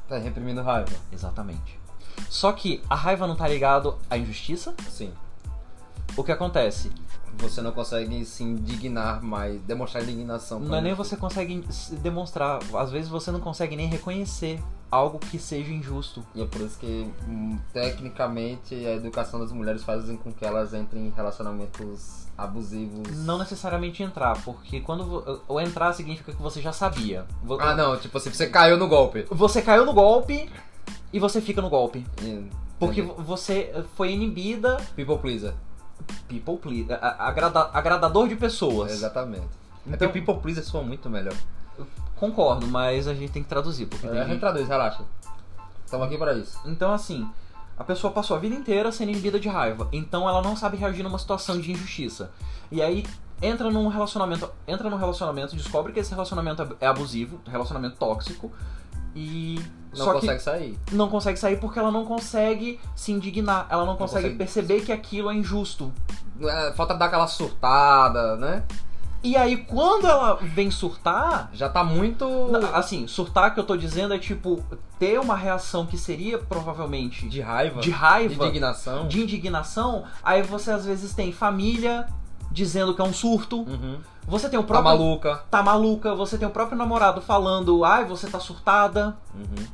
tá 0.08 0.18
reprimindo 0.18 0.62
raiva. 0.62 0.94
Exatamente. 1.12 1.80
Só 2.30 2.52
que 2.52 2.82
a 2.90 2.96
raiva 2.96 3.28
não 3.28 3.36
tá 3.36 3.48
ligado 3.48 3.98
à 4.10 4.18
injustiça. 4.18 4.74
Sim. 4.90 5.12
O 6.16 6.24
que 6.24 6.32
acontece? 6.32 6.92
Você 7.38 7.62
não 7.62 7.72
consegue 7.72 8.26
se 8.26 8.44
indignar 8.44 9.22
mais, 9.22 9.62
demonstrar 9.62 10.04
indignação. 10.04 10.60
Não 10.60 10.76
é 10.76 10.82
nem 10.82 10.94
você 10.96 11.16
consegue 11.16 11.64
se 11.72 11.96
demonstrar, 11.96 12.60
às 12.74 12.90
vezes 12.90 13.08
você 13.08 13.30
não 13.30 13.40
consegue 13.40 13.76
nem 13.76 13.88
reconhecer 13.88 14.60
algo 14.90 15.20
que 15.20 15.38
seja 15.38 15.72
injusto. 15.72 16.26
E 16.34 16.42
é 16.42 16.46
por 16.46 16.62
isso 16.62 16.80
que, 16.80 17.08
hum, 17.28 17.60
tecnicamente, 17.72 18.74
a 18.74 18.94
educação 18.94 19.40
das 19.40 19.52
mulheres 19.52 19.84
faz 19.84 20.06
com 20.24 20.34
que 20.34 20.46
elas 20.46 20.74
entrem 20.74 21.08
em 21.08 21.10
relacionamentos 21.10 22.27
abusivos. 22.38 23.18
Não 23.26 23.38
necessariamente 23.38 24.04
entrar, 24.04 24.42
porque 24.44 24.80
quando 24.80 25.42
o 25.48 25.60
entrar 25.60 25.92
significa 25.94 26.32
que 26.32 26.42
você 26.42 26.62
já 26.62 26.72
sabia. 26.72 27.26
Ah, 27.60 27.74
não, 27.76 27.98
tipo 27.98 28.18
assim, 28.18 28.30
você 28.32 28.48
caiu 28.48 28.78
no 28.78 28.88
golpe. 28.88 29.26
Você 29.32 29.62
caiu 29.62 29.86
no 29.86 29.94
golpe 29.94 30.50
e 31.12 31.20
você 31.20 31.42
fica 31.42 31.62
no 31.62 31.70
golpe. 31.70 32.06
E- 32.22 32.48
Porque 32.80 33.02
entendi. 33.02 33.22
você 33.24 33.84
foi 33.96 34.12
inibida, 34.12 34.78
People 34.96 35.18
pleaser. 35.18 35.54
people 36.30 36.58
please, 36.58 36.94
a- 36.94 36.96
a- 36.98 37.28
agrada- 37.28 37.70
agradador 37.74 38.28
de 38.28 38.36
pessoas. 38.36 38.92
Exatamente. 38.92 39.42
É 39.88 39.96
Então- 39.96 40.08
porque 40.08 40.20
people 40.22 40.40
pleaser 40.42 40.64
soa 40.64 40.84
muito 40.84 41.10
melhor. 41.10 41.34
Concordo, 42.16 42.68
mas 42.68 43.08
a 43.08 43.14
gente 43.14 43.32
tem 43.32 43.44
que 43.44 43.50
traduzir, 43.50 43.86
porque 43.88 44.08
tem 44.08 44.16
É, 44.18 44.20
a 44.22 44.24
gente 44.24 44.34
gente... 44.34 44.40
traduz, 44.42 44.68
relaxa. 44.68 45.04
Estamos 45.86 46.06
aqui 46.08 46.18
para 46.18 46.34
isso. 46.34 46.60
Então, 46.66 46.92
assim, 46.92 47.28
a 47.78 47.84
pessoa 47.84 48.12
passou 48.12 48.36
a 48.36 48.40
vida 48.40 48.56
inteira 48.56 48.92
sendo 48.92 49.12
inibida 49.12 49.40
de 49.40 49.48
raiva, 49.48 49.88
então 49.92 50.28
ela 50.28 50.42
não 50.42 50.56
sabe 50.56 50.78
reagir 50.78 51.04
numa 51.04 51.20
situação 51.20 51.60
de 51.60 51.72
injustiça. 51.72 52.32
E 52.72 52.82
aí 52.82 53.06
entra 53.42 53.70
num 53.70 53.88
relacionamento, 53.88 54.50
entra 54.68 54.90
num 54.90 54.98
relacionamento, 54.98 55.56
descobre 55.56 55.94
que 55.94 56.00
esse 56.00 56.12
relacionamento 56.12 56.76
é 56.82 56.88
abusivo, 56.88 57.40
relacionamento 57.46 57.96
tóxico, 57.98 58.52
e 59.16 59.60
Não 59.96 60.06
só 60.06 60.14
consegue 60.14 60.40
sair. 60.42 60.80
não 60.92 61.10
consegue 61.10 61.40
sair 61.40 61.60
porque 61.60 61.80
ela 61.80 61.92
não 61.92 62.06
consegue 62.06 62.80
se 62.96 63.12
indignar, 63.12 63.66
ela 63.70 63.86
não, 63.86 63.96
consegue, 63.96 64.30
consegue- 64.30 64.38
perceber 64.38 64.82
que 64.82 64.92
aquilo 64.92 65.32
é 65.32 65.36
injusto. 65.36 65.92
É, 66.42 66.72
falta 66.74 66.94
dar 66.94 67.06
aquela 67.06 67.28
surtada, 67.28 68.36
né? 68.38 68.64
E 69.28 69.36
aí 69.36 69.58
quando 69.58 70.08
ela 70.08 70.36
vem 70.36 70.72
surtar, 70.72 71.50
Já 71.54 71.68
tá 71.68 71.84
muito. 71.84 72.26
Assim, 72.74 73.08
surtar 73.08 73.54
que 73.54 73.60
eu 73.60 73.64
tô 73.66 73.76
dizendo 73.76 74.14
é 74.14 74.18
tipo 74.20 74.64
ter 74.98 75.20
uma 75.20 75.36
reação 75.36 75.86
que 75.86 75.98
seria 75.98 76.38
provavelmente 76.40 77.28
De 77.28 77.42
raiva. 77.42 77.82
de 77.82 77.90
raiva, 77.92 78.34
De 78.36 78.42
indignação. 78.42 79.08
de 79.08 79.22
indignação. 79.22 80.06
Aí 80.24 80.42
você 80.44 80.72
às 80.72 80.86
vezes 80.86 81.14
tem 81.14 81.32
família 81.34 82.08
dizendo 82.52 82.94
que 82.96 83.02
é 83.02 83.04
um 83.04 83.14
surto. 83.14 83.64
Uhum. 83.64 84.00
Você 84.28 84.48
tem 84.50 84.58
o 84.60 84.64
Tá 84.64 84.68
próprio 84.68 84.92
maluca. 84.98 85.36
tá 85.52 85.62
maluca, 85.64 86.16
você 86.16 86.38
tem 86.38 86.48
o 86.48 86.52
próprio 86.52 86.78
namorado 86.78 87.22
falando, 87.22 87.84
ai, 87.84 88.06
você 88.06 88.28
tá 88.30 88.40
surtada. 88.40 89.18
Uhum. 89.36 89.66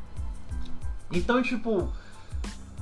Então, 1.11 1.41
tipo, 1.43 1.89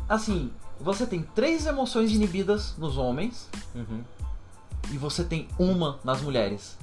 assim, 0.08 0.52
você 0.80 1.06
tem 1.06 1.22
três 1.36 1.66
emoções 1.66 2.12
inibidas 2.12 2.76
nos 2.78 2.98
homens 2.98 3.50
Uhum. 3.76 4.02
E 4.92 4.98
você 4.98 5.24
tem 5.24 5.48
uma 5.60 6.00
nas 6.04 6.22
mulheres. 6.22 6.78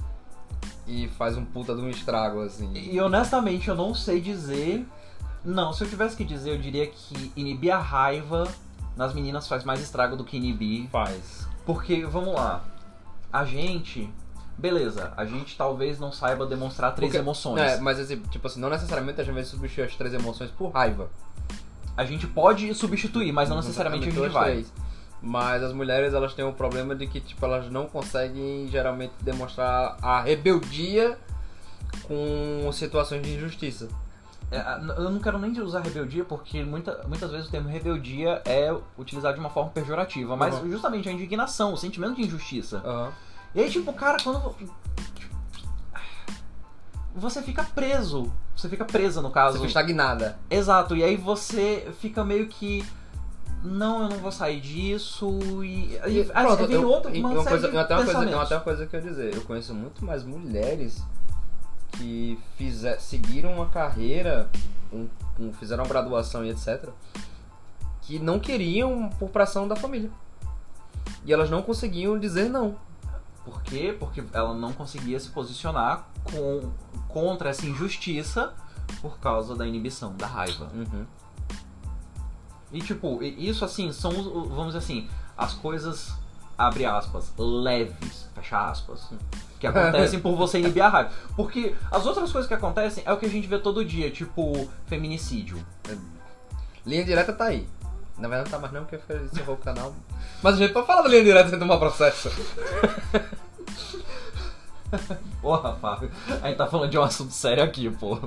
E 0.87 1.07
faz 1.09 1.37
um 1.37 1.45
puta 1.45 1.75
de 1.75 1.81
um 1.81 1.89
estrago, 1.89 2.41
assim. 2.41 2.71
E 2.73 2.99
honestamente 2.99 3.67
eu 3.67 3.75
não 3.75 3.93
sei 3.93 4.19
dizer. 4.19 4.85
Não, 5.43 5.71
se 5.71 5.83
eu 5.83 5.89
tivesse 5.89 6.15
que 6.15 6.23
dizer, 6.25 6.51
eu 6.51 6.57
diria 6.57 6.87
que 6.87 7.31
inibir 7.35 7.73
a 7.73 7.79
raiva 7.79 8.47
nas 8.95 9.13
meninas 9.13 9.47
faz 9.47 9.63
mais 9.63 9.79
estrago 9.81 10.17
do 10.17 10.23
que 10.25 10.37
inibir. 10.37 10.89
Faz. 10.89 11.47
Porque, 11.65 12.05
vamos 12.05 12.33
lá, 12.33 12.63
a 13.31 13.45
gente. 13.45 14.11
Beleza, 14.57 15.13
a 15.15 15.23
gente 15.23 15.55
talvez 15.55 15.99
não 15.99 16.11
saiba 16.11 16.45
demonstrar 16.45 16.93
três 16.93 17.11
Porque- 17.11 17.17
emoções. 17.23 17.61
É, 17.61 17.79
mas 17.79 17.97
assim, 17.97 18.17
tipo 18.29 18.45
assim, 18.45 18.59
não 18.59 18.69
necessariamente 18.69 19.21
a 19.21 19.23
gente 19.23 19.33
vai 19.33 19.45
substituir 19.45 19.85
as 19.85 19.95
três 19.95 20.13
emoções 20.13 20.51
por 20.51 20.71
raiva. 20.71 21.09
A 21.95 22.03
gente 22.03 22.27
pode 22.27 22.73
substituir, 22.73 23.31
mas 23.31 23.47
não 23.47 23.55
necessariamente 23.57 24.09
a 24.09 24.11
gente 24.11 24.25
as 24.25 24.33
vai. 24.33 24.51
três. 24.51 24.73
Mas 25.21 25.61
as 25.63 25.73
mulheres, 25.73 26.13
elas 26.13 26.33
têm 26.33 26.45
o 26.45 26.53
problema 26.53 26.95
de 26.95 27.05
que, 27.05 27.19
tipo, 27.19 27.43
elas 27.45 27.69
não 27.69 27.87
conseguem 27.87 28.67
geralmente 28.69 29.13
demonstrar 29.21 29.97
a 30.01 30.21
rebeldia 30.21 31.17
com 32.03 32.69
situações 32.71 33.21
de 33.21 33.35
injustiça. 33.35 33.89
É, 34.51 34.59
eu 34.97 35.11
não 35.11 35.19
quero 35.19 35.37
nem 35.37 35.51
usar 35.61 35.81
rebeldia, 35.81 36.23
porque 36.23 36.63
muita, 36.63 37.03
muitas 37.07 37.29
vezes 37.29 37.47
o 37.47 37.51
termo 37.51 37.69
rebeldia 37.69 38.41
é 38.45 38.75
utilizado 38.97 39.35
de 39.35 39.39
uma 39.39 39.49
forma 39.49 39.69
pejorativa, 39.71 40.35
mas 40.35 40.55
Uhum. 40.55 40.71
justamente 40.71 41.07
a 41.07 41.11
indignação, 41.11 41.73
o 41.73 41.77
sentimento 41.77 42.15
de 42.15 42.23
injustiça. 42.23 42.77
Aham. 42.85 43.11
E 43.53 43.61
aí, 43.61 43.69
tipo, 43.69 43.91
cara, 43.93 44.17
quando. 44.23 44.55
Você 47.15 47.41
fica 47.41 47.63
preso. 47.63 48.31
Você 48.55 48.69
fica 48.69 48.85
presa, 48.85 49.21
no 49.21 49.29
Você 49.29 49.33
caso. 49.33 49.53
fica 49.55 49.67
estagnada. 49.67 50.37
Exato, 50.49 50.95
e 50.95 51.03
aí 51.03 51.15
você 51.15 51.91
fica 51.99 52.23
meio 52.23 52.47
que. 52.47 52.85
Não, 53.63 54.03
eu 54.03 54.09
não 54.09 54.17
vou 54.17 54.31
sair 54.31 54.61
disso. 54.61 55.39
E. 55.63 55.65
e 55.67 55.95
E, 55.95 56.31
aí 56.33 56.45
pronto, 56.45 56.71
eu- 56.71 56.87
outro, 56.89 57.11
uma 57.13 57.29
uma 57.29 57.43
coisa, 57.43 57.69
de 57.69 57.77
até 57.77 57.95
uma 57.95 58.05
coisa, 58.05 58.41
até 58.41 58.55
uma 58.55 58.61
coisa 58.63 58.85
que 58.87 58.95
eu 58.95 58.99
ia 59.01 59.09
dizer, 59.09 59.35
eu 59.35 59.41
conheço 59.41 59.73
muito 59.73 60.05
mais 60.05 60.23
mulheres 60.23 61.03
que 61.91 62.39
fizer, 62.55 62.99
seguiram 62.99 63.53
uma 63.53 63.67
carreira, 63.67 64.49
um- 64.93 65.07
um- 65.39 65.53
fizeram 65.53 65.83
uma 65.83 65.89
graduação 65.89 66.45
e 66.45 66.49
etc, 66.51 66.89
que 68.01 68.17
não 68.19 68.39
queriam 68.39 69.09
por 69.19 69.29
pressão 69.29 69.67
da 69.67 69.75
família. 69.75 70.09
E 71.25 71.33
elas 71.33 71.49
não 71.49 71.61
conseguiam 71.61 72.17
dizer 72.17 72.49
não. 72.49 72.75
Por 73.43 73.61
quê? 73.63 73.95
Porque 73.99 74.23
ela 74.31 74.53
não 74.53 74.71
conseguia 74.71 75.19
se 75.19 75.29
posicionar 75.29 76.07
com, 76.23 76.69
contra 77.07 77.49
essa 77.49 77.65
injustiça 77.65 78.53
por 79.01 79.19
causa 79.19 79.55
da 79.55 79.67
inibição, 79.67 80.13
da 80.15 80.27
raiva. 80.27 80.69
Uhum. 80.73 81.05
E 82.71 82.81
tipo, 82.81 83.21
isso 83.23 83.65
assim, 83.65 83.91
são, 83.91 84.11
vamos 84.11 84.67
dizer 84.67 84.79
assim, 84.79 85.07
as 85.37 85.53
coisas, 85.53 86.13
abre 86.57 86.85
aspas, 86.85 87.31
leves, 87.37 88.27
fecha 88.35 88.69
aspas, 88.69 89.09
que 89.59 89.65
acontecem 89.67 90.19
por 90.19 90.35
você 90.35 90.59
inibir 90.59 90.83
a 90.83 90.89
raiva. 90.89 91.11
Porque 91.35 91.75
as 91.91 92.05
outras 92.05 92.31
coisas 92.31 92.47
que 92.47 92.53
acontecem 92.53 93.03
é 93.05 93.11
o 93.11 93.17
que 93.17 93.25
a 93.25 93.29
gente 93.29 93.47
vê 93.47 93.57
todo 93.57 93.83
dia, 93.83 94.11
tipo, 94.11 94.69
feminicídio. 94.85 95.63
Linha 96.85 97.03
direta 97.03 97.33
tá 97.33 97.45
aí. 97.45 97.67
Na 98.17 98.27
verdade 98.27 98.51
não 98.51 98.57
tá 98.57 98.59
mais 98.59 98.73
não, 98.73 98.83
porque 98.83 98.99
eu 99.11 99.25
encerrou 99.25 99.55
o 99.55 99.59
canal. 99.59 99.93
Mas 100.43 100.55
a 100.55 100.57
gente 100.57 100.73
pode 100.73 100.85
falar 100.85 101.01
da 101.03 101.09
linha 101.09 101.23
direta 101.23 101.49
sem 101.49 101.57
tomar 101.57 101.77
processo. 101.77 102.29
Porra, 105.41 105.75
Fábio, 105.75 106.11
a 106.41 106.47
gente 106.47 106.57
tá 106.57 106.67
falando 106.67 106.91
de 106.91 106.97
um 106.97 107.03
assunto 107.03 107.31
sério 107.31 107.63
aqui, 107.63 107.89
pô. 107.89 108.19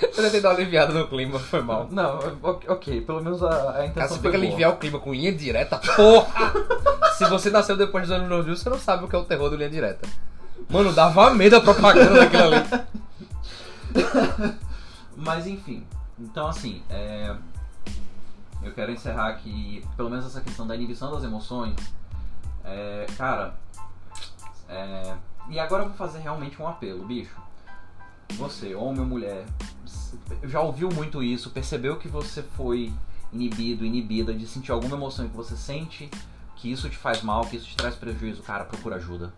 Eu 0.16 0.24
tentei 0.24 0.40
dar 0.40 0.50
uma 0.50 0.54
aliviada 0.54 0.92
no 0.94 1.06
clima, 1.06 1.38
foi 1.38 1.60
mal. 1.62 1.88
Não, 1.90 2.18
ok, 2.42 3.02
pelo 3.02 3.22
menos 3.22 3.42
a, 3.42 3.78
a 3.78 3.86
intenção 3.86 3.94
Cara, 3.94 4.08
você 4.08 4.18
fica 4.18 4.36
aliviar 4.36 4.70
o 4.72 4.76
clima 4.76 4.98
com 4.98 5.12
linha 5.12 5.32
direta, 5.32 5.78
porra! 5.78 6.52
Se 7.16 7.26
você 7.26 7.50
nasceu 7.50 7.76
depois 7.76 8.04
dos 8.08 8.16
anos 8.16 8.28
90, 8.28 8.56
você 8.56 8.70
não 8.70 8.78
sabe 8.78 9.04
o 9.04 9.08
que 9.08 9.14
é 9.14 9.18
o 9.18 9.24
terror 9.24 9.50
do 9.50 9.56
linha 9.56 9.68
direta. 9.68 10.08
Mano, 10.70 10.92
dava 10.92 11.30
medo 11.34 11.56
a 11.56 11.60
propaganda 11.60 12.14
daquilo 12.14 12.44
ali. 12.44 12.64
Mas 15.16 15.46
enfim, 15.46 15.86
então 16.18 16.46
assim, 16.46 16.82
é... 16.88 17.34
eu 18.62 18.72
quero 18.72 18.90
encerrar 18.90 19.28
aqui, 19.28 19.84
pelo 19.96 20.08
menos 20.08 20.24
essa 20.24 20.40
questão 20.40 20.66
da 20.66 20.74
inibição 20.74 21.12
das 21.12 21.24
emoções. 21.24 21.76
É, 22.64 23.06
cara, 23.18 23.54
é... 24.66 25.14
e 25.50 25.58
agora 25.58 25.82
eu 25.82 25.88
vou 25.88 25.96
fazer 25.96 26.20
realmente 26.20 26.60
um 26.62 26.66
apelo, 26.66 27.04
bicho. 27.04 27.36
Você, 28.34 28.74
homem 28.74 29.00
ou 29.00 29.06
mulher, 29.06 29.44
já 30.44 30.60
ouviu 30.60 30.88
muito 30.88 31.22
isso, 31.22 31.50
percebeu 31.50 31.96
que 31.96 32.08
você 32.08 32.42
foi 32.42 32.92
inibido, 33.32 33.84
inibida 33.84 34.34
de 34.34 34.46
sentir 34.46 34.72
alguma 34.72 34.96
emoção 34.96 35.28
que 35.28 35.36
você 35.36 35.56
sente, 35.56 36.10
que 36.56 36.70
isso 36.70 36.88
te 36.88 36.96
faz 36.96 37.22
mal, 37.22 37.46
que 37.46 37.56
isso 37.56 37.66
te 37.66 37.76
traz 37.76 37.94
prejuízo, 37.94 38.42
cara, 38.42 38.64
procura 38.64 38.96
ajuda. 38.96 39.32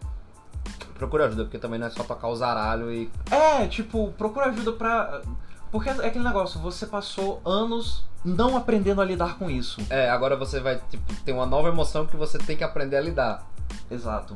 Procura 0.95 1.27
ajuda, 1.27 1.45
porque 1.45 1.59
também 1.59 1.79
não 1.79 1.87
é 1.87 1.91
só 1.91 2.05
tocar 2.05 2.29
o 2.29 2.37
zaralho 2.37 2.93
e. 2.93 3.11
É, 3.31 3.67
tipo, 3.67 4.13
procura 4.13 4.47
ajuda 4.47 4.73
pra. 4.73 5.23
Porque 5.71 5.89
é 5.89 6.07
aquele 6.07 6.25
negócio, 6.25 6.61
você 6.61 6.87
passou 6.87 7.41
anos 7.45 8.05
não 8.25 8.57
aprendendo 8.57 9.01
a 9.01 9.05
lidar 9.05 9.39
com 9.39 9.51
isso. 9.51 9.81
É, 9.91 10.11
agora 10.11 10.37
você 10.37 10.61
vai, 10.61 10.81
tipo, 10.91 11.15
ter 11.25 11.33
uma 11.33 11.47
nova 11.47 11.69
emoção 11.69 12.07
que 12.07 12.17
você 12.17 12.39
tem 12.39 12.57
que 12.57 12.63
aprender 12.63 12.97
a 12.97 13.01
lidar. 13.01 13.47
Exato. 13.91 14.35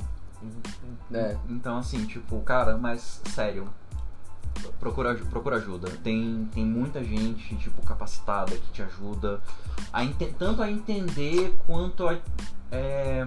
É. 1.13 1.37
Então, 1.49 1.79
assim, 1.79 2.05
tipo, 2.07 2.41
cara, 2.41 2.77
mas 2.77 3.21
sério. 3.27 3.69
Procura, 4.79 5.15
procura 5.15 5.57
ajuda. 5.57 5.91
Tem, 6.03 6.49
tem 6.53 6.65
muita 6.65 7.03
gente, 7.03 7.57
tipo, 7.57 7.83
capacitada 7.83 8.57
que 8.57 8.73
te 8.73 8.83
ajuda 8.83 9.41
a 9.93 10.05
tanto 10.39 10.63
a 10.63 10.71
entender 10.71 11.57
quanto 11.67 12.09
a 12.09 12.19
é, 12.71 13.27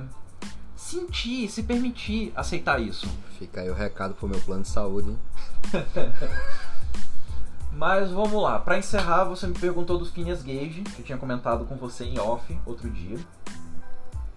sentir, 0.76 1.50
se 1.50 1.64
permitir 1.64 2.32
aceitar 2.36 2.82
isso. 2.82 3.08
Fica 3.38 3.62
aí 3.62 3.70
o 3.70 3.74
recado 3.74 4.14
pro 4.14 4.28
meu 4.28 4.40
plano 4.40 4.64
de 4.64 4.70
saúde. 4.70 5.10
hein? 5.10 5.20
Mas 7.72 8.12
vamos 8.12 8.42
lá, 8.42 8.60
pra 8.60 8.78
encerrar, 8.78 9.24
você 9.24 9.48
me 9.48 9.54
perguntou 9.54 9.98
do 9.98 10.06
Phineas 10.06 10.42
Gage, 10.42 10.82
que 10.82 11.02
eu 11.02 11.06
tinha 11.06 11.18
comentado 11.18 11.66
com 11.66 11.76
você 11.78 12.04
em 12.04 12.20
off 12.20 12.60
outro 12.66 12.90
dia. 12.90 13.18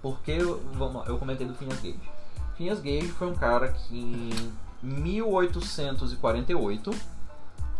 Porque, 0.00 0.38
vamos 0.74 0.96
lá, 0.96 1.04
eu 1.06 1.18
comentei 1.18 1.46
do 1.46 1.54
Phineas 1.54 1.80
Gage. 1.80 1.98
Phineas 2.56 2.80
Gage 2.80 3.08
foi 3.08 3.28
um 3.28 3.34
cara 3.34 3.68
que 3.68 4.30
1848, 4.82 6.90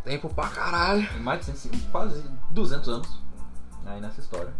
Tempo 0.04 0.28
pra 0.34 0.48
caralho. 0.48 1.06
mais 1.20 1.46
de 1.46 1.56
100, 1.56 1.70
quase 1.92 2.24
200 2.50 2.88
anos, 2.88 3.20
aí 3.86 4.00
nessa 4.00 4.20
história, 4.20 4.52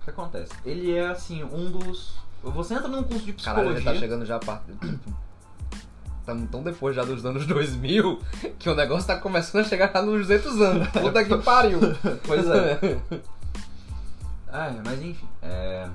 o 0.00 0.04
que 0.04 0.10
acontece? 0.10 0.50
Ele 0.64 0.96
é 0.96 1.08
assim, 1.08 1.44
um 1.44 1.70
dos. 1.70 2.14
Você 2.42 2.72
entra 2.74 2.88
num 2.88 3.02
curso 3.02 3.24
de 3.26 3.32
Caralho, 3.34 3.66
psicologia. 3.68 3.90
ele 3.90 3.94
tá 3.94 3.94
chegando 4.00 4.24
já 4.24 4.36
a 4.36 4.40
parte. 4.40 4.72
Estamos 6.20 6.50
tão 6.50 6.62
depois 6.62 6.94
já 6.94 7.04
dos 7.04 7.24
anos 7.24 7.46
2000 7.46 8.20
que 8.58 8.68
o 8.68 8.74
negócio 8.74 9.06
tá 9.06 9.18
começando 9.18 9.62
a 9.62 9.68
chegar 9.68 9.90
já 9.92 10.02
nos 10.02 10.26
200 10.26 10.60
anos. 10.60 10.88
Puta 10.88 11.24
que 11.24 11.38
pariu. 11.38 11.78
Pois 12.26 12.46
é. 12.48 13.00
Ah, 14.50 14.68
é, 14.68 14.80
mas 14.82 15.02
enfim. 15.02 15.28
É... 15.42 15.86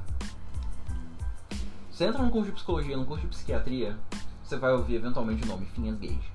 Você 1.89 2.05
entra 2.05 2.21
num 2.21 2.29
curso 2.29 2.49
de 2.49 2.55
psicologia, 2.55 2.95
num 2.95 3.03
curso 3.03 3.23
de 3.23 3.29
psiquiatria, 3.29 3.97
você 4.53 4.57
vai 4.57 4.71
ouvir 4.71 4.95
eventualmente 4.95 5.43
o 5.43 5.47
nome 5.47 5.65
Finhas 5.65 5.97
Gage. 5.97 6.31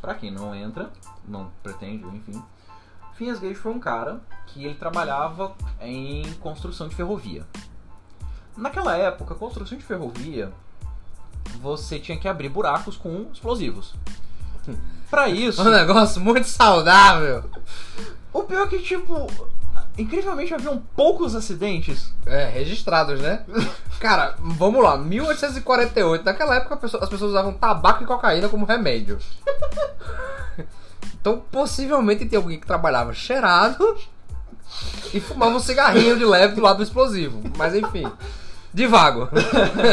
Pra 0.00 0.14
quem 0.14 0.30
não 0.30 0.54
entra, 0.54 0.90
não 1.28 1.50
pretende, 1.62 2.04
enfim. 2.06 2.42
Finhas 3.14 3.38
Gage 3.38 3.54
foi 3.54 3.72
um 3.72 3.78
cara 3.78 4.20
que 4.46 4.64
ele 4.64 4.74
trabalhava 4.74 5.54
em 5.80 6.32
construção 6.34 6.88
de 6.88 6.94
ferrovia. 6.94 7.46
Naquela 8.56 8.96
época, 8.96 9.34
construção 9.34 9.76
de 9.76 9.84
ferrovia, 9.84 10.50
você 11.60 11.98
tinha 11.98 12.18
que 12.18 12.26
abrir 12.26 12.48
buracos 12.48 12.96
com 12.96 13.26
explosivos. 13.32 13.94
Pra 15.10 15.28
isso, 15.28 15.60
Um 15.60 15.70
negócio 15.70 16.22
muito 16.22 16.48
saudável. 16.48 17.44
o 18.32 18.44
pior 18.44 18.66
é 18.66 18.70
que, 18.70 18.78
tipo, 18.78 19.26
incrivelmente 19.98 20.54
haviam 20.54 20.82
poucos 20.96 21.34
acidentes. 21.34 22.12
É, 22.26 22.46
registrados, 22.46 23.20
né? 23.20 23.44
Cara, 24.00 24.34
vamos 24.38 24.82
lá, 24.82 24.96
1848, 24.96 26.24
naquela 26.24 26.56
época 26.56 26.76
pessoa- 26.76 27.02
as 27.02 27.08
pessoas 27.08 27.30
usavam 27.30 27.52
tabaco 27.52 28.02
e 28.02 28.06
cocaína 28.06 28.48
como 28.48 28.64
remédio. 28.64 29.18
Então, 31.20 31.40
possivelmente 31.52 32.26
tem 32.26 32.36
alguém 32.36 32.58
que 32.58 32.66
trabalhava 32.66 33.14
cheirado 33.14 33.96
e 35.14 35.20
fumava 35.20 35.54
um 35.54 35.60
cigarrinho 35.60 36.18
de 36.18 36.24
leve 36.24 36.56
do 36.56 36.60
lado 36.60 36.78
do 36.78 36.82
explosivo. 36.82 37.40
Mas 37.56 37.76
enfim, 37.76 38.10
devago. 38.74 39.28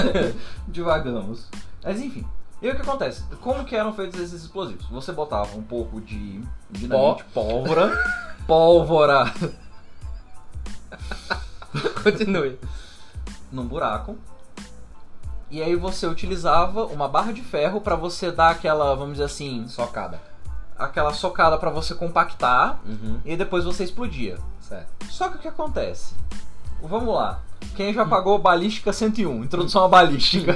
Divagamos. 0.67 1.47
Mas 1.83 2.01
enfim. 2.01 2.25
E 2.59 2.67
o 2.67 2.75
que 2.75 2.81
acontece? 2.81 3.23
Como 3.41 3.63
que 3.63 3.75
eram 3.75 3.93
feitos 3.93 4.19
esses 4.19 4.41
explosivos? 4.41 4.87
Você 4.89 5.11
botava 5.11 5.55
um 5.55 5.61
pouco 5.61 6.01
de 6.01 6.41
dinamite, 6.71 7.23
pólvora, 7.31 7.95
pólvora 8.47 9.31
Continue. 12.03 12.57
num 13.51 13.65
buraco. 13.67 14.17
E 15.51 15.61
aí 15.63 15.75
você 15.75 16.05
utilizava 16.05 16.85
uma 16.85 17.07
barra 17.07 17.31
de 17.33 17.41
ferro 17.41 17.81
pra 17.81 17.95
você 17.95 18.31
dar 18.31 18.51
aquela, 18.51 18.93
vamos 18.95 19.13
dizer 19.13 19.23
assim, 19.25 19.67
Socada. 19.67 20.21
aquela 20.77 21.11
socada 21.13 21.57
pra 21.57 21.71
você 21.71 21.95
compactar 21.95 22.79
Uhum, 22.85 23.19
e 23.25 23.35
depois 23.35 23.65
você 23.65 23.83
explodia. 23.83 24.37
certo. 24.61 25.05
Só 25.09 25.27
que 25.29 25.37
o 25.37 25.39
que 25.39 25.47
acontece? 25.47 26.13
Vamos 26.81 27.13
lá. 27.13 27.39
Quem 27.75 27.93
já 27.93 28.05
pagou 28.05 28.37
Balística 28.39 28.93
101, 28.93 29.43
introdução 29.43 29.83
à 29.83 29.87
balística. 29.89 30.53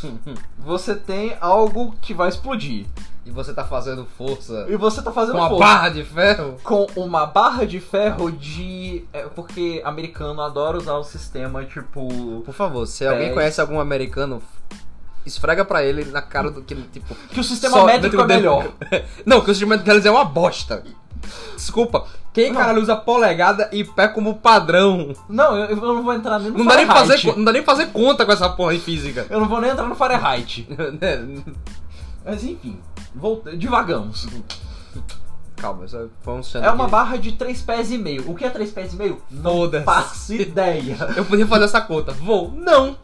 Você 0.58 0.96
tem 0.96 1.36
algo 1.40 1.94
que 2.02 2.12
vai 2.12 2.28
explodir. 2.28 2.86
E 3.24 3.30
você 3.30 3.52
tá 3.54 3.62
fazendo 3.64 4.04
força 4.18 4.66
E 4.68 4.76
você 4.76 5.00
tá 5.00 5.12
fazendo 5.12 5.34
com 5.34 5.38
uma 5.38 5.48
força. 5.48 5.64
barra 5.64 5.88
de 5.90 6.02
ferro? 6.04 6.56
com 6.64 6.86
uma 6.96 7.24
barra 7.26 7.64
de 7.64 7.78
ferro 7.78 8.32
de. 8.32 9.04
é, 9.12 9.22
porque 9.34 9.80
americano 9.84 10.40
adora 10.42 10.76
usar 10.78 10.94
o 10.94 11.04
sistema 11.04 11.64
tipo. 11.64 12.42
Por 12.44 12.52
favor, 12.54 12.84
se 12.86 13.06
alguém 13.06 13.26
Dez. 13.26 13.34
conhece 13.34 13.60
algum 13.60 13.78
americano, 13.78 14.42
esfrega 15.24 15.64
pra 15.64 15.84
ele 15.84 16.04
na 16.06 16.20
cara 16.20 16.50
do 16.50 16.62
que, 16.62 16.74
tipo... 16.74 17.14
Que 17.30 17.38
o 17.38 17.44
sistema 17.44 17.76
só 17.76 17.86
dentro 17.86 18.20
é 18.20 18.26
melhor. 18.26 18.72
Não, 19.24 19.40
que 19.40 19.50
o 19.52 19.54
sistema 19.54 19.76
deles 19.78 20.04
é 20.04 20.10
uma 20.10 20.24
bosta. 20.24 20.82
Desculpa. 21.54 22.04
Quem, 22.32 22.50
Não. 22.50 22.58
caralho, 22.58 22.82
usa 22.82 22.96
polegada 22.96 23.68
e 23.72 23.84
pé 23.84 24.08
como 24.08 24.34
padrão? 24.34 25.14
Não, 25.28 25.56
eu, 25.56 25.66
eu 25.66 25.76
não 25.76 26.02
vou 26.02 26.14
entrar 26.14 26.40
nem 26.40 26.50
no 26.50 26.58
Não 26.58 26.66
dá, 26.66 26.76
nem 26.76 26.86
Fahrenheit. 26.86 27.22
fazer, 27.22 27.36
não 27.36 27.44
dá 27.44 27.52
nem 27.52 27.62
fazer 27.62 27.86
conta 27.92 28.24
com 28.26 28.32
essa 28.32 28.48
porra 28.48 28.74
em 28.74 28.80
física. 28.80 29.26
Eu 29.30 29.38
não 29.38 29.46
vou 29.48 29.60
nem 29.60 29.70
entrar 29.70 29.86
no 29.86 29.94
Fahrenheit. 29.94 30.66
Mas 32.24 32.42
enfim, 32.44 32.78
volta, 33.14 33.56
divagamos. 33.56 34.26
Calma, 35.56 35.84
isso 35.84 36.10
foi 36.22 36.34
um 36.34 36.40
É 36.62 36.70
uma 36.70 36.88
barra 36.88 37.16
de 37.16 37.32
3 37.32 37.62
pés 37.62 37.90
e 37.92 37.98
meio. 37.98 38.28
O 38.30 38.34
que 38.34 38.44
é 38.44 38.50
3 38.50 38.70
pés 38.72 38.92
e 38.94 38.96
meio? 38.96 39.22
Não 39.30 39.52
Foda-se. 39.52 39.84
faço 39.84 40.34
ideia. 40.34 40.96
Eu 41.16 41.24
podia 41.24 41.46
fazer 41.46 41.64
essa 41.66 41.80
conta. 41.80 42.12
Vou? 42.12 42.50
Não. 42.50 42.96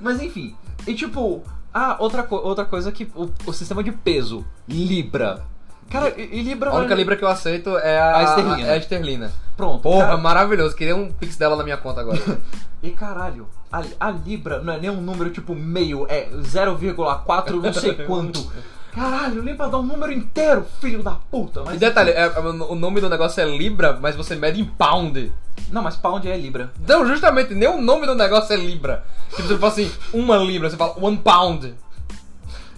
Mas 0.00 0.20
enfim. 0.20 0.56
E 0.86 0.94
tipo, 0.94 1.42
ah, 1.72 1.96
outra, 2.00 2.22
co- 2.24 2.36
outra 2.42 2.64
coisa 2.64 2.90
que 2.90 3.10
o, 3.14 3.30
o 3.46 3.52
sistema 3.52 3.84
de 3.84 3.92
peso, 3.92 4.44
Libra. 4.68 5.42
Cara, 5.90 6.12
e, 6.20 6.38
e 6.38 6.42
Libra 6.42 6.70
A 6.70 6.74
única 6.76 6.94
libra 6.94 7.16
que 7.16 7.24
eu 7.24 7.28
aceito 7.28 7.76
é 7.78 7.98
a, 8.00 8.16
A 8.18 8.22
esterlina. 8.24 8.68
é 8.68 8.72
a 8.72 8.76
esterlina. 8.76 9.32
Pronto. 9.56 9.82
Porra, 9.82 10.06
cara, 10.06 10.16
maravilhoso. 10.16 10.74
Queria 10.74 10.94
um 10.96 11.12
pix 11.12 11.36
dela 11.36 11.56
na 11.56 11.62
minha 11.64 11.76
conta 11.76 12.00
agora. 12.00 12.18
E 12.82 12.92
caralho, 12.92 13.46
a, 13.70 13.82
a 14.00 14.10
Libra 14.10 14.60
não 14.62 14.72
é 14.72 14.78
nem 14.80 14.88
um 14.88 15.02
número 15.02 15.28
tipo 15.28 15.54
meio, 15.54 16.06
é 16.08 16.30
0,4 16.30 17.50
não 17.60 17.72
sei 17.74 17.92
quanto. 18.06 18.50
Caralho, 18.92 19.42
Libra 19.42 19.68
dá 19.68 19.78
um 19.78 19.82
número 19.84 20.12
inteiro, 20.12 20.66
filho 20.80 21.02
da 21.02 21.12
puta. 21.12 21.60
E 21.60 21.64
Mas, 21.64 21.78
detalhe, 21.78 22.10
é- 22.10 22.22
é- 22.26 22.38
o 22.40 22.74
nome 22.74 23.00
do 23.00 23.08
negócio 23.08 23.40
é 23.40 23.44
libra, 23.46 23.98
mas 24.00 24.16
você 24.16 24.34
mede 24.34 24.60
em 24.60 24.64
pound. 24.64 25.32
Não, 25.70 25.82
mas 25.82 25.96
pound 25.96 26.28
é 26.28 26.36
Libra. 26.36 26.72
Não, 26.88 27.06
justamente, 27.06 27.54
nem 27.54 27.68
o 27.68 27.80
nome 27.80 28.06
do 28.06 28.14
negócio 28.16 28.52
é 28.52 28.56
libra. 28.56 29.04
Tipo, 29.30 29.42
você 29.46 29.56
fala 29.58 29.72
assim, 29.72 29.92
uma 30.12 30.36
libra, 30.38 30.68
você 30.68 30.76
fala 30.76 30.96
one 31.00 31.18
pound. 31.18 31.74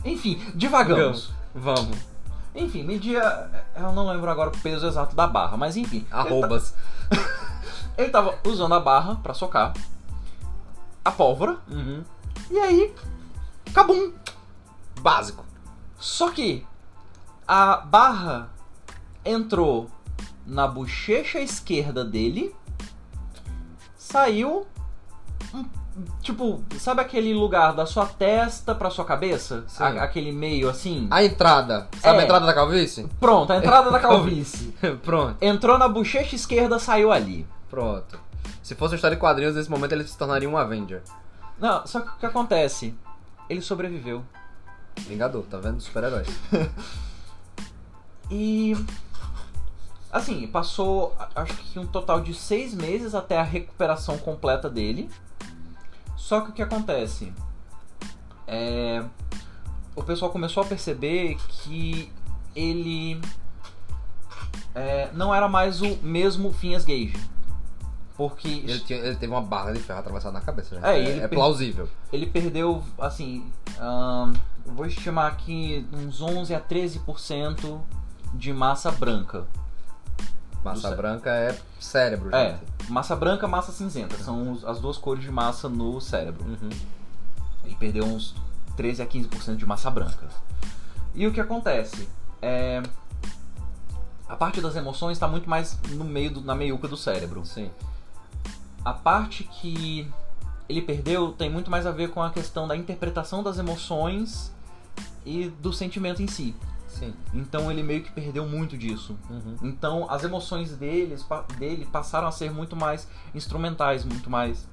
Enfim, 0.04 0.40
divagamos. 0.54 1.30
Vamos. 1.54 1.96
Enfim, 2.54 2.82
media. 2.82 3.48
Eu 3.74 3.92
não 3.92 4.06
lembro 4.10 4.30
agora 4.30 4.50
o 4.50 4.58
peso 4.58 4.86
exato 4.86 5.16
da 5.16 5.26
barra, 5.26 5.56
mas 5.56 5.76
enfim. 5.76 6.06
Arrobas. 6.10 6.74
Ele, 7.10 7.20
tá- 7.22 7.30
ele 7.98 8.08
tava 8.10 8.34
usando 8.46 8.74
a 8.74 8.80
barra 8.80 9.14
pra 9.22 9.32
socar 9.32 9.72
a 11.04 11.10
pólvora, 11.10 11.56
Uhum. 11.70 12.02
e 12.50 12.58
aí. 12.58 12.94
Cabum! 13.72 14.12
Básico. 15.00 15.44
Só 16.02 16.30
que 16.30 16.66
a 17.46 17.76
barra 17.76 18.50
entrou 19.24 19.88
na 20.44 20.66
bochecha 20.66 21.38
esquerda 21.38 22.04
dele, 22.04 22.52
saiu. 23.96 24.66
um- 25.54 25.64
tipo, 26.22 26.62
sabe 26.78 27.02
aquele 27.02 27.32
lugar 27.34 27.72
da 27.74 27.84
sua 27.86 28.06
testa 28.06 28.74
pra 28.74 28.90
sua 28.90 29.04
cabeça? 29.04 29.64
A- 29.78 30.02
aquele 30.02 30.32
meio 30.32 30.68
assim? 30.68 31.06
A 31.10 31.22
entrada. 31.22 31.88
Sabe 32.00 32.18
É. 32.18 32.20
a 32.20 32.24
entrada 32.24 32.46
da 32.46 32.54
calvície? 32.54 33.06
Pronto, 33.20 33.52
a 33.52 33.58
entrada 33.58 33.90
da 33.90 34.00
calvície. 34.00 34.74
Pronto. 35.04 35.36
Entrou 35.40 35.78
na 35.78 35.86
bochecha 35.88 36.34
esquerda, 36.34 36.78
saiu 36.78 37.12
ali. 37.12 37.46
Pronto. 37.70 38.18
Se 38.62 38.74
fosse 38.74 38.92
uma 38.94 38.96
história 38.96 39.16
de 39.16 39.20
quadrinhos, 39.20 39.54
nesse 39.54 39.70
momento 39.70 39.92
ele 39.92 40.06
se 40.06 40.16
tornaria 40.18 40.48
um 40.48 40.56
Avenger. 40.56 41.02
Não, 41.60 41.86
só 41.86 42.00
que 42.00 42.08
o 42.08 42.12
que 42.18 42.26
acontece? 42.26 42.94
Ele 43.48 43.60
sobreviveu. 43.60 44.24
Vingador, 45.00 45.42
tá 45.44 45.58
vendo? 45.58 45.80
Super-herói. 45.80 46.24
E. 48.30 48.74
Assim, 50.10 50.46
passou 50.46 51.14
acho 51.34 51.54
que 51.54 51.78
um 51.78 51.86
total 51.86 52.20
de 52.20 52.34
seis 52.34 52.74
meses 52.74 53.14
até 53.14 53.38
a 53.38 53.42
recuperação 53.42 54.16
completa 54.18 54.68
dele. 54.70 55.10
Só 56.16 56.40
que 56.42 56.50
o 56.50 56.52
que 56.52 56.62
acontece? 56.62 57.32
É. 58.46 59.04
O 59.94 60.02
pessoal 60.02 60.30
começou 60.30 60.62
a 60.62 60.66
perceber 60.66 61.36
que 61.48 62.10
ele. 62.54 63.20
é, 64.74 65.10
não 65.12 65.34
era 65.34 65.48
mais 65.48 65.82
o 65.82 65.96
mesmo 66.02 66.52
Finhas 66.52 66.84
Gage. 66.84 67.14
Porque 68.16 68.48
Ele, 68.48 68.80
tinha- 68.80 68.98
ele 68.98 69.16
teve 69.16 69.32
uma 69.32 69.40
barra 69.40 69.72
de 69.72 69.80
ferro 69.80 69.98
atravessada 69.98 70.32
na 70.38 70.40
cabeça, 70.44 70.74
gente. 70.74 70.84
É, 70.86 70.98
É, 70.98 71.00
ele 71.02 71.20
é 71.20 71.28
per- 71.28 71.38
plausível. 71.38 71.88
ele 72.12 72.26
perdeu, 72.26 72.82
assim, 72.98 73.50
eu 73.78 74.32
vou 74.66 74.86
estimar 74.86 75.26
aqui 75.26 75.86
uns 75.92 76.20
11 76.20 76.54
a 76.54 76.60
13% 76.60 77.80
de 78.34 78.52
massa 78.52 78.90
branca. 78.90 79.46
Massa 80.64 80.94
branca 80.94 81.28
é 81.30 81.58
cérebro, 81.80 82.34
É, 82.34 82.50
gente. 82.50 82.92
massa 82.92 83.16
branca, 83.16 83.48
massa 83.48 83.72
cinzenta, 83.72 84.16
são 84.18 84.52
os- 84.52 84.64
as 84.64 84.78
duas 84.80 84.96
cores 84.96 85.22
de 85.24 85.30
massa 85.30 85.68
no 85.68 86.00
cérebro. 86.00 86.44
Uhum. 86.44 86.70
Ele 87.64 87.74
perdeu 87.76 88.04
uns 88.04 88.34
13 88.76 89.02
a 89.02 89.06
15% 89.06 89.56
de 89.58 89.66
massa 89.66 89.90
branca. 89.90 90.28
E 91.14 91.26
o 91.26 91.32
que 91.32 91.40
acontece? 91.40 92.08
É, 92.40 92.80
a 94.28 94.36
parte 94.36 94.60
das 94.60 94.76
emoções 94.76 95.12
está 95.16 95.26
muito 95.26 95.50
mais 95.50 95.78
no 95.90 96.04
meio 96.04 96.30
do, 96.34 96.40
na 96.42 96.54
meiuca 96.54 96.86
do 96.86 96.96
cérebro. 96.96 97.44
Sim. 97.44 97.70
A 98.84 98.92
parte 98.92 99.42
que 99.44 100.08
ele 100.68 100.82
perdeu 100.82 101.32
tem 101.32 101.50
muito 101.50 101.70
mais 101.70 101.86
a 101.86 101.90
ver 101.90 102.10
com 102.10 102.22
a 102.22 102.30
questão 102.30 102.66
da 102.66 102.76
interpretação 102.76 103.42
das 103.42 103.58
emoções 103.58 104.52
e 105.24 105.48
do 105.48 105.72
sentimento 105.72 106.22
em 106.22 106.26
si. 106.26 106.54
Sim. 106.88 107.14
Então 107.32 107.70
ele 107.70 107.82
meio 107.82 108.02
que 108.02 108.12
perdeu 108.12 108.46
muito 108.46 108.76
disso. 108.76 109.16
Uhum. 109.30 109.56
Então 109.62 110.10
as 110.10 110.24
emoções 110.24 110.72
deles, 110.76 111.24
dele 111.58 111.86
passaram 111.86 112.28
a 112.28 112.32
ser 112.32 112.50
muito 112.50 112.76
mais 112.76 113.08
instrumentais, 113.34 114.04
muito 114.04 114.28
mais. 114.28 114.68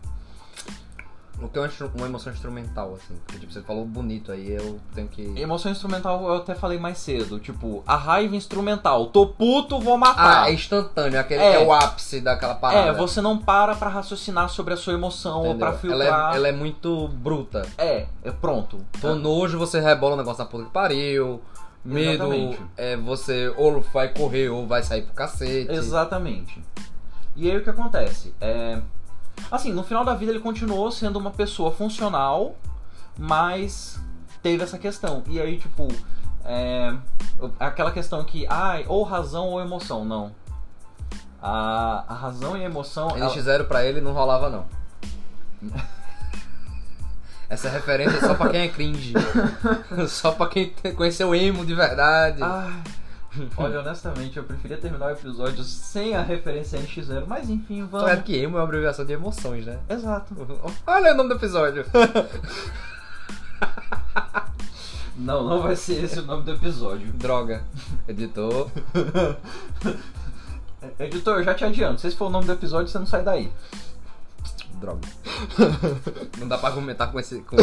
O 1.41 1.47
que 1.47 1.57
é 1.57 1.61
uma, 1.61 1.69
uma 1.95 2.05
emoção 2.07 2.33
instrumental, 2.33 2.93
assim? 2.95 3.15
Porque, 3.25 3.39
tipo, 3.39 3.51
você 3.51 3.61
falou 3.61 3.85
bonito 3.85 4.31
aí, 4.31 4.51
eu 4.51 4.79
tenho 4.93 5.07
que. 5.07 5.21
Emoção 5.39 5.71
instrumental 5.71 6.21
eu 6.27 6.35
até 6.35 6.53
falei 6.53 6.77
mais 6.77 6.97
cedo. 6.97 7.39
Tipo, 7.39 7.83
a 7.87 7.95
raiva 7.95 8.35
instrumental. 8.35 9.07
Tô 9.07 9.27
puto, 9.27 9.79
vou 9.79 9.97
matar. 9.97 10.43
Ah, 10.43 10.49
é 10.49 10.53
instantâneo, 10.53 11.19
aquele, 11.19 11.41
É. 11.41 11.61
é. 11.61 11.65
o 11.65 11.71
ápice 11.71 12.19
daquela 12.21 12.55
parada. 12.55 12.89
É, 12.89 12.93
você 12.93 13.21
não 13.21 13.37
para 13.37 13.75
pra 13.75 13.89
raciocinar 13.89 14.49
sobre 14.49 14.73
a 14.73 14.77
sua 14.77 14.93
emoção 14.93 15.43
ou 15.45 15.55
pra 15.55 15.69
Entendeu? 15.71 15.93
ela, 15.93 16.03
filtrar. 16.05 16.33
é, 16.33 16.35
ela 16.37 16.47
é 16.47 16.51
muito 16.51 17.07
bruta. 17.07 17.65
é... 17.77 18.05
é, 18.23 18.31
pronto. 18.31 18.77
Tô 18.99 19.15
nojo, 19.15 19.57
você 19.57 19.79
rebola 19.79 20.15
o 20.15 20.17
negócio 20.17 20.43
na 20.43 20.49
puta 20.49 20.65
que 20.65 20.71
pariu. 20.71 21.41
Medo, 21.83 22.25
Exatamente. 22.33 22.61
é 22.75 22.97
você 22.97 23.53
ou 23.55 23.79
vai 23.81 24.09
correr 24.09 24.49
ou 24.49 24.67
vai 24.67 24.83
sair 24.83 25.03
pro 25.03 25.13
cacete. 25.13 25.71
Exatamente. 25.71 26.61
E 27.35 27.49
aí 27.49 27.57
o 27.57 27.63
que 27.63 27.69
acontece? 27.69 28.33
É. 28.41 28.81
Assim, 29.51 29.71
no 29.73 29.83
final 29.83 30.03
da 30.05 30.13
vida 30.13 30.31
ele 30.31 30.39
continuou 30.39 30.91
sendo 30.91 31.17
uma 31.17 31.31
pessoa 31.31 31.71
funcional, 31.71 32.55
mas 33.17 33.99
teve 34.41 34.63
essa 34.63 34.77
questão. 34.77 35.23
E 35.27 35.39
aí, 35.39 35.57
tipo, 35.57 35.87
é. 36.45 36.93
Aquela 37.59 37.91
questão 37.91 38.23
que, 38.23 38.45
ai, 38.49 38.85
ou 38.87 39.03
razão 39.03 39.47
ou 39.47 39.61
emoção. 39.61 40.03
Não. 40.05 40.31
A, 41.41 42.03
a 42.07 42.13
razão 42.13 42.57
e 42.57 42.61
a 42.61 42.65
emoção. 42.65 43.09
Eles 43.11 43.21
ela- 43.21 43.29
fizeram 43.33 43.65
pra 43.65 43.85
ele 43.85 44.01
não 44.01 44.11
rolava, 44.13 44.49
não. 44.49 44.65
Essa 47.49 47.67
referência 47.67 48.17
é 48.17 48.21
só 48.21 48.35
pra 48.35 48.49
quem 48.49 48.61
é 48.61 48.67
cringe. 48.67 49.13
só 50.07 50.31
pra 50.31 50.47
quem 50.47 50.71
conheceu 50.95 51.33
emo 51.33 51.65
de 51.65 51.73
verdade. 51.73 52.43
Ai, 52.43 52.73
olha, 53.57 53.79
honestamente, 53.79 54.37
eu 54.37 54.43
preferia 54.43 54.77
terminar 54.77 55.07
o 55.07 55.11
episódio 55.11 55.63
sem 55.63 56.15
a 56.15 56.21
referência 56.21 56.79
NX0, 56.79 57.25
mas 57.27 57.49
enfim, 57.49 57.85
vamos. 57.85 58.09
é 58.09 58.17
que 58.17 58.35
emo 58.35 58.57
é 58.57 58.59
uma 58.59 58.65
abreviação 58.65 59.05
de 59.05 59.13
emoções, 59.13 59.65
né? 59.65 59.79
Exato. 59.89 60.35
Olha 60.85 61.13
o 61.13 61.17
nome 61.17 61.29
do 61.29 61.35
episódio. 61.35 61.85
Não, 65.19 65.43
não 65.43 65.61
vai 65.61 65.75
ser 65.75 66.01
esse 66.05 66.17
o 66.19 66.21
nome 66.23 66.43
do 66.43 66.51
episódio. 66.53 67.11
Droga. 67.11 67.61
Editor. 68.07 68.71
Editor, 70.97 71.39
eu 71.39 71.43
já 71.43 71.53
te 71.53 71.65
adianto, 71.65 71.99
se 71.99 72.07
esse 72.07 72.15
for 72.15 72.27
o 72.27 72.29
nome 72.29 72.45
do 72.45 72.53
episódio, 72.53 72.87
você 72.87 72.97
não 72.97 73.05
sai 73.05 73.21
daí. 73.21 73.51
Droga. 74.75 75.01
Não 76.37 76.47
dá 76.47 76.57
pra 76.57 76.69
argumentar 76.69 77.07
com 77.07 77.19
esse. 77.19 77.41
Com... 77.41 77.57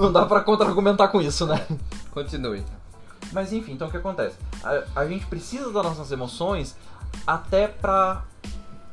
não 0.00 0.12
dá 0.12 0.26
pra 0.26 0.42
contra-argumentar 0.42 1.08
com 1.08 1.20
isso, 1.20 1.44
né? 1.44 1.66
Continue. 2.12 2.62
Mas 3.32 3.52
enfim, 3.52 3.72
então 3.72 3.88
o 3.88 3.90
que 3.90 3.96
acontece? 3.96 4.36
A, 4.62 5.00
a 5.00 5.06
gente 5.06 5.26
precisa 5.26 5.72
das 5.72 5.82
nossas 5.84 6.10
emoções 6.12 6.76
até 7.26 7.66
pra 7.68 8.22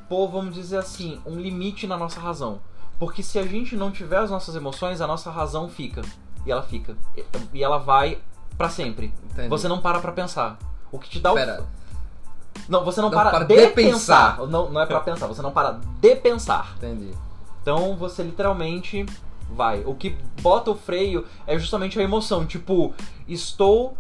pôr, 0.09 0.27
vamos 0.29 0.53
dizer 0.55 0.77
assim, 0.77 1.21
um 1.25 1.36
limite 1.39 1.88
na 1.88 1.97
nossa 1.97 2.19
razão. 2.19 2.59
Porque 2.99 3.21
se 3.23 3.38
a 3.39 3.43
gente 3.45 3.75
não 3.75 3.91
tiver 3.91 4.17
as 4.17 4.29
nossas 4.29 4.55
emoções, 4.55 5.01
a 5.01 5.07
nossa 5.07 5.29
razão 5.31 5.67
fica. 5.69 6.01
E 6.45 6.51
ela 6.51 6.61
fica. 6.61 6.95
E- 7.53 7.61
ela 7.63 7.77
vai 7.77 8.19
pra 8.57 8.69
sempre. 8.69 9.13
Entendi. 9.31 9.49
Você 9.49 9.67
não 9.67 9.79
para 9.81 9.99
pra 9.99 10.11
pensar. 10.11 10.57
O 10.91 10.99
que 10.99 11.09
te 11.09 11.19
dá 11.19 11.31
o. 11.31 11.36
Pera, 11.36 11.65
Não, 12.69 12.84
você 12.86 13.01
não, 13.01 13.09
Não 13.09 13.17
para, 13.17 13.31
para 13.31 13.45
de 13.45 13.55
de 13.55 13.67
pensar. 13.73 14.36
pensar. 14.38 14.47
Não, 14.47 14.69
não 14.69 14.81
é 14.81 14.86
pra 14.86 14.99
pensar, 15.01 15.27
você 15.27 15.41
não 15.41 15.51
para 15.51 15.79
de 15.99 16.15
pensar. 16.17 16.73
entendi. 16.77 17.11
Então 17.61 17.95
você 17.95 18.21
literalmente 18.23 19.05
vai. 19.49 19.81
O 19.86 19.95
que 19.95 20.11
bota 20.41 20.69
o 20.71 20.75
freio 20.75 21.25
é 21.47 21.57
justamente 21.57 21.99
a 21.99 22.03
emoção. 22.03 22.45
Tipo, 22.45 22.93
estou 23.27 23.97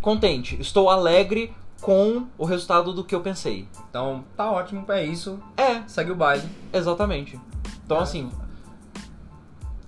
contente, 0.00 0.60
estou 0.60 0.88
alegre 0.90 1.54
com 1.80 2.26
o 2.38 2.44
resultado 2.44 2.92
do 2.92 3.04
que 3.04 3.14
eu 3.14 3.20
pensei. 3.20 3.68
Então, 3.90 4.24
tá 4.36 4.50
ótimo, 4.50 4.84
é 4.90 5.04
isso. 5.04 5.38
É, 5.56 5.82
Segue 5.86 6.10
o 6.10 6.16
baile. 6.16 6.48
exatamente. 6.72 7.38
Então 7.84 7.98
É. 7.98 8.02
assim, 8.02 8.30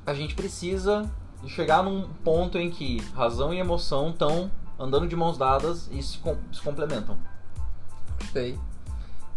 a 0.07 0.15
gente 0.15 0.35
precisa 0.35 1.11
chegar 1.47 1.83
num 1.83 2.09
ponto 2.25 2.59
em 2.59 2.71
que 2.71 3.03
razão 3.15 3.53
e 3.55 3.59
emoção 3.59 4.11
estão 4.11 4.51
andando 4.79 5.07
de 5.09 5.17
mãos 5.17 5.39
dadas 5.39 5.89
e 5.91 6.03
se, 6.03 6.19
com- 6.19 6.37
se 6.53 6.61
complementam. 6.61 7.17
Gostei. 8.21 8.59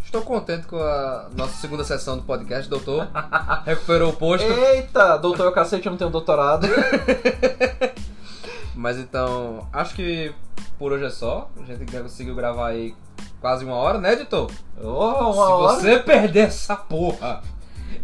Estou 0.04 0.22
contente 0.24 0.66
com 0.68 0.78
a 0.78 1.30
nossa 1.36 1.54
segunda 1.54 1.84
sessão 1.84 2.18
do 2.18 2.24
podcast, 2.24 2.70
doutor. 2.70 3.08
Recuperou 3.66 4.10
o 4.10 4.14
posto. 4.16 4.46
Eita, 4.46 5.18
doutor 5.18 5.48
o 5.48 5.52
cacete, 5.54 5.86
eu 5.86 5.92
não 5.92 5.98
tenho 5.98 6.10
doutorado. 6.10 6.68
Mas 8.76 8.98
então, 8.98 9.68
acho 9.72 9.96
que 9.96 10.34
por 10.78 10.92
hoje 10.92 11.06
é 11.06 11.10
só. 11.10 11.50
A 11.62 11.64
gente 11.66 11.86
conseguiu 11.92 12.36
gravar 12.36 12.68
aí 12.68 12.96
quase 13.40 13.66
uma 13.66 13.76
hora, 13.76 14.00
né, 14.00 14.14
editor? 14.14 14.50
Oh, 14.82 14.90
uma 14.90 15.34
Se 15.34 15.40
hora. 15.40 15.76
você 15.80 16.00
perder 16.00 16.48
essa 16.48 16.76
porra, 16.76 17.42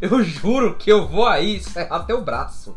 eu 0.02 0.24
juro 0.24 0.76
que 0.76 0.92
eu 0.92 1.08
vou 1.08 1.26
aí 1.26 1.60
serrar 1.60 2.06
teu 2.06 2.22
braço. 2.22 2.76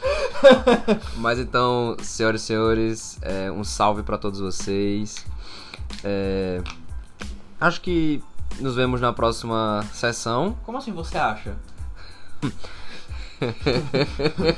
Mas 1.16 1.38
então, 1.38 1.96
senhoras 2.02 2.42
e 2.42 2.44
senhores, 2.44 3.18
é, 3.22 3.50
um 3.50 3.64
salve 3.64 4.02
pra 4.02 4.18
todos 4.18 4.40
vocês. 4.40 5.24
É, 6.04 6.62
acho 7.60 7.80
que 7.80 8.22
nos 8.60 8.74
vemos 8.74 9.00
na 9.00 9.12
próxima 9.12 9.84
sessão. 9.92 10.56
Como 10.64 10.78
assim 10.78 10.92
você 10.92 11.18
acha? 11.18 11.56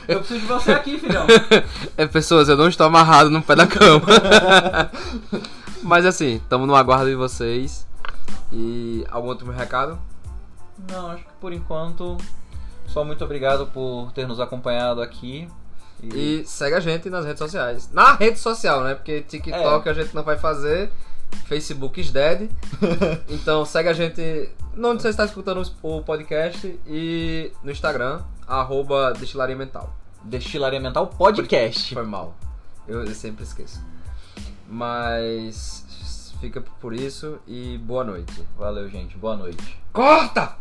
eu 0.08 0.18
preciso 0.18 0.40
de 0.40 0.46
você 0.46 0.72
aqui, 0.72 0.98
filhão. 0.98 1.26
É, 1.96 2.06
pessoas, 2.06 2.48
eu 2.48 2.56
não 2.56 2.68
estou 2.68 2.86
amarrado 2.86 3.30
no 3.30 3.42
pé 3.42 3.54
da 3.54 3.66
cama. 3.66 4.06
Mas 5.82 6.06
assim, 6.06 6.36
estamos 6.36 6.66
no 6.66 6.74
aguardo 6.74 7.08
de 7.08 7.14
vocês. 7.14 7.86
E 8.52 9.04
algum 9.10 9.28
outro 9.28 9.50
recado? 9.50 9.98
Não, 10.90 11.10
acho 11.10 11.24
que 11.24 11.32
por 11.40 11.52
enquanto, 11.52 12.16
só 12.86 13.04
muito 13.04 13.24
obrigado 13.24 13.66
por 13.66 14.10
ter 14.12 14.26
nos 14.26 14.40
acompanhado 14.40 15.02
aqui. 15.02 15.48
E 16.02 16.42
segue 16.46 16.74
a 16.74 16.80
gente 16.80 17.10
nas 17.10 17.24
redes 17.24 17.38
sociais. 17.38 17.90
Na 17.92 18.14
rede 18.14 18.38
social, 18.38 18.82
né? 18.82 18.94
Porque 18.94 19.20
TikTok 19.20 19.88
a 19.88 19.92
gente 19.92 20.14
não 20.14 20.22
vai 20.22 20.38
fazer. 20.38 20.90
Facebook 21.46 22.00
is 22.00 22.10
dead. 22.12 22.50
então 23.28 23.64
segue 23.64 23.88
a 23.88 23.92
gente 23.92 24.50
onde 24.78 25.02
você 25.02 25.08
está 25.08 25.24
escutando 25.24 25.62
o 25.82 26.02
podcast 26.02 26.78
e 26.86 27.52
no 27.62 27.70
Instagram, 27.70 28.22
arroba 28.50 29.12
Destilaria 29.12 29.54
Mental. 29.54 29.94
Destilaria 30.24 30.80
Mental 30.80 31.06
Podcast. 31.06 31.94
Foi 31.94 32.04
mal. 32.04 32.34
Eu, 32.86 33.04
eu 33.04 33.14
sempre 33.14 33.44
esqueço. 33.44 33.80
Mas 34.68 36.34
fica 36.40 36.60
por 36.60 36.92
isso 36.92 37.38
e 37.46 37.78
boa 37.78 38.02
noite. 38.02 38.44
Valeu, 38.58 38.88
gente. 38.88 39.16
Boa 39.16 39.36
noite. 39.36 39.78
Corta! 39.92 40.56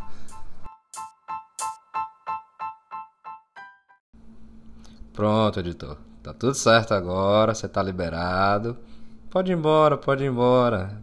Pronto, 5.12 5.60
editor. 5.60 5.98
Tá 6.22 6.34
tudo 6.34 6.54
certo 6.54 6.94
agora, 6.94 7.56
você 7.56 7.68
tá 7.68 7.82
liberado. 7.82 8.78
Pode 9.32 9.52
ir 9.52 9.56
embora, 9.56 9.98
pode 9.98 10.24
ir 10.24 10.28
embora. 10.28 11.02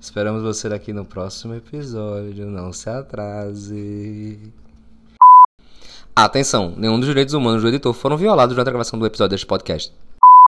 Esperamos 0.00 0.42
você 0.42 0.68
aqui 0.68 0.92
no 0.92 1.04
próximo 1.04 1.54
episódio, 1.54 2.46
não 2.50 2.72
se 2.72 2.90
atrase. 2.90 4.52
Atenção, 6.16 6.72
nenhum 6.76 7.00
dos 7.00 7.08
direitos 7.08 7.34
humanos 7.34 7.62
do 7.62 7.68
editor 7.68 7.92
foram 7.92 8.16
violados 8.16 8.54
durante 8.54 8.68
a 8.68 8.70
gravação 8.70 8.96
do 8.96 9.04
episódio 9.04 9.30
deste 9.30 9.46
podcast. 9.46 9.92